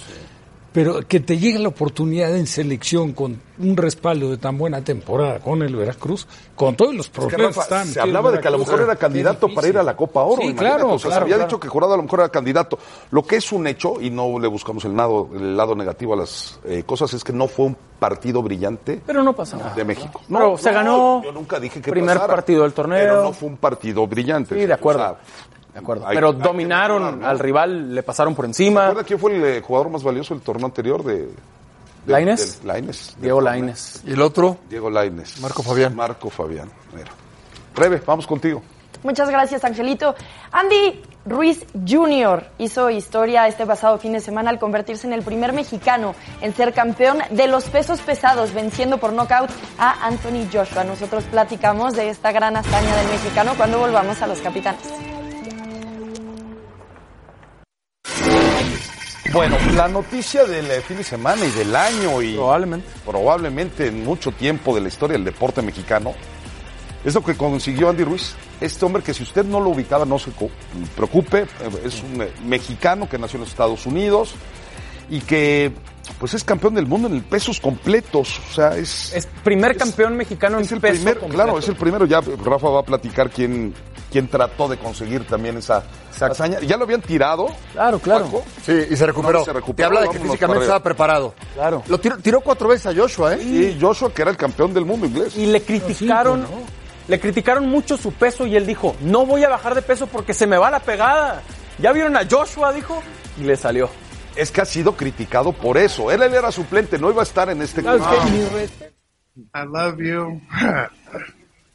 Pero 0.74 1.08
que 1.08 1.20
te 1.20 1.38
llegue 1.38 1.60
la 1.60 1.68
oportunidad 1.68 2.36
en 2.36 2.48
selección 2.48 3.14
con 3.14 3.40
un 3.60 3.78
respaldo 3.78 4.32
de 4.32 4.38
tan 4.38 4.58
buena 4.58 4.84
temporada 4.84 5.40
con 5.40 5.62
el 5.62 5.76
Veracruz, 5.76 6.28
con 6.56 6.76
todos 6.76 6.96
los 6.96 7.06
Es 7.06 7.12
que, 7.12 7.20
problemas 7.22 7.56
Rafa, 7.56 7.60
que 7.60 7.62
estaban 7.62 7.88
se 7.88 8.00
hablaba 8.02 8.32
de 8.32 8.40
que 8.40 8.48
a 8.48 8.52
lo 8.52 8.58
Veracruz. 8.58 8.80
mejor 8.80 8.90
era 8.92 9.00
candidato 9.00 9.48
para 9.54 9.68
ir 9.68 9.78
a 9.78 9.84
la 9.84 9.96
Copa 9.96 10.24
Oro. 10.24 10.42
Sí, 10.42 10.54
claro, 10.56 10.94
O 10.94 10.98
sea, 11.00 11.10
claro, 11.10 11.16
se 11.20 11.22
había 11.22 11.36
claro. 11.36 11.48
dicho 11.50 11.60
que 11.60 11.68
Jurado 11.68 11.94
a 11.94 11.98
lo 11.98 12.04
mejor 12.04 12.22
era 12.22 12.30
candidato. 12.30 12.80
Lo 13.12 13.24
que 13.24 13.36
es 13.36 13.52
un 13.52 13.68
hecho, 13.68 14.02
y 14.02 14.10
no 14.10 14.40
le 14.40 14.48
buscamos 14.48 14.84
el 14.86 14.98
lado, 14.98 15.30
el 15.36 15.56
lado 15.56 15.76
negativo 15.76 16.16
a 16.16 16.18
las 16.18 16.60
eh, 16.66 16.82
cosas, 16.86 17.14
es 17.14 17.24
que 17.24 17.32
no 17.34 17.48
fue 17.48 17.68
un 17.68 17.78
partido 18.00 18.42
brillante 18.42 19.00
Pero 19.06 19.24
no 19.24 19.34
pasa 19.34 19.56
nada. 19.58 19.76
de 19.76 19.86
México. 19.86 20.22
Pero 20.28 20.58
se 20.58 20.74
ganó 20.74 21.22
Yo 21.24 21.32
nunca 21.32 21.60
dije 21.60 21.82
que 21.82 21.92
primer 21.92 22.16
pasara, 22.18 22.34
partido 22.34 22.64
del 22.64 22.74
torneo. 22.74 23.00
Pero 23.00 23.24
no 23.24 23.32
fue 23.32 23.48
un 23.50 23.58
partido 23.58 24.08
brillante. 24.08 24.56
Sí, 24.60 24.66
de 24.66 24.74
acuerdo. 24.74 25.04
O 25.04 25.06
sea, 25.06 25.18
De 25.74 25.80
acuerdo. 25.80 26.08
hay- 26.08 26.16
Pero 26.16 26.30
hay 26.30 26.36
dominaron 26.36 27.00
mejorar, 27.02 27.20
¿no? 27.22 27.28
al 27.28 27.40
rival, 27.40 27.96
le 27.96 28.04
pasaron 28.04 28.36
por 28.36 28.46
¿Se 28.46 28.50
encima. 28.50 28.84
acuerda 28.88 29.04
quién 29.04 29.20
fue 29.20 29.36
el 29.36 29.44
eh, 29.44 29.62
jugador 29.62 29.90
más 29.90 30.04
valioso 30.04 30.34
del 30.34 30.44
torneo 30.44 30.66
anterior 30.68 31.04
de... 31.04 31.14
del- 31.16 31.34
Lainez. 32.06 33.16
Diego 33.20 33.42
Laines. 33.42 34.02
Y 34.06 34.12
el 34.14 34.22
otro, 34.22 34.58
Diego 34.70 34.90
Lainez. 34.90 35.40
Marco 35.40 35.64
Fabián. 35.64 35.96
Marco 35.96 36.30
Fabián. 36.30 36.70
Mira. 36.96 37.10
Rebe, 37.76 38.02
vamos 38.06 38.28
contigo. 38.28 38.62
Muchas 39.04 39.30
gracias, 39.30 39.64
Angelito. 39.66 40.16
Andy 40.52 41.02
Ruiz 41.26 41.66
Jr. 41.88 42.46
hizo 42.58 42.90
historia 42.90 43.48
este 43.48 43.66
pasado 43.66 43.98
fin 43.98 44.14
de 44.14 44.20
semana 44.22 44.50
al 44.50 44.60
convertirse 44.60 45.08
en 45.08 45.14
el 45.14 45.24
primer 45.24 45.52
mexicano 45.54 46.14
en 46.42 46.54
ser 46.56 46.74
campeón 46.74 47.18
de 47.32 47.48
los 47.48 47.66
pesos 47.66 48.00
pesados, 48.02 48.54
venciendo 48.54 48.98
por 49.00 49.12
nocaut 49.12 49.50
a 49.78 50.06
Anthony 50.06 50.48
Joshua. 50.52 50.84
Nosotros 50.84 51.24
platicamos 51.26 51.94
de 51.96 52.10
esta 52.10 52.32
gran 52.32 52.56
hazaña 52.56 52.96
del 52.98 53.08
mexicano 53.08 53.54
cuando 53.58 53.80
volvamos 53.80 54.22
a 54.22 54.28
los 54.28 54.40
capitanes. 54.40 54.82
Bueno, 59.34 59.58
la 59.76 59.88
noticia 59.88 60.46
del 60.46 60.70
eh, 60.70 60.82
fin 60.82 60.98
de 60.98 61.04
semana 61.04 61.44
y 61.44 61.50
del 61.50 61.76
año 61.76 62.22
y 62.22 62.36
Probablemente. 62.36 62.88
probablemente 63.04 63.88
en 63.88 64.06
mucho 64.06 64.32
tiempo 64.32 64.76
de 64.76 64.82
la 64.82 64.90
historia 64.90 65.14
del 65.18 65.26
deporte 65.26 65.64
mexicano 65.64 66.14
es 67.04 67.16
lo 67.16 67.24
que 67.24 67.36
consiguió 67.36 67.90
Andy 67.90 68.04
Ruiz. 68.04 68.36
Este 68.62 68.86
hombre 68.86 69.02
que 69.02 69.12
si 69.14 69.24
usted 69.24 69.44
no 69.44 69.60
lo 69.60 69.72
ubicaba 69.72 70.06
no 70.06 70.20
se 70.20 70.30
preocupe, 70.96 71.40
eh, 71.42 71.48
es 71.84 72.04
un 72.04 72.22
eh, 72.22 72.32
mexicano 72.46 73.10
que 73.10 73.18
nació 73.18 73.38
en 73.38 73.42
los 73.42 73.50
Estados 73.50 73.88
Unidos 73.88 74.36
y 75.10 75.20
que 75.22 75.72
pues 76.20 76.36
es 76.36 76.44
campeón 76.44 76.76
del 76.76 76.86
mundo 76.86 77.08
en 77.08 77.16
el 77.16 77.24
pesos 77.24 77.60
completos, 77.60 78.40
o 78.52 78.54
sea, 78.54 78.78
es 78.78 79.14
Es 79.14 79.26
primer 79.44 79.76
campeón 79.76 80.16
mexicano 80.16 80.58
en 80.60 80.66
es 80.66 80.72
el 80.72 80.80
peso 80.80 80.94
primer, 80.94 81.18
completo. 81.18 81.44
claro, 81.44 81.58
es 81.60 81.68
el 81.68 81.76
primero. 81.76 82.06
Ya 82.06 82.22
Rafa 82.22 82.70
va 82.70 82.82
a 82.82 82.84
platicar 82.84 83.32
quién, 83.32 83.74
quién 84.14 84.28
trató 84.28 84.68
de 84.68 84.78
conseguir 84.78 85.26
también 85.26 85.58
esa 85.58 85.84
hazaña. 86.22 86.60
Ya 86.60 86.78
lo 86.78 86.84
habían 86.84 87.02
tirado. 87.02 87.48
Claro, 87.74 87.98
claro. 87.98 88.44
Sí, 88.64 88.72
y 88.92 88.96
se 88.96 89.08
recuperó. 89.08 89.40
No, 89.40 89.46
se 89.46 89.54
recuperó, 89.54 89.76
Te 89.76 89.84
habla 89.98 90.02
de 90.02 90.10
que 90.16 90.24
físicamente 90.24 90.64
estaba 90.66 90.84
preparado. 90.84 91.34
Claro. 91.56 91.82
Lo 91.88 92.00
tiró, 92.00 92.18
tiró 92.20 92.42
cuatro 92.42 92.68
veces 92.70 92.86
a 92.86 92.96
Joshua, 92.96 93.34
¿eh? 93.34 93.42
Y 93.42 93.82
Joshua, 93.82 94.14
que 94.14 94.22
era 94.22 94.30
el 94.30 94.38
campeón 94.38 94.72
del 94.72 94.86
mundo 94.86 95.08
inglés. 95.08 95.36
Y 95.36 95.48
le 95.48 95.64
criticaron, 95.64 96.46
le 97.08 97.20
criticaron 97.20 97.68
mucho 97.68 97.98
su 97.98 98.14
peso 98.14 98.46
y 98.46 98.56
él 98.56 98.68
dijo, 98.68 98.96
no 99.02 99.26
voy 99.26 99.44
a 99.44 99.50
bajar 99.50 99.74
de 99.74 99.82
peso 99.82 100.06
porque 100.06 100.36
se 100.36 100.46
me 100.46 100.58
va 100.58 100.70
la 100.70 100.80
pegada. 100.80 101.42
¿Ya 101.80 101.92
vieron 101.92 102.16
a 102.16 102.22
Joshua? 102.30 102.72
Dijo, 102.72 103.02
y 103.40 103.46
le 103.46 103.58
salió. 103.58 103.90
es 104.36 104.52
que 104.52 104.62
ha 104.62 104.66
sido 104.66 104.96
criticado 104.96 105.54
por 105.54 105.78
eso. 105.80 106.12
Él, 106.12 106.22
él 106.22 106.36
era 106.36 106.52
suplente, 106.52 107.00
no 107.00 107.10
iba 107.10 107.24
a 107.24 107.26
estar 107.26 107.50
en 107.50 107.64
este 107.64 107.82
club. 107.82 108.00
Mi 108.32 108.46
respeto. 108.60 108.94
I 109.56 109.66
love 109.66 109.98
you. 109.98 110.40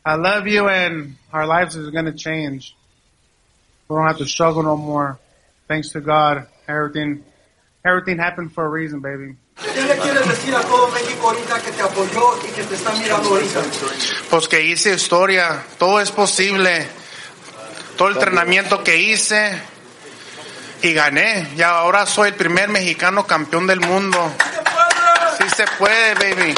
I 0.09 0.15
love 0.15 0.47
you, 0.47 0.71
and 0.71 1.17
our 1.35 1.47
lives 1.47 1.77
is 1.77 1.91
going 1.91 2.07
to 2.07 2.15
change. 2.15 2.75
We 3.89 3.95
don't 3.95 4.07
have 4.07 4.17
to 4.17 4.25
struggle 4.25 4.63
no 4.63 4.75
more. 4.75 5.19
Thanks 5.69 5.91
to 5.91 6.01
God, 6.01 6.47
everything, 6.67 7.23
everything 7.85 8.17
happened 8.17 8.55
for 8.55 8.65
a 8.65 8.69
reason, 8.71 9.01
baby. 9.01 9.37
¿Qué 9.55 9.83
le 9.83 9.97
quieres 9.99 10.27
decir 10.27 10.55
a 10.55 10.63
todo 10.63 10.89
México 10.93 11.29
ahorita 11.29 11.61
que 11.61 11.73
te 11.73 11.83
apoyó 11.83 12.39
y 12.43 12.53
que 12.53 12.63
te 12.63 12.75
está 12.77 12.93
mirando 12.93 13.29
ahorita? 13.29 13.61
Pues 14.31 14.49
que 14.49 14.63
hice 14.63 14.95
historia, 14.95 15.63
todo 15.79 16.01
es 16.01 16.11
posible. 16.11 16.87
Todo 17.99 18.09
el 18.09 18.15
entrenamiento 18.15 18.83
que 18.83 18.97
hice 18.97 19.61
y 20.81 20.95
gané. 20.95 21.51
Y 21.55 21.61
ahora 21.61 22.07
soy 22.07 22.29
el 22.29 22.35
primer 22.35 22.71
mexicano 22.71 23.27
campeón 23.27 23.67
del 23.67 23.81
mundo. 23.81 24.33
Sí 25.37 25.51
se 25.55 25.67
puede, 25.79 26.15
baby. 26.15 26.55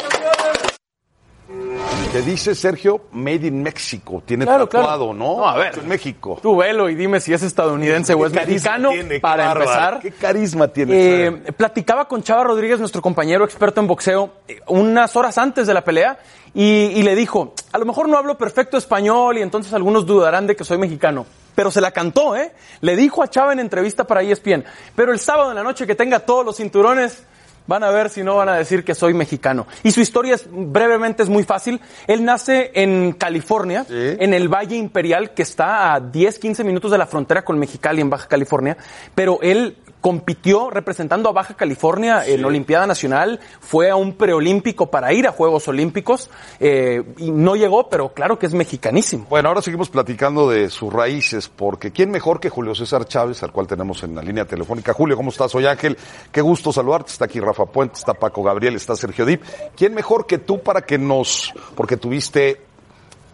Que 2.11 2.21
dice 2.21 2.55
Sergio, 2.55 3.05
Made 3.13 3.47
in 3.47 3.63
Mexico. 3.63 4.21
Tiene 4.25 4.43
Claro, 4.45 4.67
tatuado, 4.67 5.11
claro. 5.11 5.13
¿no? 5.13 5.37
No, 5.37 5.47
a 5.47 5.55
ver. 5.57 5.79
En 5.79 5.87
México. 5.87 6.39
Tú 6.41 6.57
velo 6.57 6.89
y 6.89 6.95
dime 6.95 7.21
si 7.21 7.33
es 7.33 7.41
estadounidense 7.41 8.13
o 8.13 8.25
es 8.25 8.33
¿Qué 8.33 8.39
carisma 8.39 8.71
mexicano. 8.77 8.89
tiene? 8.89 9.19
Para 9.21 9.51
empezar, 9.53 9.99
¿Qué 10.01 10.11
carisma 10.11 10.67
tiene? 10.67 10.93
Eh, 11.27 11.31
platicaba 11.55 12.09
con 12.09 12.21
Chava 12.21 12.43
Rodríguez, 12.43 12.79
nuestro 12.79 13.01
compañero 13.01 13.45
experto 13.45 13.79
en 13.79 13.87
boxeo, 13.87 14.29
eh, 14.49 14.59
unas 14.67 15.15
horas 15.15 15.37
antes 15.37 15.67
de 15.67 15.73
la 15.73 15.85
pelea 15.85 16.19
y, 16.53 16.63
y 16.63 17.01
le 17.03 17.15
dijo, 17.15 17.53
a 17.71 17.77
lo 17.77 17.85
mejor 17.85 18.09
no 18.09 18.17
hablo 18.17 18.37
perfecto 18.37 18.75
español 18.77 19.37
y 19.37 19.41
entonces 19.41 19.73
algunos 19.73 20.05
dudarán 20.05 20.47
de 20.47 20.57
que 20.57 20.65
soy 20.65 20.77
mexicano. 20.77 21.25
Pero 21.55 21.71
se 21.71 21.79
la 21.79 21.91
cantó, 21.91 22.35
¿eh? 22.35 22.51
Le 22.81 22.97
dijo 22.97 23.23
a 23.23 23.29
Chava 23.29 23.53
en 23.53 23.59
entrevista 23.61 24.03
para 24.05 24.21
ESPN, 24.21 24.65
pero 24.97 25.13
el 25.13 25.19
sábado 25.19 25.51
en 25.51 25.55
la 25.55 25.63
noche 25.63 25.87
que 25.87 25.95
tenga 25.95 26.19
todos 26.19 26.45
los 26.45 26.57
cinturones, 26.57 27.23
van 27.67 27.83
a 27.83 27.91
ver 27.91 28.09
si 28.09 28.23
no 28.23 28.35
van 28.35 28.49
a 28.49 28.55
decir 28.55 28.83
que 28.83 28.95
soy 28.95 29.13
mexicano. 29.13 29.67
Y 29.83 29.91
su 29.91 30.01
historia 30.01 30.35
es, 30.35 30.47
brevemente 30.49 31.23
es 31.23 31.29
muy 31.29 31.43
fácil. 31.43 31.79
Él 32.07 32.25
nace 32.25 32.71
en 32.73 33.13
California, 33.13 33.85
en 33.89 34.33
el 34.33 34.47
Valle 34.47 34.75
Imperial, 34.75 35.33
que 35.33 35.43
está 35.43 35.93
a 35.93 35.99
10, 35.99 36.39
15 36.39 36.63
minutos 36.63 36.91
de 36.91 36.97
la 36.97 37.05
frontera 37.05 37.43
con 37.43 37.57
Mexicali 37.59 38.01
en 38.01 38.09
Baja 38.09 38.27
California, 38.27 38.77
pero 39.15 39.39
él 39.41 39.77
compitió 40.01 40.69
representando 40.69 41.29
a 41.29 41.31
Baja 41.31 41.53
California 41.53 42.25
en 42.25 42.43
Olimpiada 42.43 42.87
Nacional, 42.87 43.39
fue 43.59 43.89
a 43.89 43.95
un 43.95 44.13
preolímpico 44.13 44.89
para 44.89 45.13
ir 45.13 45.27
a 45.27 45.31
Juegos 45.31 45.67
Olímpicos 45.67 46.29
eh, 46.59 47.03
y 47.17 47.31
no 47.31 47.55
llegó, 47.55 47.87
pero 47.87 48.09
claro 48.09 48.37
que 48.37 48.47
es 48.47 48.53
mexicanísimo. 48.53 49.27
Bueno, 49.29 49.49
ahora 49.49 49.61
seguimos 49.61 49.89
platicando 49.89 50.49
de 50.49 50.69
sus 50.69 50.91
raíces, 50.91 51.47
porque 51.47 51.91
¿quién 51.91 52.11
mejor 52.11 52.39
que 52.39 52.49
Julio 52.49 52.73
César 52.73 53.05
Chávez, 53.05 53.43
al 53.43 53.51
cual 53.51 53.67
tenemos 53.67 54.03
en 54.03 54.15
la 54.15 54.21
línea 54.21 54.45
telefónica? 54.45 54.93
Julio, 54.93 55.15
¿cómo 55.15 55.29
estás? 55.29 55.51
Soy 55.51 55.67
Ángel, 55.67 55.97
qué 56.31 56.41
gusto 56.41 56.73
saludarte. 56.73 57.11
Está 57.11 57.25
aquí 57.25 57.39
Rafa 57.39 57.65
Puente, 57.65 57.95
está 57.95 58.13
Paco 58.13 58.41
Gabriel, 58.43 58.75
está 58.75 58.95
Sergio 58.95 59.25
Dip. 59.25 59.43
¿Quién 59.75 59.93
mejor 59.93 60.25
que 60.25 60.39
tú 60.39 60.61
para 60.61 60.81
que 60.81 60.97
nos, 60.97 61.53
porque 61.75 61.97
tuviste 61.97 62.70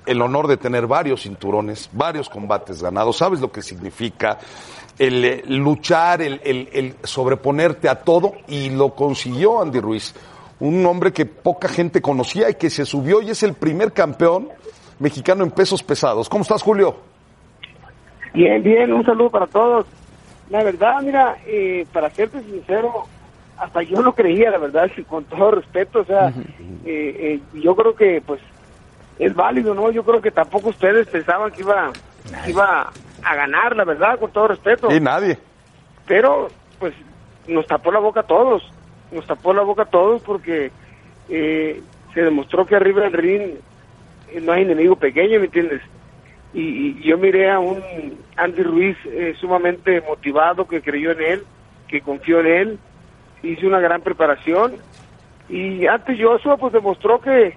el 0.07 0.21
honor 0.21 0.47
de 0.47 0.57
tener 0.57 0.87
varios 0.87 1.21
cinturones, 1.23 1.89
varios 1.93 2.29
combates 2.29 2.81
ganados, 2.81 3.17
sabes 3.17 3.39
lo 3.41 3.51
que 3.51 3.61
significa 3.61 4.37
el 4.97 5.23
eh, 5.25 5.43
luchar, 5.47 6.21
el, 6.21 6.41
el- 6.43 6.69
el 6.73 6.95
sobreponerte 7.03 7.87
a 7.89 7.95
todo, 8.01 8.33
y 8.47 8.69
lo 8.71 8.95
consiguió 8.95 9.61
Andy 9.61 9.79
Ruiz, 9.79 10.15
un 10.59 10.83
hombre 10.87 11.13
que 11.13 11.25
poca 11.27 11.67
gente 11.67 12.01
conocía 12.01 12.49
y 12.49 12.55
que 12.55 12.69
se 12.71 12.85
subió 12.85 13.21
y 13.21 13.29
es 13.29 13.43
el 13.43 13.53
primer 13.53 13.93
campeón 13.93 14.49
mexicano 14.99 15.43
en 15.43 15.51
pesos 15.51 15.83
pesados. 15.83 16.27
¿Cómo 16.29 16.41
estás, 16.41 16.63
Julio? 16.63 16.95
Bien, 18.33 18.61
bien, 18.63 18.91
un 18.93 19.05
saludo 19.05 19.29
para 19.29 19.47
todos. 19.47 19.85
La 20.49 20.63
verdad, 20.63 21.01
mira, 21.03 21.37
eh, 21.45 21.85
para 21.91 22.09
serte 22.09 22.41
sincero, 22.43 23.03
hasta 23.57 23.81
yo 23.83 24.01
no 24.01 24.13
creía, 24.13 24.49
la 24.51 24.57
verdad, 24.57 24.89
con 25.09 25.23
todo 25.25 25.51
respeto, 25.51 25.99
o 25.99 26.05
sea, 26.05 26.29
eh, 26.29 26.33
eh, 26.85 27.39
yo 27.61 27.75
creo 27.75 27.95
que, 27.95 28.21
pues, 28.25 28.39
es 29.19 29.33
válido, 29.35 29.73
¿no? 29.73 29.91
Yo 29.91 30.03
creo 30.03 30.21
que 30.21 30.31
tampoco 30.31 30.69
ustedes 30.69 31.07
pensaban 31.07 31.51
que 31.51 31.61
iba, 31.61 31.91
que 32.43 32.51
iba 32.51 32.91
a 33.23 33.35
ganar, 33.35 33.75
la 33.75 33.83
verdad, 33.83 34.19
con 34.19 34.31
todo 34.31 34.49
respeto. 34.49 34.91
Y 34.91 34.99
nadie. 34.99 35.37
Pero, 36.05 36.47
pues, 36.79 36.93
nos 37.47 37.65
tapó 37.67 37.91
la 37.91 37.99
boca 37.99 38.21
a 38.21 38.27
todos, 38.27 38.63
nos 39.11 39.25
tapó 39.25 39.53
la 39.53 39.63
boca 39.63 39.83
a 39.83 39.89
todos 39.89 40.21
porque 40.21 40.71
eh, 41.29 41.81
se 42.13 42.21
demostró 42.21 42.65
que 42.65 42.75
arriba 42.75 43.01
del 43.01 43.13
ring 43.13 43.41
eh, 44.31 44.41
no 44.41 44.51
hay 44.51 44.63
enemigo 44.63 44.95
pequeño, 44.95 45.39
¿me 45.39 45.45
entiendes? 45.45 45.81
Y, 46.53 46.61
y 46.61 47.03
yo 47.03 47.17
miré 47.17 47.51
a 47.51 47.59
un 47.59 47.81
Andy 48.35 48.63
Ruiz 48.63 48.97
eh, 49.05 49.35
sumamente 49.39 50.01
motivado, 50.01 50.67
que 50.67 50.81
creyó 50.81 51.11
en 51.11 51.21
él, 51.21 51.43
que 51.87 52.01
confió 52.01 52.39
en 52.39 52.47
él, 52.47 52.79
hizo 53.43 53.67
una 53.67 53.79
gran 53.79 54.01
preparación 54.01 54.75
y 55.49 55.85
antes 55.87 56.17
Joshua 56.19 56.57
pues 56.57 56.73
demostró 56.73 57.19
que 57.21 57.55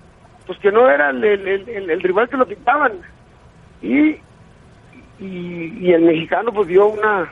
pues 0.51 0.59
que 0.59 0.73
no 0.73 0.91
era 0.91 1.11
el, 1.11 1.23
el- 1.23 1.69
el- 1.91 2.01
rival 2.03 2.29
que 2.29 2.37
lo 2.37 2.45
pintaban 2.45 2.95
y, 3.81 4.17
y, 5.21 5.93
el 5.93 6.03
mexicano 6.03 6.53
pues 6.53 6.67
dio 6.67 6.89
una 6.89 7.31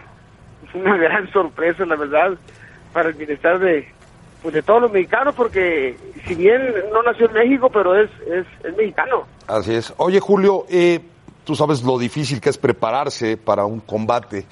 una 0.72 0.96
gran 1.04 1.28
sorpresa 1.32 1.84
la 1.84 1.96
verdad 1.96 2.38
para 2.92 3.08
el 3.08 3.16
bienestar 3.16 3.58
de 3.58 3.88
pues 4.40 4.54
de 4.54 4.62
todos 4.62 4.82
los 4.82 4.92
mexicanos 4.92 5.34
porque 5.34 5.96
si 6.28 6.36
bien 6.36 6.62
no 6.92 7.02
nació 7.02 7.26
en 7.26 7.32
México 7.32 7.68
pero 7.70 7.96
es 8.00 8.08
es, 8.28 8.46
es 8.64 8.76
mexicano 8.76 9.24
Así 9.48 9.74
es. 9.74 9.92
Oye, 9.96 10.20
Julio, 10.20 10.64
eh, 10.70 11.00
tú 11.42 11.56
sabes 11.56 11.82
lo 11.82 11.98
difícil 11.98 12.40
que 12.40 12.50
es 12.50 12.58
prepararse 12.58 13.36
para 13.36 13.64
un 13.64 13.80
combate. 13.80 14.44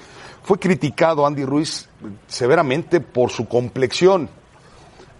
Fue 0.43 0.59
criticado 0.59 1.25
Andy 1.25 1.45
Ruiz 1.45 1.87
severamente 2.25 2.99
por 2.99 3.29
su 3.29 3.47
complexión, 3.47 4.27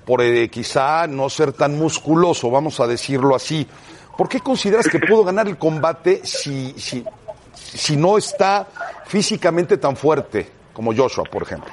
por 0.07 0.21
eh, 0.21 0.47
quizá 0.49 1.05
no 1.05 1.29
ser 1.29 1.51
tan 1.51 1.77
musculoso, 1.77 2.49
vamos 2.49 2.79
a 2.79 2.87
decirlo 2.87 3.35
así. 3.35 3.67
¿Por 4.17 4.27
qué 4.29 4.39
consideras 4.39 4.87
que 4.87 4.97
pudo 4.99 5.23
ganar 5.25 5.47
el 5.47 5.57
combate 5.57 6.21
si, 6.23 6.71
si, 6.79 7.03
si 7.53 7.95
no 7.97 8.17
está 8.17 8.65
físicamente 9.05 9.77
tan 9.77 9.95
fuerte 9.95 10.47
como 10.73 10.95
Joshua, 10.95 11.25
por 11.29 11.43
ejemplo? 11.43 11.71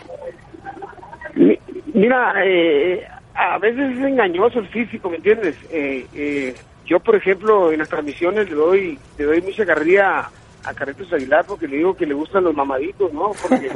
Mi- 1.35 1.59
Mira, 1.95 2.35
eh, 2.45 3.07
a 3.35 3.57
veces 3.59 3.97
es 3.97 4.05
engañoso 4.05 4.59
el 4.59 4.69
físico, 4.69 5.09
¿me 5.11 5.17
entiendes? 5.17 5.55
Eh, 5.71 6.07
eh, 6.13 6.55
yo, 6.87 6.99
por 7.01 7.15
ejemplo, 7.15 7.71
en 7.73 7.79
las 7.79 7.89
transmisiones 7.89 8.49
le 8.51 8.57
doy, 8.57 8.99
le 9.17 9.25
doy 9.25 9.41
mucha 9.43 9.65
carrilla 9.65 10.29
a 10.65 10.75
Carretos 10.75 11.13
Aguilar 11.13 11.45
porque 11.47 11.69
le 11.69 11.77
digo 11.77 11.95
que 11.95 12.07
le 12.07 12.15
gustan 12.15 12.45
los 12.45 12.55
mamaditos, 12.55 13.13
¿no? 13.13 13.33
Porque, 13.41 13.71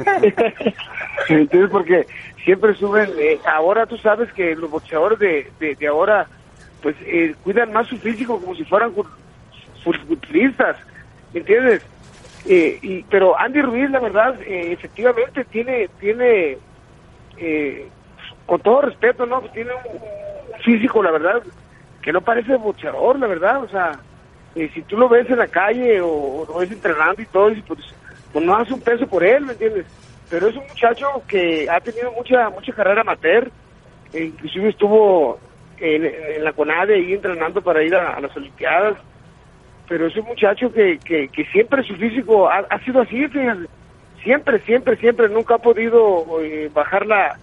¿me 1.29 1.35
entiendes? 1.41 1.69
Porque 1.71 2.07
siempre 2.43 2.73
suben, 2.75 3.11
eh, 3.17 3.39
ahora 3.45 3.85
tú 3.85 3.97
sabes 3.97 4.31
que 4.33 4.55
los 4.55 4.69
boxeadores 4.71 5.19
de, 5.19 5.87
ahora, 5.87 6.27
pues, 6.81 6.95
eh, 7.01 7.35
cuidan 7.43 7.71
más 7.71 7.87
su 7.87 7.97
físico 7.99 8.39
como 8.39 8.55
si 8.55 8.65
fueran 8.65 8.93
fut- 8.95 9.07
futbolistas, 9.83 10.77
¿me 11.31 11.41
entiendes? 11.41 11.81
Eh, 12.45 12.79
y, 12.81 13.03
pero 13.03 13.37
Andy 13.39 13.61
Ruiz, 13.61 13.89
la 13.91 13.99
verdad, 13.99 14.41
eh, 14.41 14.71
efectivamente 14.71 15.45
tiene, 15.45 15.89
tiene, 15.99 16.57
eh, 17.37 17.87
con 18.47 18.61
todo 18.61 18.81
respeto, 18.81 19.25
¿no? 19.27 19.41
Tiene 19.53 19.71
un 19.73 20.61
físico, 20.63 21.03
la 21.03 21.11
verdad, 21.11 21.43
que 22.01 22.11
no 22.11 22.21
parece 22.21 22.55
boxeador, 22.55 23.19
la 23.19 23.27
verdad, 23.27 23.63
o 23.63 23.67
sea, 23.69 23.99
eh, 24.55 24.69
si 24.73 24.81
tú 24.83 24.97
lo 24.97 25.07
ves 25.07 25.29
en 25.29 25.37
la 25.37 25.47
calle 25.47 26.01
o, 26.01 26.45
lo 26.47 26.59
ves 26.59 26.71
entrenando 26.71 27.21
y 27.21 27.25
todo, 27.25 27.51
y 27.51 27.61
pues, 27.61 27.79
pues 28.33 28.45
no 28.45 28.55
hace 28.55 28.73
un 28.73 28.81
peso 28.81 29.07
por 29.07 29.23
él, 29.23 29.45
¿me 29.45 29.53
entiendes? 29.53 29.85
Pero 30.29 30.47
es 30.47 30.55
un 30.55 30.67
muchacho 30.67 31.07
que 31.27 31.67
ha 31.69 31.79
tenido 31.79 32.11
mucha 32.11 32.49
mucha 32.49 32.73
carrera 32.73 33.01
amateur, 33.01 33.49
inclusive 34.13 34.69
estuvo 34.69 35.39
en, 35.79 36.43
la 36.43 36.53
CONADE 36.53 36.95
ahí 36.95 37.13
entrenando 37.13 37.61
para 37.61 37.83
ir 37.83 37.95
a, 37.95 38.19
las 38.19 38.35
Olimpiadas, 38.35 38.97
pero 39.87 40.07
es 40.07 40.15
un 40.17 40.25
muchacho 40.25 40.71
que, 40.71 40.99
que, 40.99 41.45
siempre 41.51 41.83
su 41.83 41.95
físico 41.95 42.49
ha, 42.49 42.59
ha 42.69 42.79
sido 42.83 43.01
así, 43.01 43.27
fíjate. 43.27 43.65
siempre, 44.23 44.59
siempre, 44.59 44.97
siempre, 44.97 45.29
nunca 45.29 45.55
ha 45.55 45.59
podido 45.59 46.25
eh, 46.43 46.69
bajar 46.73 47.05
la, 47.07 47.37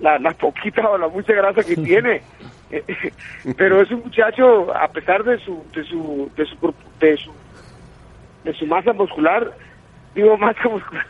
la, 0.00 0.18
la 0.18 0.30
poquita 0.32 0.88
o 0.90 0.98
la 0.98 1.08
mucha 1.08 1.32
grasa 1.32 1.62
que 1.62 1.76
tiene. 1.84 2.22
Pero 3.56 3.80
es 3.80 3.90
un 3.90 4.00
muchacho, 4.00 4.74
a 4.74 4.88
pesar 4.88 5.22
de 5.24 5.38
su, 5.38 5.64
de 5.74 5.84
su, 5.84 6.30
de 6.36 6.44
su, 6.46 6.74
de 7.00 7.16
su, 7.16 7.30
de 8.44 8.52
su 8.54 8.66
masa 8.66 8.92
muscular, 8.92 9.52
digo 10.16 10.36
masa 10.38 10.68
muscular, 10.68 11.06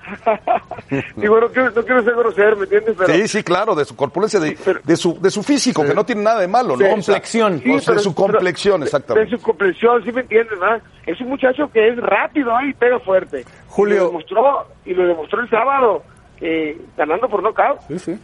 digo 1.17 1.41
no 1.41 1.49
quiero, 1.49 1.71
no 1.71 1.83
quiero 1.83 2.03
ser 2.05 2.15
grosero, 2.15 2.57
¿me 2.57 2.65
entiendes? 2.65 2.95
Pero, 2.99 3.13
sí, 3.15 3.29
sí, 3.29 3.43
claro, 3.43 3.75
de 3.75 3.85
su 3.87 3.97
corpulencia, 3.97 4.39
de, 4.39 4.57
de 4.85 4.97
su, 4.97 5.19
de 5.21 5.31
su 5.31 5.43
físico, 5.43 5.83
que 5.85 5.95
no 5.95 6.05
tiene 6.05 6.23
nada 6.23 6.41
de 6.41 6.49
malo, 6.49 6.75
¿no? 6.77 6.79
Sea, 6.79 6.91
complexión. 6.91 7.61
Sí, 7.63 7.71
o 7.71 7.79
sea, 7.79 7.87
pero- 7.87 7.97
de 7.99 8.03
su 8.05 8.15
complexión, 8.15 8.81
de 8.81 8.85
exactamente. 8.87 9.37
su 9.37 9.43
complexión, 9.43 10.05
sí 10.05 10.13
me 10.13 10.21
entiendes. 10.21 10.59
Es 11.07 11.19
un 11.23 11.29
muchacho 11.29 11.71
que 11.73 11.89
es 11.89 11.97
rápido 11.99 12.51
¿eh? 12.61 12.69
y 12.69 12.75
pega 12.75 12.99
fuerte. 13.01 13.45
Julio. 13.69 13.95
Y 13.95 13.99
lo 14.01 14.07
demostró, 14.09 14.67
y 14.85 14.95
lo 14.95 15.07
demostró 15.07 15.41
el 15.41 15.49
sábado, 15.49 16.03
eh, 16.41 16.79
ganando 16.99 17.29
por 17.29 17.43
nocaut. 17.43 17.81
Sí, 17.89 17.99
sí. 17.99 18.19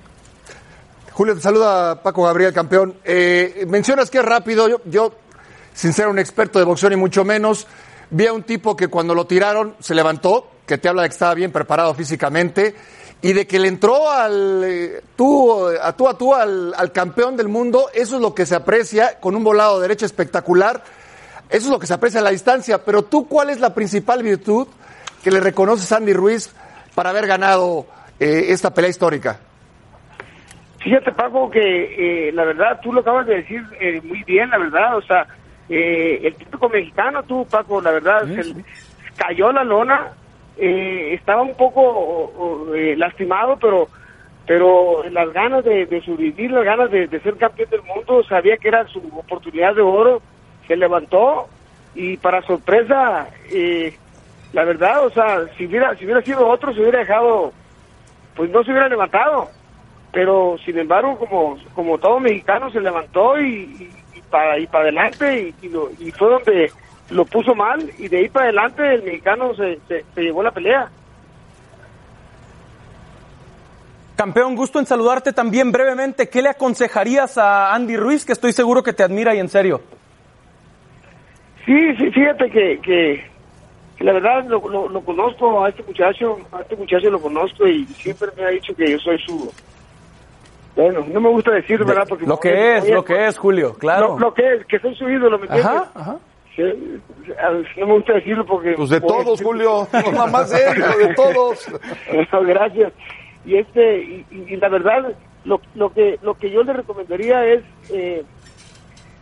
Julio, 1.13 1.35
te 1.35 1.43
saluda 1.43 2.03
Paco 2.03 2.23
Gabriel, 2.23 2.55
campeón. 2.55 2.95
Eh, 3.05 3.67
mencionas 3.69 4.11
que 4.11 4.19
es 4.19 4.25
rápido. 4.25 4.67
Yo, 4.67 4.81
yo, 4.87 5.13
sin 5.75 5.93
ser 5.93 6.09
un 6.09 6.19
experto 6.19 6.59
de 6.59 6.65
boxeo 6.65 6.89
ni 6.89 6.97
mucho 6.97 7.23
menos, 7.23 7.67
vi 8.11 8.27
a 8.27 8.33
un 8.33 8.45
tipo 8.45 8.75
que 8.75 8.89
cuando 8.89 9.15
lo 9.15 9.27
tiraron 9.27 9.77
se 9.79 9.95
levantó 9.95 10.49
que 10.65 10.79
te 10.79 10.89
habla 10.89 11.03
de 11.03 11.09
que 11.09 11.13
estaba 11.13 11.35
bien 11.35 11.53
preparado 11.53 11.93
físicamente 11.95 12.75
y 13.21 13.35
de 13.35 13.47
que 13.47 13.59
le 13.59 13.69
entró 13.69 14.11
al 14.11 14.63
eh, 14.65 15.03
tú 15.15 15.69
a 15.69 15.95
tú 15.95 16.09
a 16.09 16.17
tú 16.17 16.35
al, 16.35 16.73
al 16.75 16.93
campeón 16.93 17.37
del 17.37 17.49
mundo, 17.49 17.91
eso 17.93 18.17
es 18.17 18.23
lo 18.23 18.35
que 18.35 18.47
se 18.47 18.55
aprecia 18.55 19.21
con 19.21 19.37
un 19.37 19.45
volado 19.45 19.77
de 19.77 19.83
derecha 19.83 20.07
espectacular. 20.07 20.83
Eso 21.51 21.67
es 21.67 21.71
lo 21.71 21.79
que 21.79 21.87
se 21.87 21.93
aprecia 21.93 22.21
a 22.21 22.23
la 22.23 22.31
distancia, 22.31 22.83
pero 22.87 23.03
tú 23.03 23.29
cuál 23.29 23.51
es 23.51 23.61
la 23.61 23.75
principal 23.75 24.23
virtud 24.23 24.67
que 25.23 25.31
le 25.31 25.41
reconoces 25.41 25.93
a 25.93 25.99
Andy 25.99 26.15
Ruiz 26.15 26.51
para 26.95 27.11
haber 27.11 27.27
ganado 27.27 27.85
eh, 28.19 28.47
esta 28.49 28.73
pelea 28.73 28.89
histórica? 28.89 29.39
Fíjate, 30.83 31.13
Paco, 31.13 31.51
que 31.51 32.29
eh, 32.29 32.33
la 32.33 32.45
verdad, 32.45 32.81
tú 32.83 32.93
lo 32.93 33.01
acabas 33.01 33.27
de 33.27 33.37
decir 33.37 33.63
eh, 33.81 34.01
muy 34.05 34.23
bien, 34.25 34.51
la 34.51 34.59
verdad, 34.59 34.97
o 34.97 35.03
sea, 35.03 35.27
eh, 35.69 36.21
el 36.25 36.35
típico 36.35 36.69
mexicano, 36.69 37.23
tú, 37.23 37.47
Paco, 37.49 37.81
la 37.81 37.93
verdad, 37.93 38.27
se- 38.35 38.65
cayó 39.17 39.53
la 39.53 39.63
lona, 39.63 40.09
eh, 40.57 41.15
estaba 41.15 41.43
un 41.43 41.55
poco 41.55 41.81
o- 41.83 42.33
o, 42.71 42.75
eh, 42.75 42.97
lastimado, 42.97 43.57
pero 43.61 43.89
pero 44.45 45.05
las 45.11 45.33
ganas 45.33 45.65
de, 45.65 45.87
de 45.87 46.01
sobrevivir, 46.03 46.51
las 46.51 46.65
ganas 46.65 46.91
de, 46.91 47.07
de 47.07 47.21
ser 47.21 47.37
campeón 47.37 47.71
del 47.71 47.83
mundo, 47.83 48.25
sabía 48.25 48.57
que 48.57 48.67
era 48.69 48.85
su 48.89 48.99
oportunidad 49.17 49.73
de 49.77 49.83
oro, 49.83 50.21
se 50.67 50.75
levantó 50.75 51.47
y 51.95 52.17
para 52.17 52.43
sorpresa, 52.43 53.29
eh, 53.53 53.97
la 54.53 54.65
verdad, 54.65 55.07
o 55.07 55.11
sea, 55.11 55.47
si 55.57 55.67
hubiera, 55.67 55.95
si 55.97 56.05
hubiera 56.07 56.23
sido 56.23 56.49
otro, 56.49 56.75
se 56.75 56.81
hubiera 56.81 56.99
dejado, 56.99 57.53
pues 58.35 58.51
no 58.51 58.65
se 58.65 58.73
hubiera 58.73 58.89
levantado 58.89 59.49
pero 60.13 60.57
sin 60.65 60.79
embargo 60.79 61.19
como 61.19 61.57
como 61.75 61.99
todo 61.99 62.21
mexicano 62.21 62.71
se 62.71 62.81
levantó 62.81 63.39
y, 63.41 63.91
y, 64.15 64.19
y 64.19 64.21
para 64.31 64.59
y 64.59 64.67
para 64.67 64.85
adelante 64.85 65.55
y, 65.63 65.69
lo- 65.69 65.91
y 65.99 66.11
fue 66.13 66.29
donde 66.29 66.71
lo 67.11 67.25
puso 67.25 67.55
mal 67.55 67.91
y 67.99 68.09
de 68.09 68.19
ahí 68.19 68.29
para 68.29 68.45
adelante 68.47 68.95
el 68.95 69.03
mexicano 69.03 69.55
se, 69.55 69.79
se, 69.89 70.05
se 70.15 70.21
llevó 70.23 70.43
la 70.43 70.51
pelea 70.51 70.91
Campeón, 74.17 74.55
gusto 74.55 74.79
en 74.79 74.87
saludarte 74.87 75.33
también 75.33 75.73
brevemente. 75.73 76.29
¿Qué 76.29 76.43
le 76.43 76.51
aconsejarías 76.51 77.39
a 77.39 77.75
Andy 77.75 77.97
Ruiz, 77.97 78.25
que 78.25 78.33
estoy 78.33 78.53
seguro 78.53 78.83
que 78.83 78.93
te 78.93 79.03
admira 79.03 79.35
y 79.35 79.39
en 79.41 79.49
serio? 79.49 79.81
sí 81.65 81.97
sí 81.97 82.11
fíjate 82.11 82.51
que, 82.51 82.79
que, 82.81 83.25
que 83.97 84.05
la 84.05 84.13
verdad 84.13 84.45
lo, 84.47 84.69
lo, 84.69 84.89
lo 84.89 85.01
conozco 85.01 85.65
a 85.65 85.69
este 85.71 85.83
muchacho 85.85 86.37
a 86.53 86.61
este 86.61 86.77
muchacho 86.77 87.09
lo 87.11 87.21
conozco 87.21 87.67
y 87.67 87.85
siempre 87.87 88.29
me 88.37 88.45
ha 88.45 88.49
dicho 88.49 88.75
que 88.75 88.91
yo 88.91 88.99
soy 88.99 89.19
su 89.19 89.53
bueno 90.77 91.05
no 91.13 91.21
me 91.21 91.29
gusta 91.29 91.51
decir 91.53 91.85
verdad 91.85 92.07
porque 92.09 92.27
Lo 92.27 92.39
que 92.39 92.77
es, 92.79 92.89
lo 92.89 93.05
que 93.05 93.27
es, 93.27 93.37
Julio, 93.39 93.75
claro. 93.75 94.11
lo, 94.19 94.19
lo 94.29 94.35
que 94.35 94.55
es 94.55 94.67
que 94.67 94.79
soy 94.79 94.95
su 94.95 95.09
ídolo 95.09 95.39
me 95.39 95.45
entiendes 95.47 95.67
Ajá, 95.67 95.91
ajá. 95.95 96.17
Sí, 96.55 96.63
no 97.79 97.87
me 97.87 97.93
gusta 97.95 98.13
decirlo 98.13 98.45
porque 98.45 98.73
Pues 98.75 98.91
de 98.91 99.01
todos, 99.01 99.41
Julio, 99.43 99.89
no 99.93 100.13
nada 100.13 100.27
más 100.27 100.51
de 100.51 100.59
él, 100.63 100.75
pero 100.77 100.99
de 101.09 101.15
todos. 101.15 101.67
No, 102.33 102.43
gracias. 102.43 102.93
Y 103.47 103.57
este 103.57 103.99
y, 104.03 104.27
y- 104.31 104.45
y 104.55 104.57
la 104.57 104.69
verdad 104.69 105.15
lo, 105.45 105.61
lo 105.75 105.93
que 105.93 106.19
lo 106.23 106.35
que 106.35 106.51
yo 106.51 106.63
le 106.63 106.73
recomendaría 106.75 107.45
es 107.47 107.63
eh, 107.89 108.23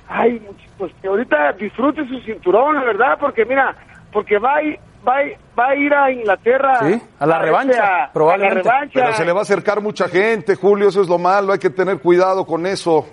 ay 0.08 0.42
pues 0.76 0.92
que 1.00 1.08
ahorita 1.08 1.52
disfrute 1.52 2.06
su 2.08 2.18
cinturón, 2.20 2.74
la 2.74 2.82
verdad, 2.84 3.16
porque 3.20 3.44
mira, 3.44 3.74
porque 4.12 4.38
va 4.38 4.60
ir, 4.62 4.78
va 5.06 5.16
a 5.16 5.24
ir, 5.24 5.36
va 5.58 5.68
a, 5.68 5.74
ir 5.76 5.94
a 5.94 6.10
Inglaterra 6.10 6.78
Sí, 6.88 7.00
a 7.18 7.26
la 7.26 7.38
revancha, 7.38 8.04
a- 8.04 8.12
probablemente. 8.12 8.60
a 8.60 8.64
la 8.64 8.78
revancha. 8.78 9.00
Pero 9.00 9.12
se 9.14 9.24
le 9.24 9.32
va 9.32 9.38
a 9.40 9.42
acercar 9.42 9.80
mucha 9.80 10.08
gente, 10.08 10.54
Julio, 10.56 10.88
eso 10.88 11.00
es 11.00 11.08
lo 11.08 11.18
malo, 11.18 11.52
hay 11.52 11.58
que 11.58 11.70
tener 11.70 11.98
cuidado 11.98 12.44
con 12.46 12.66
eso. 12.66 13.06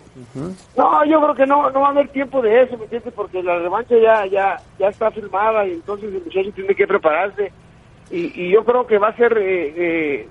No, 0.75 1.05
yo 1.05 1.21
creo 1.21 1.35
que 1.35 1.45
no, 1.45 1.69
no 1.69 1.81
va 1.81 1.87
a 1.87 1.91
haber 1.91 2.09
tiempo 2.09 2.41
de 2.41 2.63
eso, 2.63 2.77
¿me 2.77 2.83
entiendes? 2.85 3.13
Porque 3.13 3.41
la 3.43 3.57
revancha 3.59 3.95
ya, 4.01 4.25
ya, 4.25 4.59
ya 4.79 4.87
está 4.89 5.11
firmada 5.11 5.65
y 5.65 5.73
entonces 5.73 6.13
el 6.13 6.23
muchacho 6.23 6.51
tiene 6.53 6.75
que 6.75 6.87
prepararse. 6.87 7.51
Y, 8.09 8.41
y 8.45 8.51
yo 8.51 8.63
creo 8.63 8.87
que 8.87 8.97
va 8.97 9.09
a 9.09 9.15
ser 9.15 9.37
eh, 9.37 9.73
eh, 9.77 10.27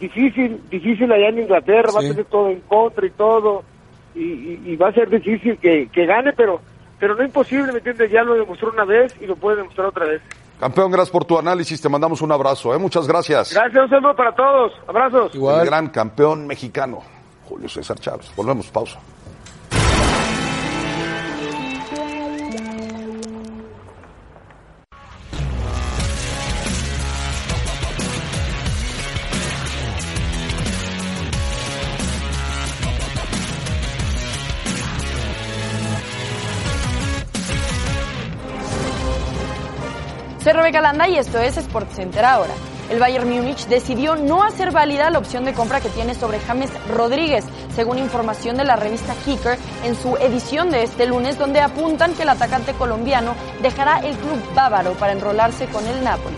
difícil, 0.00 0.60
difícil 0.70 1.10
allá 1.10 1.28
en 1.28 1.40
Inglaterra, 1.40 1.90
va 1.94 2.00
a 2.00 2.02
tener 2.02 2.24
todo 2.26 2.50
en 2.50 2.60
contra 2.60 3.06
y 3.06 3.10
todo. 3.10 3.64
Y, 4.14 4.20
y- 4.22 4.62
y 4.66 4.76
va 4.76 4.88
a 4.88 4.92
ser 4.92 5.08
difícil 5.10 5.58
que, 5.58 5.88
que 5.92 6.06
gane, 6.06 6.32
pero, 6.32 6.60
pero 6.98 7.14
no 7.14 7.24
imposible, 7.24 7.72
¿me 7.72 7.78
entiendes? 7.78 8.10
Ya 8.10 8.22
lo 8.22 8.34
demostró 8.34 8.70
una 8.70 8.84
vez 8.84 9.14
y 9.20 9.26
lo 9.26 9.36
puede 9.36 9.58
demostrar 9.58 9.86
otra 9.88 10.06
vez. 10.06 10.22
Campeón, 10.58 10.90
gracias 10.90 11.10
por 11.10 11.24
tu 11.24 11.38
análisis, 11.38 11.80
te 11.80 11.88
mandamos 11.88 12.20
un 12.20 12.32
abrazo, 12.32 12.74
¿eh? 12.74 12.78
muchas 12.78 13.06
gracias. 13.06 13.54
Gracias, 13.54 13.84
un 13.84 13.90
saludo 13.90 14.16
para 14.16 14.34
todos. 14.34 14.72
Abrazos. 14.88 15.32
El 15.34 15.66
gran 15.66 15.88
campeón 15.88 16.46
mexicano, 16.46 17.00
Julio 17.44 17.68
César 17.68 17.98
Chávez. 18.00 18.32
Volvemos, 18.34 18.66
pausa. 18.68 18.98
Rebeca 40.70 41.08
y 41.08 41.16
esto 41.16 41.38
es 41.38 41.56
Sports 41.56 41.96
Center 41.96 42.22
ahora. 42.26 42.52
El 42.90 42.98
Bayern 42.98 43.26
Múnich 43.26 43.66
decidió 43.68 44.16
no 44.16 44.42
hacer 44.42 44.70
válida 44.70 45.08
la 45.08 45.18
opción 45.18 45.46
de 45.46 45.54
compra 45.54 45.80
que 45.80 45.88
tiene 45.88 46.14
sobre 46.14 46.40
James 46.40 46.70
Rodríguez, 46.94 47.46
según 47.74 47.96
información 47.96 48.58
de 48.58 48.64
la 48.64 48.76
revista 48.76 49.14
Kicker 49.24 49.56
en 49.84 49.96
su 49.96 50.16
edición 50.18 50.70
de 50.70 50.82
este 50.82 51.06
lunes, 51.06 51.38
donde 51.38 51.62
apuntan 51.62 52.12
que 52.12 52.24
el 52.24 52.28
atacante 52.28 52.74
colombiano 52.74 53.34
dejará 53.62 54.00
el 54.00 54.14
club 54.18 54.38
bávaro 54.54 54.92
para 54.92 55.12
enrolarse 55.12 55.64
con 55.68 55.86
el 55.86 56.04
Napoli. 56.04 56.36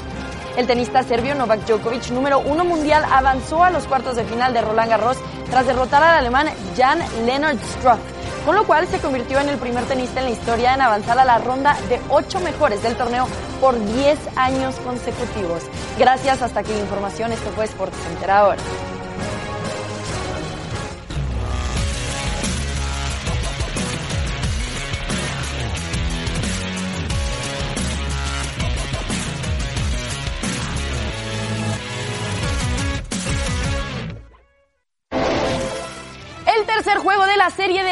El 0.56 0.68
tenista 0.68 1.02
serbio 1.02 1.34
Novak 1.34 1.66
Djokovic, 1.66 2.10
número 2.10 2.38
uno 2.38 2.64
mundial, 2.64 3.04
avanzó 3.10 3.64
a 3.64 3.70
los 3.70 3.84
cuartos 3.88 4.14
de 4.14 4.24
final 4.24 4.52
de 4.52 4.62
Roland 4.62 4.90
Garros 4.90 5.16
tras 5.50 5.66
derrotar 5.66 6.04
al 6.04 6.18
alemán 6.18 6.46
Jan 6.76 7.00
Lennart 7.26 7.58
Struff, 7.64 7.98
con 8.44 8.54
lo 8.54 8.64
cual 8.64 8.86
se 8.88 8.98
convirtió 8.98 9.38
en 9.40 9.48
el 9.48 9.58
primer 9.58 9.84
tenista 9.84 10.20
en 10.20 10.26
la 10.26 10.32
historia 10.32 10.74
en 10.74 10.80
avanzar 10.80 11.18
a 11.18 11.24
la 11.24 11.38
ronda 11.38 11.76
de 11.88 12.00
ocho 12.08 12.40
mejores 12.40 12.82
del 12.82 12.96
torneo 12.96 13.26
por 13.60 13.78
10 13.94 14.18
años 14.36 14.76
consecutivos. 14.76 15.62
Gracias, 15.98 16.42
hasta 16.42 16.60
aquí 16.60 16.72
la 16.72 16.80
información. 16.80 17.32
Esto 17.32 17.50
fue 17.50 17.64
Sports 17.64 17.96
Center 18.06 18.30
ahora. 18.30 18.60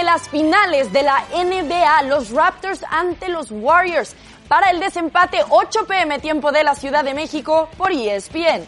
Las 0.08 0.30
finales 0.30 0.90
de 0.90 1.02
la 1.02 1.22
NBA, 1.34 2.04
los 2.04 2.30
Raptors 2.30 2.82
ante 2.90 3.28
los 3.28 3.50
Warriors, 3.50 4.16
para 4.48 4.70
el 4.70 4.80
desempate 4.80 5.40
8 5.50 5.86
pm 5.86 6.18
tiempo 6.18 6.50
de 6.50 6.64
la 6.64 6.74
Ciudad 6.74 7.04
de 7.04 7.12
México 7.12 7.68
por 7.76 7.92
ESPN. 7.92 8.66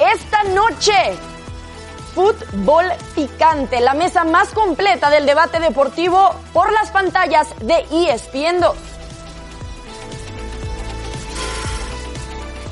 Esta 0.00 0.42
noche, 0.52 0.92
Fútbol 2.16 2.86
Picante, 3.14 3.80
la 3.80 3.94
mesa 3.94 4.24
más 4.24 4.48
completa 4.48 5.10
del 5.10 5.26
debate 5.26 5.60
deportivo 5.60 6.34
por 6.52 6.72
las 6.72 6.90
pantallas 6.90 7.46
de 7.60 7.86
ESPN 7.92 8.60
2. 8.62 8.89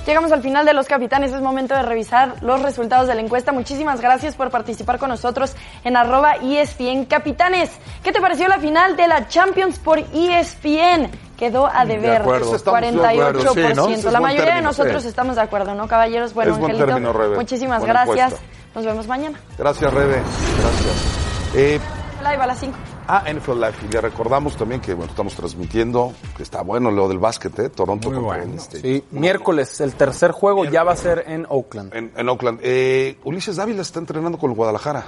Llegamos 0.09 0.33
al 0.33 0.41
final 0.41 0.65
de 0.65 0.73
los 0.73 0.87
capitanes, 0.87 1.35
es 1.35 1.43
momento 1.43 1.75
de 1.75 1.83
revisar 1.83 2.37
los 2.43 2.63
resultados 2.63 3.09
de 3.09 3.15
la 3.15 3.21
encuesta. 3.21 3.53
Muchísimas 3.53 4.01
gracias 4.01 4.37
por 4.37 4.51
participar 4.51 4.99
con 4.99 5.11
nosotros 5.11 5.55
en 5.85 5.99
arroba 5.99 6.37
ESPN 6.37 7.05
Capitanes. 7.05 7.71
¿Qué 8.03 8.11
te 8.11 8.19
pareció 8.19 8.49
la 8.49 8.59
final 8.59 8.97
de 8.97 9.07
la 9.07 9.29
Champions 9.29 9.79
por 9.79 9.99
ESPN? 9.99 11.11
Quedó 11.37 11.67
a 11.71 11.85
deber, 11.85 12.23
de 12.23 12.27
48%. 12.27 13.05
acuerdo, 13.05 13.53
sí, 13.53 13.61
¿no? 13.77 13.89
Es 13.91 14.05
La 14.05 14.21
mayoría 14.21 14.55
de 14.55 14.63
nosotros 14.63 15.03
sí. 15.03 15.09
estamos 15.11 15.37
de 15.37 15.43
acuerdo, 15.43 15.75
¿no, 15.75 15.87
caballeros? 15.87 16.33
Bueno, 16.33 16.53
Es 16.53 16.59
buen 16.59 16.71
Angelito, 16.71 16.87
término, 16.95 17.13
Rebe. 17.13 17.37
muchísimas 17.37 17.81
Buena 17.81 18.07
gracias. 18.07 18.33
encuesta. 18.33 18.47
Nos 18.77 18.87
vemos 18.87 19.07
mañana. 19.09 19.39
Gracias, 19.59 19.93
Rebe. 19.93 20.23
Gracias. 20.59 21.53
Eh, 21.55 21.81
Live 22.23 22.43
a 22.43 22.47
las 22.47 22.59
5. 22.59 22.79
Ah, 23.09 23.25
NFL 23.33 23.55
Live. 23.55 23.75
Y 23.89 23.93
le 23.93 24.01
recordamos 24.01 24.57
también 24.57 24.81
que 24.81 24.95
bueno, 24.95 25.11
estamos 25.11 25.35
transmitiendo, 25.35 26.13
que 26.37 26.43
está 26.43 26.63
bueno 26.63 26.91
lo 26.91 27.09
del 27.09 27.19
básquet, 27.19 27.59
¿eh? 27.59 27.69
Toronto 27.71 28.13
contra 28.13 28.23
Golden 28.39 28.59
State. 28.59 28.81
Sí, 28.83 29.05
miércoles, 29.11 29.81
el 29.81 29.95
tercer 29.95 30.31
juego 30.31 30.65
ya 30.67 30.85
va 30.85 30.93
a 30.93 30.97
ser 30.97 31.25
en 31.27 31.47
Oakland. 31.49 31.95
En, 31.95 32.13
en 32.17 32.29
Oakland. 32.29 32.61
Eh, 32.63 33.19
Ulises 33.25 33.57
Dávila 33.57 33.83
está 33.83 33.99
entrenando 33.99 34.39
con 34.39 34.51
el 34.51 34.57
Guadalajara. 34.57 35.05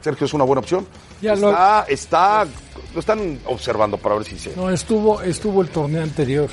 Sergio, 0.00 0.26
¿es 0.26 0.34
una 0.34 0.44
buena 0.44 0.60
opción? 0.60 0.86
Ya 1.22 1.34
lo- 1.34 1.48
está, 1.50 1.84
está, 1.88 2.46
lo 2.92 3.00
están 3.00 3.38
observando 3.46 3.96
para 3.96 4.16
ver 4.16 4.24
si 4.24 4.38
se... 4.38 4.54
No, 4.54 4.68
estuvo, 4.68 5.22
estuvo 5.22 5.62
el 5.62 5.68
torneo 5.70 6.02
anterior, 6.02 6.48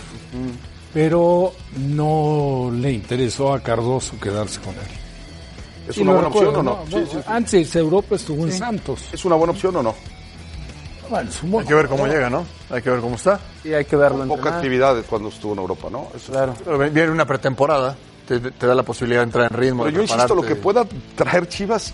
pero 0.94 1.54
no 1.78 2.70
le 2.74 2.92
interesó 2.94 3.54
a 3.54 3.60
Cardoso 3.60 4.20
quedarse 4.20 4.60
con 4.62 4.74
él. 4.76 4.80
¿Es 5.89 5.96
Sí, 5.96 6.02
una 6.02 6.14
buena 6.14 6.28
opción 6.30 6.56
o 6.56 6.64
no? 6.64 6.76
Bueno, 6.89 7.06
Sí, 7.08 7.12
sí, 7.12 7.18
sí. 7.18 7.24
Antes 7.28 7.76
Europa 7.76 8.16
estuvo 8.16 8.46
en 8.46 8.52
Santos. 8.54 9.10
¿Es 9.12 9.26
una 9.26 9.36
buena 9.36 9.52
opción 9.52 9.76
o 9.76 9.84
no? 9.84 9.96
Bueno, 11.12 11.30
es 11.30 11.43
Hay 11.43 11.66
que 11.68 11.74
ver 11.76 11.88
cómo 11.88 12.07
llega, 12.07 12.30
¿no? 12.30 12.45
Hay 12.70 12.82
que 12.82 12.89
ver 12.89 13.01
cómo 13.01 13.16
está. 13.16 13.39
Sí, 13.62 13.74
hay 13.74 13.86
que 13.86 13.95
verlo. 13.97 14.20
Poca 14.20 14.34
entrenar. 14.36 14.53
actividad 14.55 14.95
cuando 15.09 15.28
estuvo 15.30 15.53
en 15.53 15.59
Europa, 15.59 15.88
¿no? 15.91 16.07
Eso- 16.16 16.32
Claro. 16.32 16.53
Pero 16.64 16.78
viene 16.80 17.12
una 17.12 17.26
pretemporada, 17.26 17.95
te, 18.28 18.39
te 18.39 18.66
da 18.66 18.74
la 18.74 18.84
posibilidad 18.84 19.20
de 19.20 19.26
entrar 19.26 19.51
en 19.51 19.57
ritmo. 19.59 19.84
Pero 19.84 19.97
yo 19.97 20.01
insisto, 20.03 20.34
lo 20.34 20.41
que 20.41 20.55
pueda 20.55 20.86
traer 21.16 21.47
Chivas 21.49 21.93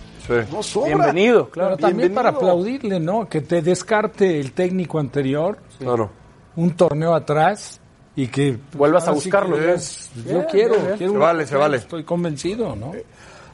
no 0.51 0.61
sobra. 0.61 0.87
Bienvenido, 0.89 1.49
claro. 1.49 1.69
Pero 1.75 1.81
también 1.87 2.09
Bienvenido. 2.09 2.15
para 2.15 2.29
aplaudirle, 2.29 2.99
¿no? 2.99 3.27
Que 3.27 3.41
te 3.41 3.61
descarte 3.63 4.39
el 4.39 4.51
técnico 4.53 4.99
anterior, 4.99 5.57
Claro. 5.79 6.11
un 6.55 6.71
torneo 6.75 7.15
atrás 7.15 7.79
y 8.15 8.27
que 8.27 8.59
Vuelvas 8.73 9.07
a 9.07 9.11
sí 9.13 9.15
buscarlo. 9.15 9.57
es- 9.57 10.11
yo 10.27 10.45
quiero, 10.45 10.75
quiero 10.97 11.13
Se 11.13 11.17
vale, 11.17 11.47
se 11.47 11.55
vale. 11.55 11.77
Estoy 11.77 12.03
convencido, 12.03 12.75
¿no? 12.75 12.91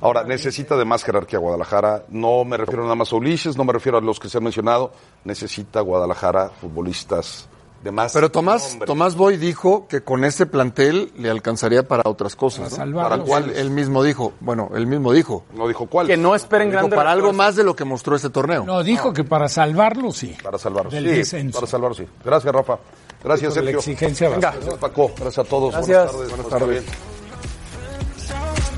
Ahora, 0.04 0.24
necesita 0.24 0.76
de 0.76 0.86
más 0.86 1.04
jerarquía 1.04 1.39
Guadalajara. 1.39 2.06
No 2.10 2.43
me 2.43 2.58
refiero 2.58 2.84
nada 2.84 2.95
más 2.95 3.12
a 3.14 3.16
Ulises, 3.16 3.58
no 3.58 3.64
me 3.64 3.74
refiero 3.74 3.97
a 3.97 4.01
los 4.01 4.20
que 4.20 4.30
se 4.30 4.38
han 4.38 4.43
mencionado. 4.43 4.91
Necesita 5.24 5.82
Guadalajara 5.82 6.49
futbolistas 6.49 7.47
de 7.84 7.91
más. 7.91 8.14
Pero 8.14 8.32
Tomás, 8.32 8.70
nombre. 8.72 8.88
Tomás 8.88 9.16
Boy 9.16 9.38
dijo 9.38 9.88
que 9.88 10.01
con 10.04 10.24
ese 10.24 10.45
plantel 10.45 11.12
le 11.18 11.30
alcanzaría 11.30 11.88
para 11.88 12.04
otras 12.06 12.36
cosas. 12.36 12.70
Para 12.72 12.86
¿no? 12.86 12.97
salvarlos. 12.99 13.30
¿Para 13.30 13.45
cuál? 13.45 13.56
Él 13.56 13.70
mismo 13.70 14.04
dijo, 14.04 14.34
bueno, 14.39 14.72
él 14.76 14.88
mismo 14.88 15.12
dijo. 15.12 15.45
No 15.54 15.68
dijo 15.68 15.88
cuál. 15.88 16.08
Que 16.08 16.18
no 16.18 16.34
esperen 16.36 16.70
Dijo, 16.70 16.80
grandes 16.80 16.97
para 16.97 17.12
algo 17.12 17.34
más 17.34 17.56
de 17.56 17.64
lo 17.64 17.76
que 17.76 17.84
mostró 17.86 18.16
este 18.16 18.30
torneo. 18.30 18.64
No, 18.66 18.84
dijo 18.84 19.14
que 19.14 19.24
para 19.24 19.47
salvarlo 19.49 20.12
sí. 20.12 20.36
Para 20.41 20.58
salvarlo. 20.58 20.91
Sí, 20.91 21.01
descenso. 21.01 21.60
para 21.60 21.68
salvarlo, 21.68 21.95
sí. 21.95 22.06
Gracias, 22.24 22.54
Rafa. 22.54 22.80
Gracias, 23.24 23.54
Por 23.54 23.64
la 23.64 23.72
Sergio. 23.72 23.80
exigencia 23.80 24.30
Venga. 24.30 24.51
Gracias, 24.51 24.76
Paco. 24.76 25.12
Gracias 25.18 25.45
a 25.45 25.49
todos. 25.49 25.74
Gracias. 25.74 26.14
Buenas 26.14 26.49
tardes. 26.49 26.49
Buenas 26.49 26.84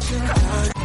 Está 0.08 0.22
tardes. 0.62 0.85